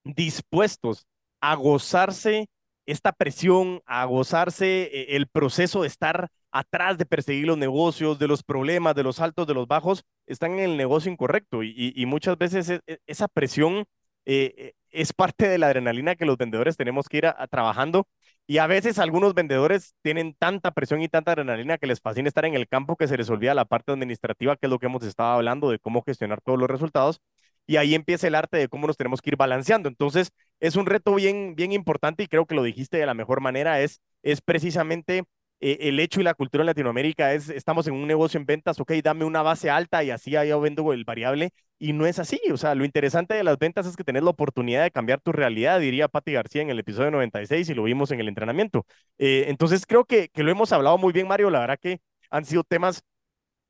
dispuestos 0.05 1.07
a 1.41 1.55
gozarse 1.55 2.49
esta 2.87 3.13
presión, 3.13 3.83
a 3.87 4.05
gozarse 4.05 4.83
eh, 4.83 5.17
el 5.17 5.27
proceso 5.29 5.83
de 5.83 5.89
estar 5.89 6.29
atrás 6.51 6.99
de 6.99 7.07
perseguir 7.07 7.47
los 7.47 7.59
negocios, 7.59 8.19
de 8.19 8.29
los 8.29 8.43
problemas, 8.43 8.95
de 8.95 9.05
los 9.05 9.21
altos, 9.21 9.47
de 9.47 9.55
los 9.55 9.69
bajos, 9.69 10.05
están 10.27 10.53
en 10.55 10.71
el 10.71 10.77
negocio 10.77 11.11
incorrecto. 11.13 11.63
Y, 11.63 12.05
muchas 12.07 12.37
veces 12.39 12.69
e, 12.71 12.81
e, 12.87 12.99
esa 13.07 13.29
presión 13.29 13.85
eh, 14.27 14.55
eh, 14.57 14.73
es 14.93 15.13
parte 15.13 15.49
de 15.49 15.59
la 15.59 15.67
adrenalina 15.69 16.17
que 16.17 16.25
los 16.27 16.37
vendedores 16.37 16.77
tenemos 16.77 17.09
que 17.09 17.19
ir 17.19 17.27
a, 17.27 17.37
a, 17.39 17.47
trabajando. 17.47 18.07
Y 18.47 18.59
a 18.59 18.67
veces 18.67 18.99
algunos 18.99 19.35
vendedores 19.35 19.95
tienen 20.03 20.35
tanta 20.39 20.73
presión 20.73 21.01
y 21.03 21.09
tanta 21.09 21.33
adrenalina 21.33 21.79
que 21.79 21.87
les 21.87 22.01
fascina 22.01 22.29
estar 22.29 22.45
en 22.45 22.55
el 22.55 22.69
campo 22.69 22.97
que 22.97 23.07
se 23.09 23.17
les 23.17 23.31
olvida 23.31 23.55
la 23.55 23.65
parte 23.65 23.93
administrativa, 23.93 24.57
que 24.57 24.67
es 24.67 24.71
lo 24.71 24.79
que 24.79 24.87
hemos 24.87 25.03
estado 25.05 25.31
hablando 25.33 25.71
de 25.71 25.79
cómo 25.79 26.03
gestionar 26.03 26.41
todos 26.41 26.59
los 26.59 26.69
resultados. 26.71 27.21
Y 27.67 27.77
ahí 27.77 27.95
empieza 27.95 28.27
el 28.27 28.35
arte 28.35 28.57
de 28.59 28.69
cómo 28.69 28.87
nos 28.87 28.97
tenemos 28.97 29.23
que 29.23 29.31
ir 29.31 29.37
balanceando. 29.37 29.89
Entonces, 29.89 30.33
es 30.59 30.77
un 30.77 30.87
reto 30.87 31.15
bien, 31.15 31.55
bien 31.55 31.73
importante 31.73 32.25
y 32.25 32.27
creo 32.27 32.47
que 32.47 32.55
lo 32.55 32.63
dijiste 32.65 32.97
de 32.99 33.07
la 33.07 33.15
mejor 33.15 33.41
manera, 33.41 33.81
es, 33.81 34.01
es 34.23 34.41
precisamente 34.41 35.25
eh, 35.61 35.79
el 35.83 36.01
hecho 36.01 36.21
y 36.21 36.25
la 36.25 36.35
cultura 36.35 36.63
en 36.63 36.67
Latinoamérica 36.67 37.35
es, 37.35 37.49
estamos 37.51 37.87
en 37.87 37.95
un 37.95 38.07
negocio 38.07 38.39
en 38.39 38.47
ventas, 38.47 38.81
ok, 38.81 38.93
dame 39.03 39.25
una 39.25 39.43
base 39.43 39.71
alta 39.71 40.03
y 40.05 40.11
así 40.11 40.33
yo 40.33 40.61
vendo 40.61 40.93
el 40.93 41.05
variable, 41.05 41.51
y 41.79 41.93
no 41.93 42.07
es 42.07 42.19
así, 42.19 42.41
o 42.53 42.57
sea, 42.57 42.75
lo 42.75 42.85
interesante 42.85 43.35
de 43.35 43.45
las 43.45 43.59
ventas 43.59 43.87
es 43.87 43.97
que 43.97 44.05
tenés 44.05 44.23
la 44.23 44.31
oportunidad 44.31 44.83
de 44.83 44.91
cambiar 44.91 45.21
tu 45.21 45.33
realidad, 45.33 45.81
diría 45.81 46.09
Patti 46.09 46.33
García 46.33 46.63
en 46.63 46.71
el 46.71 46.79
episodio 46.79 47.11
96 47.11 47.69
y 47.71 47.75
lo 47.75 47.85
vimos 47.85 48.11
en 48.11 48.21
el 48.21 48.29
entrenamiento. 48.29 48.85
Eh, 49.19 49.47
entonces 49.49 49.87
creo 49.87 50.05
que, 50.05 50.29
que 50.29 50.43
lo 50.43 50.51
hemos 50.51 50.73
hablado 50.73 50.99
muy 50.99 51.13
bien, 51.13 51.29
Mario, 51.29 51.51
la 51.51 51.61
verdad 51.61 51.79
que 51.81 52.01
han 52.31 52.45
sido 52.45 52.65
temas 52.65 53.03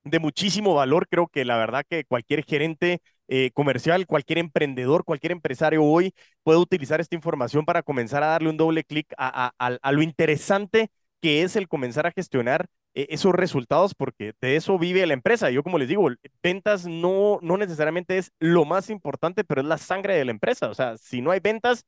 de 0.05 0.19
muchísimo 0.19 0.75
valor, 0.75 1.07
creo 1.09 1.29
que 1.29 1.45
la 1.45 1.57
verdad 1.57 1.85
que 1.89 2.05
cualquier 2.05 2.45
gerente 2.45 3.01
eh, 3.29 3.51
comercial, 3.53 4.07
cualquier 4.07 4.39
emprendedor, 4.39 5.05
cualquier 5.05 5.33
empresario 5.33 5.85
hoy 5.85 6.15
puede 6.43 6.59
utilizar 6.59 7.01
esta 7.01 7.15
información 7.15 7.65
para 7.65 7.83
comenzar 7.83 8.23
a 8.23 8.29
darle 8.29 8.49
un 8.49 8.57
doble 8.57 8.83
clic 8.85 9.13
a, 9.19 9.53
a, 9.59 9.93
lo 9.93 10.03
interesante 10.03 10.89
que 11.21 11.43
es 11.43 11.57
el 11.57 11.69
comenzar 11.69 12.07
a 12.07 12.13
gestionar 12.13 12.67
eh, 12.95 13.07
esos 13.11 13.35
resultados 13.35 13.95
porque 13.95 14.33
de 14.41 14.57
eso 14.57 14.79
vive 14.79 15.07
la 15.07 15.15
empresa. 15.15 15.51
Yo 15.51 15.63
como 15.63 15.79
les 15.79 15.89
digo, 15.89 16.09
ventas 16.43 16.87
no, 16.87 17.39
no 17.43 17.57
necesariamente 17.57 18.19
es 18.19 18.33
lo 18.41 18.65
más 18.65 18.91
importante, 18.91 19.45
pero 19.45 19.61
es 19.61 19.67
la 19.67 19.79
sangre 19.79 20.15
de 20.17 20.25
la 20.25 20.33
empresa. 20.33 20.69
O 20.71 20.75
sea, 20.75 20.97
si 20.99 21.23
no 21.23 21.31
hay 21.31 21.41
ventas, 21.41 21.85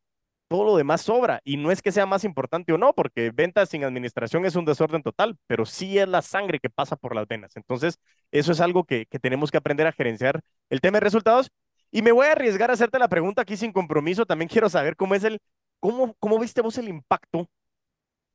todo 0.49 0.65
lo 0.65 0.77
demás 0.77 1.03
sobra. 1.03 1.41
Y 1.45 1.57
no 1.57 1.71
es 1.73 1.83
que 1.83 1.93
sea 1.93 2.07
más 2.07 2.25
importante 2.25 2.73
o 2.73 2.79
no, 2.79 2.93
porque 2.95 3.31
ventas 3.33 3.71
sin 3.71 3.85
administración 3.85 4.45
es 4.45 4.57
un 4.57 4.65
desorden 4.67 5.03
total, 5.03 5.37
pero 5.47 5.67
sí 5.67 5.99
es 5.99 6.09
la 6.09 6.23
sangre 6.23 6.61
que 6.61 6.71
pasa 6.71 6.97
por 6.97 7.15
las 7.15 7.27
venas. 7.27 7.57
Entonces, 7.57 7.99
eso 8.31 8.53
es 8.53 8.61
algo 8.61 8.85
que, 8.85 9.07
que 9.07 9.19
tenemos 9.19 9.51
que 9.51 9.59
aprender 9.59 9.87
a 9.87 9.93
gerenciar 9.93 10.41
el 10.71 10.81
tema 10.81 10.97
de 10.97 11.05
resultados. 11.05 11.51
Y 11.91 12.03
me 12.03 12.13
voy 12.13 12.27
a 12.27 12.33
arriesgar 12.33 12.71
a 12.71 12.75
hacerte 12.75 12.99
la 12.99 13.09
pregunta 13.09 13.43
aquí 13.43 13.57
sin 13.57 13.73
compromiso. 13.73 14.27
También 14.27 14.49
quiero 14.49 14.69
saber 14.69 14.97
cómo 14.97 15.15
es 15.15 15.25
el, 15.25 15.41
cómo, 15.81 16.15
cómo 16.19 16.39
viste 16.39 16.61
vos 16.63 16.79
el 16.79 16.89
impacto 16.89 17.49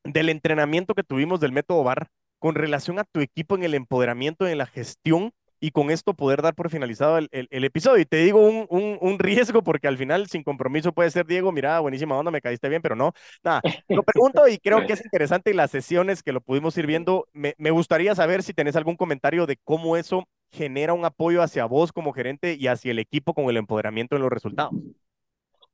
del 0.08 0.30
entrenamiento 0.30 0.93
que 0.93 1.03
tuvimos 1.03 1.39
del 1.39 1.51
método 1.51 1.84
VAR 1.84 2.08
con 2.39 2.55
relación 2.55 2.99
a 2.99 3.03
tu 3.03 3.20
equipo 3.20 3.55
en 3.55 3.64
el 3.64 3.74
empoderamiento, 3.74 4.47
en 4.47 4.58
la 4.58 4.66
gestión 4.66 5.32
y 5.60 5.72
con 5.72 5.89
esto 5.89 6.14
poder 6.14 6.43
dar 6.43 6.53
por 6.53 6.70
finalizado 6.70 7.18
el, 7.18 7.28
episodio. 7.64 8.01
Y 8.01 8.05
te 8.05 8.18
digo 8.18 8.39
un, 8.39 8.68
un, 8.70 8.97
un, 9.01 9.20
riesgo 9.20 9.64
porque 9.64 9.88
al 9.88 9.97
final 9.97 10.28
sin 10.28 10.43
compromiso 10.43 10.93
puede 10.93 11.10
ser, 11.10 11.26
Diego, 11.26 11.51
mira, 11.51 11.80
buenísima 11.80 12.18
onda, 12.18 12.32
me 12.32 12.41
caíste 12.41 12.70
bien, 12.70 12.82
pero 12.82 12.95
no, 12.95 13.14
nada, 13.43 13.62
lo 13.88 14.03
pregunto 14.03 14.47
y 14.47 14.60
creo 14.60 14.86
que 14.86 14.93
es 14.93 15.03
interesante 15.03 15.51
y 15.51 15.55
las 15.55 15.72
sesiones 15.72 16.22
que 16.22 16.32
lo 16.32 16.41
pudimos 16.41 16.78
ir 16.78 16.86
viendo, 16.86 17.28
me, 17.34 17.55
me 17.58 17.72
gustaría 17.72 18.14
saber 18.14 18.43
si 18.43 18.53
tenés 18.53 18.76
algún 18.76 18.95
comentario 18.95 19.45
de 19.47 19.58
cómo 19.64 19.97
eso 19.97 20.28
genera 20.51 20.93
un 20.93 21.05
apoyo 21.05 21.41
hacia 21.41 21.66
vos 21.66 21.91
como 21.91 22.14
gerente 22.14 22.55
y 22.58 22.68
hacia 22.68 22.91
el 22.91 22.99
equipo 22.99 23.34
con 23.34 23.49
el 23.49 23.58
empoderamiento 23.58 24.16
en 24.16 24.22
los 24.22 24.32
resultados. 24.32 24.74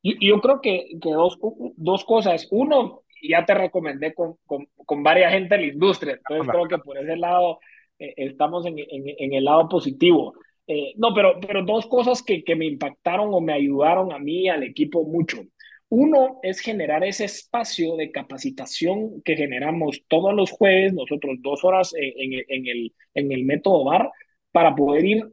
Yo, 0.01 0.13
yo 0.19 0.41
creo 0.41 0.61
que, 0.61 0.87
que 1.01 1.11
dos, 1.11 1.37
dos 1.77 2.03
cosas. 2.03 2.47
Uno, 2.51 3.02
ya 3.29 3.45
te 3.45 3.53
recomendé 3.53 4.13
con, 4.13 4.35
con, 4.45 4.67
con 4.75 5.03
varias 5.03 5.31
gente 5.33 5.55
de 5.55 5.61
la 5.61 5.73
industria. 5.73 6.13
Entonces 6.13 6.51
creo 6.51 6.67
que 6.67 6.77
por 6.77 6.97
ese 6.97 7.15
lado 7.17 7.59
eh, 7.99 8.13
estamos 8.17 8.65
en, 8.65 8.79
en, 8.79 9.03
en, 9.17 9.33
el 9.33 9.45
lado 9.45 9.69
positivo. 9.69 10.33
Eh, 10.67 10.93
no, 10.97 11.13
pero, 11.13 11.39
pero 11.39 11.63
dos 11.63 11.85
cosas 11.87 12.23
que, 12.23 12.43
que 12.43 12.55
me 12.55 12.65
impactaron 12.65 13.33
o 13.33 13.41
me 13.41 13.53
ayudaron 13.53 14.11
a 14.13 14.19
mí, 14.19 14.49
al 14.49 14.63
equipo 14.63 15.03
mucho. 15.03 15.41
Uno 15.89 16.39
es 16.41 16.59
generar 16.59 17.03
ese 17.03 17.25
espacio 17.25 17.95
de 17.95 18.11
capacitación 18.11 19.21
que 19.23 19.35
generamos 19.35 20.03
todos 20.07 20.33
los 20.33 20.51
jueves, 20.51 20.93
nosotros 20.93 21.37
dos 21.41 21.63
horas 21.63 21.93
en, 21.95 22.33
en, 22.47 22.67
el, 22.67 22.93
en 23.13 23.31
el 23.31 23.43
método 23.45 23.83
VAR, 23.83 24.09
para 24.51 24.75
poder 24.75 25.05
ir 25.05 25.23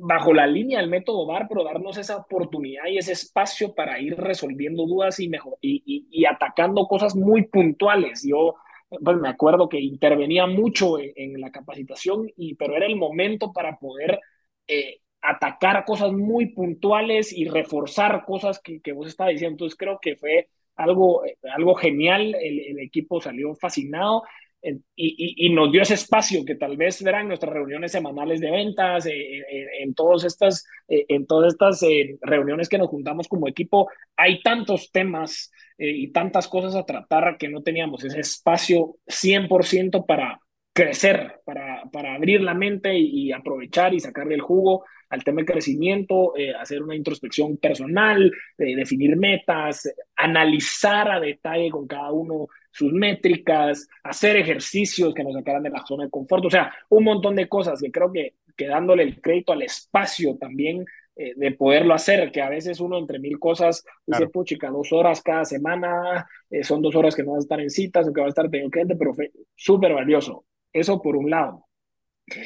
bajo 0.00 0.32
la 0.32 0.46
línea 0.46 0.80
del 0.80 0.90
método 0.90 1.26
VAR, 1.26 1.46
pero 1.48 1.64
darnos 1.64 1.96
esa 1.96 2.16
oportunidad 2.16 2.86
y 2.86 2.98
ese 2.98 3.12
espacio 3.12 3.74
para 3.74 4.00
ir 4.00 4.16
resolviendo 4.16 4.86
dudas 4.86 5.20
y, 5.20 5.28
mejor, 5.28 5.58
y, 5.60 6.06
y, 6.10 6.24
atacando 6.24 6.86
cosas 6.86 7.14
muy 7.16 7.46
puntuales. 7.46 8.24
Yo 8.26 8.56
pues, 8.88 9.16
me 9.18 9.28
acuerdo 9.28 9.68
que 9.68 9.80
intervenía 9.80 10.46
mucho 10.46 10.98
en, 10.98 11.40
la 11.40 11.50
capacitación, 11.50 12.30
y, 12.36 12.54
pero 12.54 12.76
era 12.76 12.86
el 12.86 12.96
momento 12.96 13.52
para 13.52 13.78
poder 13.78 14.20
eh, 14.66 15.00
atacar 15.20 15.84
cosas 15.84 16.12
muy 16.12 16.46
puntuales 16.46 17.32
y 17.32 17.48
reforzar 17.48 18.24
cosas 18.24 18.60
que, 18.60 18.80
que 18.80 18.92
vos 18.92 19.08
estabas 19.08 19.32
diciendo. 19.32 19.54
Entonces 19.54 19.76
creo 19.76 19.98
que 20.00 20.16
fue 20.16 20.48
algo, 20.76 21.22
algo 21.54 21.74
genial, 21.74 22.36
el 22.40 22.78
equipo 22.78 23.20
salió 23.20 23.54
fascinado 23.56 24.22
y, 24.62 25.46
y, 25.46 25.50
nos 25.50 25.70
dio 25.70 25.82
ese 25.82 25.94
espacio 25.94 26.44
que 26.44 26.56
tal 26.56 26.76
vez 26.76 27.02
verán 27.02 27.28
nuestras 27.28 27.52
reuniones 27.52 27.92
semanales 27.92 28.40
de 28.40 28.50
ventas, 28.50 29.06
eh, 29.06 29.38
eh, 29.38 29.66
en, 29.80 29.94
todas 29.94 30.24
estas, 30.24 30.66
eh, 30.88 31.06
en 31.08 31.26
todas 31.26 31.52
estas 31.52 31.80
reuniones 32.22 32.68
que 32.68 32.78
nos 32.78 32.88
juntamos 32.88 33.28
como 33.28 33.48
equipo, 33.48 33.88
hay 34.16 34.42
tantos 34.42 34.90
temas 34.90 35.52
y 35.80 36.08
tantas 36.10 36.48
cosas 36.48 36.74
a 36.74 36.84
tratar 36.84 37.36
que 37.38 37.48
no 37.48 37.62
teníamos 37.62 38.02
ese 38.02 38.18
espacio 38.18 38.96
100% 39.06 40.06
para 40.06 40.40
crecer, 40.72 41.40
para, 41.44 41.84
para 41.92 42.16
abrir 42.16 42.40
la 42.40 42.54
mente 42.54 42.98
y, 42.98 43.30
aprovechar 43.30 43.94
y 43.94 44.00
sacarle 44.00 44.34
el 44.34 44.40
jugo 44.40 44.84
al 45.08 45.22
tema 45.22 45.42
de 45.42 45.46
crecimiento, 45.46 46.34
hacer 46.60 46.82
una 46.82 46.96
introspección 46.96 47.58
personal, 47.58 48.32
definir 48.58 49.16
metas, 49.16 49.88
analizar 50.16 51.12
a 51.12 51.20
detalle 51.20 51.70
con 51.70 51.86
cada 51.86 52.10
uno 52.10 52.48
sus 52.70 52.92
métricas, 52.92 53.88
hacer 54.02 54.36
ejercicios 54.36 55.14
que 55.14 55.24
nos 55.24 55.34
sacaran 55.34 55.62
de 55.62 55.70
la 55.70 55.84
zona 55.86 56.04
de 56.04 56.10
confort, 56.10 56.44
o 56.44 56.50
sea, 56.50 56.72
un 56.90 57.04
montón 57.04 57.34
de 57.34 57.48
cosas 57.48 57.80
que 57.80 57.90
creo 57.90 58.12
que, 58.12 58.34
que 58.56 58.66
dándole 58.66 59.02
el 59.02 59.20
crédito 59.20 59.52
al 59.52 59.62
espacio 59.62 60.36
también 60.36 60.84
eh, 61.20 61.32
de 61.34 61.50
poderlo 61.50 61.94
hacer, 61.94 62.30
que 62.30 62.40
a 62.40 62.48
veces 62.48 62.78
uno 62.78 62.96
entre 62.96 63.18
mil 63.18 63.40
cosas 63.40 63.84
dice, 64.06 64.28
puchica, 64.28 64.70
dos 64.70 64.92
horas 64.92 65.20
cada 65.20 65.44
semana, 65.44 66.28
eh, 66.48 66.62
son 66.62 66.80
dos 66.80 66.94
horas 66.94 67.16
que 67.16 67.24
no 67.24 67.32
vas 67.32 67.38
a 67.38 67.42
estar 67.42 67.60
en 67.60 67.70
citas 67.70 68.06
o 68.06 68.12
que 68.12 68.20
vas 68.20 68.28
a 68.28 68.30
estar 68.30 68.48
teniendo 68.48 68.70
cliente, 68.70 68.94
pero 68.94 69.12
súper 69.56 69.94
valioso. 69.94 70.44
Eso 70.72 71.02
por 71.02 71.16
un 71.16 71.28
lado. 71.28 71.66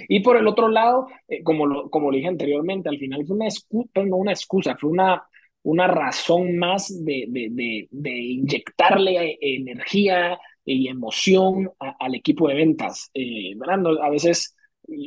Y 0.08 0.20
por 0.20 0.38
el 0.38 0.46
otro 0.46 0.68
lado, 0.68 1.06
eh, 1.28 1.42
como, 1.42 1.66
lo, 1.66 1.90
como 1.90 2.10
lo 2.10 2.16
dije 2.16 2.28
anteriormente, 2.28 2.88
al 2.88 2.98
final 2.98 3.26
fue 3.26 3.36
una 3.36 3.46
excusa, 3.46 3.90
no 4.06 4.16
una 4.16 4.32
excusa, 4.32 4.76
fue 4.80 4.88
una, 4.88 5.22
una 5.62 5.86
razón 5.86 6.56
más 6.56 7.04
de, 7.04 7.26
de, 7.28 7.88
de, 7.90 8.10
inyectarle 8.10 9.38
energía 9.40 10.38
y 10.64 10.88
emoción 10.88 11.70
al 11.78 12.14
equipo 12.14 12.48
de 12.48 12.54
ventas. 12.54 13.10
Eh, 13.14 13.54
a 14.00 14.10
veces 14.10 14.56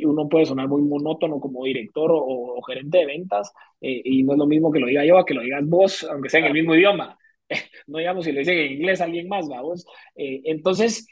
uno 0.03 0.27
puede 0.27 0.45
sonar 0.45 0.67
muy 0.67 0.81
monótono 0.81 1.39
como 1.39 1.65
director 1.65 2.09
o, 2.11 2.61
gerente 2.63 2.99
de 2.99 3.05
ventas 3.05 3.51
eh, 3.81 4.01
y 4.03 4.23
no 4.23 4.33
es 4.33 4.39
lo 4.39 4.47
mismo 4.47 4.71
que 4.71 4.79
lo 4.79 4.87
diga 4.87 5.05
yo 5.05 5.17
a 5.17 5.25
que 5.25 5.33
lo 5.33 5.41
digas 5.41 5.65
vos, 5.65 6.03
aunque 6.09 6.29
sea 6.29 6.39
en 6.39 6.47
el 6.47 6.53
mismo 6.53 6.75
idioma. 6.75 7.17
no 7.87 7.99
digamos 7.99 8.25
si 8.25 8.31
lo 8.31 8.39
dicen 8.39 8.57
en 8.57 8.71
inglés 8.73 9.01
alguien 9.01 9.27
más, 9.27 9.47
vamos. 9.47 9.85
Eh, 10.15 10.41
entonces, 10.45 11.07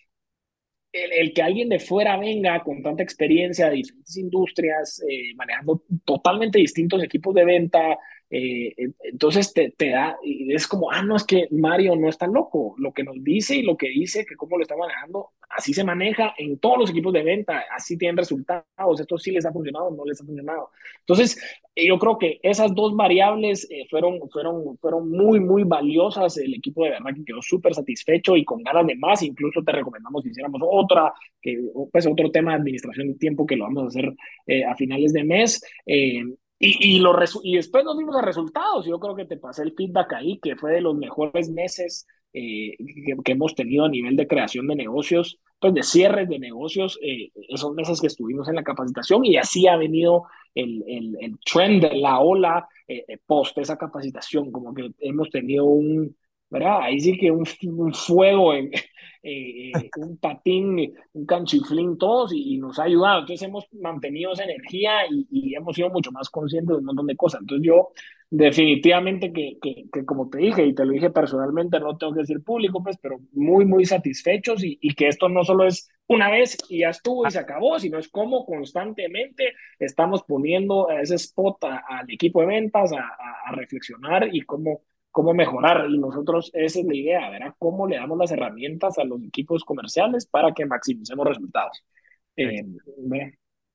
el, 0.91 1.11
el, 1.11 1.33
que 1.33 1.41
alguien 1.41 1.69
de 1.69 1.79
fuera 1.79 2.17
venga 2.17 2.63
con 2.63 2.81
tanta 2.81 3.03
experiencia 3.03 3.69
de 3.69 3.77
diferentes 3.77 4.17
industrias, 4.17 5.01
manejando 5.35 5.83
totalmente 6.05 6.59
distintos 6.59 7.01
equipos 7.03 7.33
de 7.33 7.45
venta, 7.45 7.97
eh, 8.35 8.73
entonces 9.03 9.53
te, 9.53 9.71
da, 9.77 10.17
es 10.23 10.67
como, 10.67 10.89
ah, 10.89 11.03
no, 11.03 11.15
es 11.15 11.23
que 11.23 11.47
Mario 11.51 11.95
no 11.95 12.09
está 12.09 12.25
loco. 12.25 12.73
Lo 12.79 12.91
que 12.91 13.03
nos 13.03 13.23
dice 13.23 13.57
y 13.57 13.61
lo 13.61 13.77
que 13.77 13.89
dice, 13.89 14.25
que 14.25 14.35
cómo 14.35 14.57
lo 14.57 14.63
está 14.63 14.75
manejando, 14.75 15.29
así 15.51 15.71
se 15.71 15.83
maneja 15.83 16.33
en 16.39 16.57
todos 16.57 16.79
los 16.79 16.89
equipos 16.89 17.13
de 17.13 17.21
venta, 17.21 17.63
así 17.71 17.95
tienen 17.95 18.17
resultados, 18.17 18.99
esto 18.99 19.19
sí 19.19 19.29
les 19.29 19.45
ha 19.45 19.51
funcionado, 19.51 19.91
no 19.91 20.03
les 20.03 20.19
ha 20.19 20.25
funcionado. 20.25 20.71
Entonces, 21.01 21.39
eh, 21.75 21.87
yo 21.87 21.99
creo 21.99 22.17
que 22.17 22.39
esas 22.41 22.73
dos 22.73 22.95
variables 22.95 23.67
eh, 23.69 23.85
fueron, 23.87 24.19
fueron, 24.31 24.79
fueron 24.79 25.11
muy, 25.11 25.39
muy 25.39 25.63
valiosas. 25.63 26.35
El 26.39 26.55
equipo 26.55 26.85
de 26.85 26.89
verdad 26.89 27.13
que 27.15 27.25
quedó 27.25 27.41
súper 27.43 27.75
satisfecho 27.75 28.35
y 28.35 28.43
con 28.43 28.63
ganas 28.63 28.87
de 28.87 28.95
más. 28.95 29.21
Incluso 29.21 29.61
te 29.61 29.73
recomendamos 29.73 30.23
que 30.23 30.31
hiciéramos 30.31 30.59
otra, 30.65 31.13
que, 31.39 31.59
pues 31.91 32.07
otro 32.07 32.31
tema 32.31 32.53
de 32.53 32.57
administración 32.57 33.09
de 33.09 33.13
tiempo 33.13 33.45
que 33.45 33.57
lo 33.57 33.65
vamos 33.65 33.83
a 33.83 33.87
hacer 33.89 34.11
a 34.67 34.75
finales 34.75 35.13
de 35.13 35.23
mes. 35.23 35.61
Y, 36.65 36.95
y, 36.95 36.99
lo 36.99 37.13
y 37.43 37.57
después 37.57 37.83
nos 37.83 37.97
dimos 37.97 38.15
los 38.15 38.23
resultados. 38.23 38.85
Yo 38.85 38.97
creo 38.97 39.15
que 39.15 39.25
te 39.25 39.35
pasé 39.35 39.63
el 39.63 39.73
feedback 39.73 40.13
ahí, 40.13 40.39
que 40.39 40.55
fue 40.55 40.71
de 40.71 40.79
los 40.79 40.95
mejores 40.95 41.49
meses 41.49 42.07
eh, 42.31 42.77
que, 43.23 43.31
hemos 43.33 43.53
tenido 43.53 43.83
a 43.83 43.89
nivel 43.89 44.15
de 44.15 44.27
creación 44.27 44.67
de 44.67 44.75
negocios, 44.75 45.39
pues 45.59 45.73
de 45.73 45.83
cierres 45.83 46.29
de 46.29 46.39
negocios, 46.39 46.97
eh, 47.01 47.31
esos 47.49 47.73
meses 47.73 47.99
que 47.99 48.07
estuvimos 48.07 48.47
en 48.47 48.55
la 48.55 48.63
capacitación 48.63 49.25
y 49.25 49.35
así 49.35 49.67
ha 49.67 49.75
venido 49.75 50.23
el, 50.55 50.83
el, 50.87 51.17
el 51.19 51.37
trend, 51.39 51.83
la 51.95 52.19
ola 52.21 52.65
eh, 52.87 53.17
post 53.25 53.57
esa 53.57 53.77
capacitación, 53.77 54.49
como 54.49 54.73
que 54.73 54.89
hemos 54.99 55.29
tenido 55.29 55.65
un, 55.65 56.15
¿verdad? 56.49 56.79
Ahí 56.81 56.99
sí 57.01 57.17
que 57.17 57.29
un, 57.29 57.45
un 57.63 57.93
fuego, 57.93 58.53
en, 58.53 58.71
eh, 59.25 59.71
eh, 59.73 59.89
un 59.99 60.17
patín, 60.17 60.93
un 61.13 61.25
canchiflín, 61.25 61.97
todos, 61.97 62.33
y, 62.33 62.57
nos 62.57 62.77
ha 62.77 62.83
ayudado. 62.83 63.21
Entonces 63.21 63.47
hemos 63.47 63.65
mantenido 63.73 64.33
esa 64.33 64.43
energía 64.43 64.91
y, 65.09 65.55
hemos 65.55 65.75
sido 65.75 65.89
mucho 65.89 66.11
más 66.11 66.29
conscientes 66.29 66.69
de 66.69 66.79
un 66.79 66.85
montón 66.85 67.07
de 67.07 67.15
cosas. 67.15 67.39
Entonces 67.41 67.65
yo 67.65 67.91
definitivamente 68.29 69.31
que, 69.31 69.57
que, 69.61 69.85
que, 69.93 70.05
como 70.05 70.29
te 70.29 70.39
dije, 70.39 70.65
y 70.65 70.75
te 70.75 70.85
lo 70.85 70.91
dije 70.91 71.09
personalmente, 71.09 71.79
no 71.79 71.97
tengo 71.97 72.13
que 72.13 72.21
decir 72.21 72.43
público, 72.43 72.83
pues, 72.83 72.97
pero 73.01 73.19
muy, 73.31 73.63
muy 73.65 73.85
satisfechos 73.85 74.61
y, 74.61 74.77
y 74.81 74.93
que 74.93 75.07
esto 75.07 75.29
no 75.29 75.45
solo 75.45 75.67
es 75.67 75.89
una 76.07 76.29
vez 76.29 76.57
y 76.67 76.79
ya 76.79 76.89
estuvo 76.89 77.25
y 77.25 77.31
se 77.31 77.39
acabó, 77.39 77.79
sino 77.79 77.99
es 77.99 78.09
como 78.09 78.45
constantemente 78.45 79.53
estamos 79.79 80.23
poniendo 80.23 80.89
ese 80.89 81.15
spot 81.15 81.63
al 81.63 82.11
equipo 82.11 82.41
de 82.41 82.47
ventas 82.47 82.91
a, 82.91 82.99
a, 82.99 83.49
a 83.49 83.55
reflexionar 83.55 84.27
y 84.35 84.41
cómo 84.41 84.81
cómo 85.13 85.33
mejorar. 85.33 85.85
Y 85.89 85.97
nosotros, 85.97 86.51
esa 86.53 86.79
es 86.79 86.85
la 86.85 86.95
idea, 86.95 87.29
ver 87.29 87.53
cómo 87.57 87.87
le 87.87 87.95
damos 87.95 88.17
las 88.17 88.31
herramientas 88.31 88.97
a 88.97 89.05
los 89.05 89.23
equipos 89.23 89.63
comerciales 89.63 90.25
para 90.25 90.53
que 90.53 90.65
maximicemos 90.65 91.25
resultados. 91.25 91.81
Eh, 92.35 92.65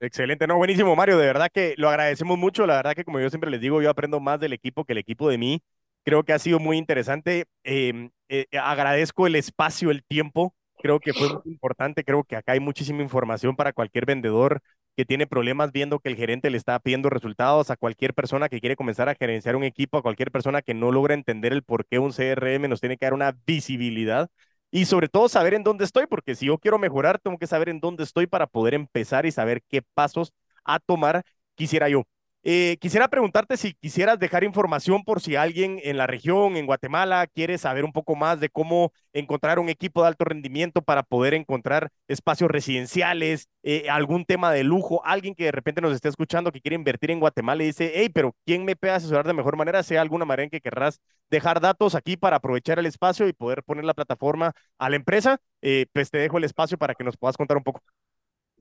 Excelente, 0.00 0.46
no, 0.46 0.58
buenísimo, 0.58 0.94
Mario. 0.94 1.16
De 1.16 1.26
verdad 1.26 1.48
que 1.52 1.74
lo 1.78 1.88
agradecemos 1.88 2.36
mucho. 2.36 2.66
La 2.66 2.76
verdad 2.76 2.94
que, 2.94 3.04
como 3.04 3.20
yo 3.20 3.30
siempre 3.30 3.50
les 3.50 3.60
digo, 3.60 3.80
yo 3.80 3.88
aprendo 3.88 4.20
más 4.20 4.38
del 4.38 4.52
equipo 4.52 4.84
que 4.84 4.92
el 4.92 4.98
equipo 4.98 5.30
de 5.30 5.38
mí. 5.38 5.62
Creo 6.04 6.24
que 6.24 6.32
ha 6.32 6.38
sido 6.38 6.58
muy 6.58 6.76
interesante. 6.76 7.46
Em, 7.64 8.10
eh, 8.28 8.46
agradezco 8.60 9.26
el 9.26 9.36
espacio, 9.36 9.90
el 9.90 10.04
tiempo. 10.04 10.54
Creo 10.80 11.00
que 11.00 11.12
fue 11.12 11.28
muy 11.28 11.52
importante. 11.52 12.04
Creo 12.04 12.24
que 12.24 12.36
acá 12.36 12.52
hay 12.52 12.60
muchísima 12.60 13.02
información 13.02 13.56
para 13.56 13.72
cualquier 13.72 14.06
vendedor 14.06 14.60
que 14.98 15.06
tiene 15.06 15.28
problemas 15.28 15.72
viendo 15.72 16.00
que 16.00 16.08
el 16.10 16.16
gerente 16.16 16.50
le 16.50 16.58
está 16.58 16.78
pidiendo 16.80 17.08
resultados, 17.10 17.70
a 17.70 17.76
cualquier 17.76 18.14
persona 18.14 18.48
que 18.48 18.60
quiere 18.60 18.74
comenzar 18.76 19.08
a 19.08 19.14
gerenciar 19.14 19.54
un 19.56 19.62
equipo, 19.64 19.96
a 19.98 20.02
cualquier 20.02 20.32
persona 20.32 20.60
que 20.60 20.74
no 20.74 20.90
logra 20.92 21.14
entender 21.14 21.52
el 21.52 21.62
por 21.62 21.86
qué 21.86 22.00
un 22.00 22.12
CRM 22.12 22.68
nos 22.68 22.80
tiene 22.80 22.96
que 22.98 23.06
dar 23.06 23.14
una 23.14 23.36
visibilidad. 23.46 24.28
y 24.72 24.86
sobre 24.86 25.08
todo 25.08 25.28
saber 25.28 25.54
en 25.54 25.62
dónde 25.64 25.84
estoy, 25.84 26.06
porque 26.06 26.34
si 26.34 26.46
yo 26.46 26.58
quiero 26.58 26.78
mejorar, 26.78 27.18
tengo 27.20 27.38
que 27.38 27.46
saber 27.46 27.68
en 27.70 27.80
dónde 27.80 28.02
estoy 28.04 28.26
para 28.26 28.46
poder 28.48 28.74
empezar 28.74 29.24
y 29.26 29.32
saber 29.32 29.62
qué 29.68 29.82
pasos 29.94 30.32
a 30.64 30.78
tomar 30.80 31.22
quisiera 31.54 31.88
yo. 31.88 32.04
Eh, 32.44 32.78
quisiera 32.80 33.08
preguntarte 33.08 33.56
si 33.56 33.74
quisieras 33.74 34.18
dejar 34.18 34.44
información 34.44 35.04
por 35.04 35.20
si 35.20 35.36
alguien 35.36 35.80
en 35.82 35.98
la 35.98 36.06
región, 36.06 36.56
en 36.56 36.66
Guatemala, 36.66 37.26
quiere 37.26 37.58
saber 37.58 37.84
un 37.84 37.92
poco 37.92 38.14
más 38.16 38.40
de 38.40 38.48
cómo 38.48 38.92
encontrar 39.12 39.58
un 39.58 39.68
equipo 39.68 40.00
de 40.02 40.08
alto 40.08 40.24
rendimiento 40.24 40.80
para 40.80 41.02
poder 41.02 41.34
encontrar 41.34 41.90
espacios 42.06 42.50
residenciales, 42.50 43.48
eh, 43.64 43.90
algún 43.90 44.24
tema 44.24 44.52
de 44.52 44.64
lujo, 44.64 45.04
alguien 45.04 45.34
que 45.34 45.44
de 45.44 45.52
repente 45.52 45.80
nos 45.82 45.92
esté 45.92 46.08
escuchando 46.08 46.52
que 46.52 46.60
quiere 46.60 46.76
invertir 46.76 47.10
en 47.10 47.20
Guatemala 47.20 47.62
y 47.64 47.66
dice, 47.66 47.92
hey, 47.94 48.08
pero 48.14 48.34
¿quién 48.46 48.64
me 48.64 48.76
puede 48.76 48.94
asesorar 48.94 49.26
de 49.26 49.34
mejor 49.34 49.56
manera? 49.56 49.82
Sea 49.82 50.00
alguna 50.00 50.24
manera 50.24 50.44
en 50.44 50.50
que 50.50 50.60
querrás 50.60 51.00
dejar 51.30 51.60
datos 51.60 51.94
aquí 51.94 52.16
para 52.16 52.36
aprovechar 52.36 52.78
el 52.78 52.86
espacio 52.86 53.28
y 53.28 53.32
poder 53.32 53.62
poner 53.64 53.84
la 53.84 53.94
plataforma 53.94 54.52
a 54.78 54.88
la 54.88 54.96
empresa, 54.96 55.38
eh, 55.60 55.86
pues 55.92 56.10
te 56.10 56.18
dejo 56.18 56.38
el 56.38 56.44
espacio 56.44 56.78
para 56.78 56.94
que 56.94 57.04
nos 57.04 57.16
puedas 57.16 57.36
contar 57.36 57.56
un 57.56 57.64
poco. 57.64 57.82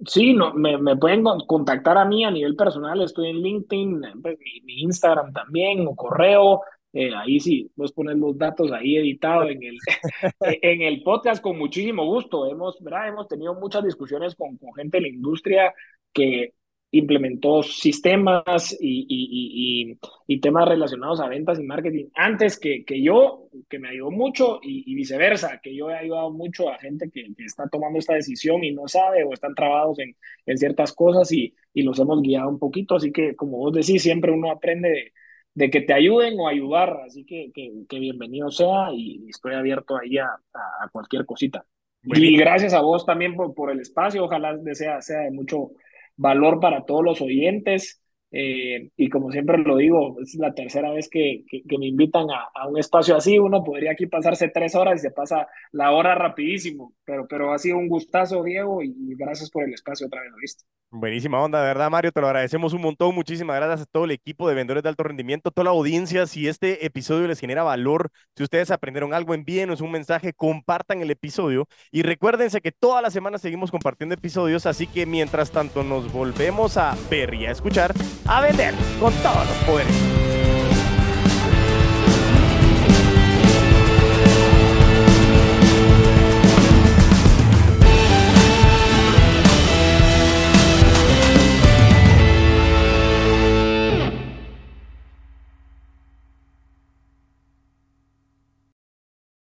Sí, 0.06 0.34
no, 0.34 0.54
me, 0.54 0.78
me, 0.78 0.96
pueden 0.96 1.24
contactar 1.48 1.98
a 1.98 2.06
mí 2.06 2.24
a 2.24 2.32
nivel 2.32 2.56
personal, 2.56 3.02
estoy 3.02 3.30
en 3.30 3.42
LinkedIn, 3.42 4.02
pues, 4.22 4.38
mi, 4.64 4.82
Instagram 4.82 5.34
también, 5.34 5.88
o 5.88 5.96
correo, 5.96 6.62
eh, 6.94 7.12
ahí 7.16 7.40
sí, 7.40 7.72
puedes 7.76 7.92
poner 7.92 8.16
los 8.18 8.38
datos 8.38 8.72
ahí 8.72 8.98
editados 8.98 9.50
en 9.50 9.62
el, 9.64 9.78
en 10.62 10.82
el 10.82 11.04
podcast 11.04 11.42
con 11.42 11.58
muchísimo 11.58 12.06
gusto. 12.06 12.50
Hemos, 12.50 12.82
¿verdad? 12.82 13.10
Hemos 13.10 13.28
tenido 13.28 13.54
muchas 13.56 13.84
discusiones 13.84 14.36
con, 14.36 14.58
con 14.58 14.74
gente 14.74 14.98
de 14.98 15.02
la 15.02 15.10
industria 15.10 15.74
que 16.14 16.54
implementó 16.92 17.64
sistemas 17.64 18.76
y, 18.80 19.06
y, 19.10 19.98
y, 20.26 20.40
temas 20.40 20.68
relacionados 20.70 21.20
a 21.20 21.28
ventas 21.28 21.60
y 21.60 21.64
marketing 21.64 22.06
antes 22.16 22.58
que, 22.58 22.86
que 22.86 23.02
yo, 23.02 23.50
que 23.70 23.78
me 23.78 23.90
ayudó 23.90 24.12
mucho, 24.12 24.60
y, 24.64 24.96
viceversa, 24.96 25.60
que 25.62 25.76
yo 25.76 25.90
he 25.90 25.98
ayudado 25.98 26.32
mucho 26.32 26.70
a 26.70 26.80
gente 26.80 27.10
que, 27.12 27.34
que, 27.36 27.44
está 27.44 27.68
tomando 27.68 28.00
esta 28.00 28.14
decisión 28.14 28.64
y 28.64 28.72
no 28.72 28.88
sabe 28.88 29.24
o 29.26 29.34
están 29.34 29.54
trabados 29.54 30.00
en, 30.00 30.16
en 30.46 30.58
ciertas 30.58 30.94
cosas 30.94 31.32
y, 31.32 31.54
los 31.74 32.00
hemos 32.00 32.22
guiado 32.22 32.50
un 32.50 32.58
poquito. 32.58 32.96
Así 32.96 33.12
que, 33.12 33.36
como 33.36 33.58
vos 33.58 33.74
decís, 33.74 34.02
siempre 34.02 34.32
uno 34.32 34.50
aprende 34.50 34.90
de, 34.90 35.14
de 35.54 35.70
que 35.70 35.82
te 35.82 35.94
ayuden 35.94 36.40
o 36.40 36.48
ayudar. 36.48 37.02
Así 37.06 37.26
que, 37.26 37.52
que, 37.54 38.00
bienvenido 38.00 38.50
sea 38.50 38.92
y 38.94 39.28
estoy 39.30 39.54
abierto 39.54 39.98
ahí 39.98 40.18
a, 40.18 40.26
a, 40.26 40.90
cualquier 40.90 41.26
cosita. 41.26 41.66
Y 42.04 42.38
gracias 42.38 42.74
a 42.74 42.82
vos 42.82 43.06
también 43.06 43.36
por, 43.36 43.54
por 43.54 43.70
el 43.70 43.80
espacio. 43.80 44.24
Ojalá 44.24 44.58
sea, 44.74 45.02
sea 45.02 45.20
de 45.20 45.32
mucho 45.32 45.72
valor 46.18 46.60
para 46.60 46.84
todos 46.86 47.04
los 47.04 47.22
oyentes. 47.22 48.02
Eh, 48.32 48.90
y 48.98 49.10
como 49.10 49.32
siempre 49.32 49.58
lo 49.58 49.78
digo, 49.78 50.18
es 50.22 50.36
la 50.36 50.54
tercera 50.54 50.92
vez 50.92 51.10
que, 51.10 51.46
que, 51.50 51.78
me 51.78 51.88
invitan 51.88 52.30
a, 52.30 52.50
a, 52.54 52.68
un 52.68 52.78
espacio 52.78 53.16
así. 53.16 53.40
Uno 53.40 53.64
podría 53.64 53.92
aquí 53.92 54.06
pasarse 54.06 54.50
tres 54.50 54.76
horas 54.76 55.00
y 55.00 55.08
se 55.08 55.12
pasa 55.12 55.48
la 55.72 55.92
hora 55.92 56.14
rapidísimo, 56.16 56.94
pero, 57.06 57.28
pero 57.28 57.54
ha 57.54 57.58
sido 57.58 57.78
un 57.78 57.88
gustazo, 57.88 58.44
Diego, 58.44 58.84
y, 58.84 58.94
gracias 59.16 59.50
por 59.50 59.64
el 59.64 59.74
espacio 59.74 60.08
otra 60.08 60.22
vez, 60.22 60.32
¿viste? 60.42 60.66
Buenísima 60.90 61.42
onda, 61.42 61.60
de 61.60 61.68
verdad, 61.68 61.90
Mario, 61.90 62.14
te 62.14 62.22
lo 62.22 62.28
agradecemos 62.28 62.72
un 62.72 62.82
montón. 62.82 63.14
Muchísimas 63.14 63.58
gracias 63.58 63.82
a 63.82 63.86
todo 63.92 64.06
el 64.06 64.12
equipo 64.12 64.48
de 64.48 64.56
vendedores 64.56 64.84
de 64.84 64.90
alto 64.90 65.04
rendimiento, 65.04 65.52
toda 65.52 65.66
la 65.66 65.72
audiencia. 65.72 66.26
Si 66.28 66.48
este 66.48 66.86
episodio 66.86 67.28
les 67.28 67.42
genera 67.42 67.64
valor, 67.64 68.10
si 68.38 68.44
ustedes 68.44 68.72
aprendieron 68.72 69.14
algo, 69.14 69.34
envíenos 69.34 69.82
un 69.82 69.92
mensaje, 69.92 70.32
compartan 70.32 71.02
el 71.02 71.12
episodio 71.12 71.68
y 71.92 72.04
recuérdense 72.04 72.62
que 72.62 72.72
toda 72.72 73.02
la 73.02 73.12
semana 73.12 73.38
seguimos 73.38 73.70
compartiendo 73.70 74.16
episodios, 74.16 74.66
así 74.66 74.88
que 74.88 75.06
mientras 75.06 75.52
tanto 75.52 75.84
nos 75.84 76.12
volvemos 76.12 76.78
a 76.78 76.96
ver 77.10 77.34
y 77.34 77.48
a 77.48 77.52
escuchar, 77.52 77.94
a 78.28 78.42
vender 78.42 78.74
con 79.00 79.14
todos 79.14 79.48
los 79.48 79.58
poderes. 79.66 80.37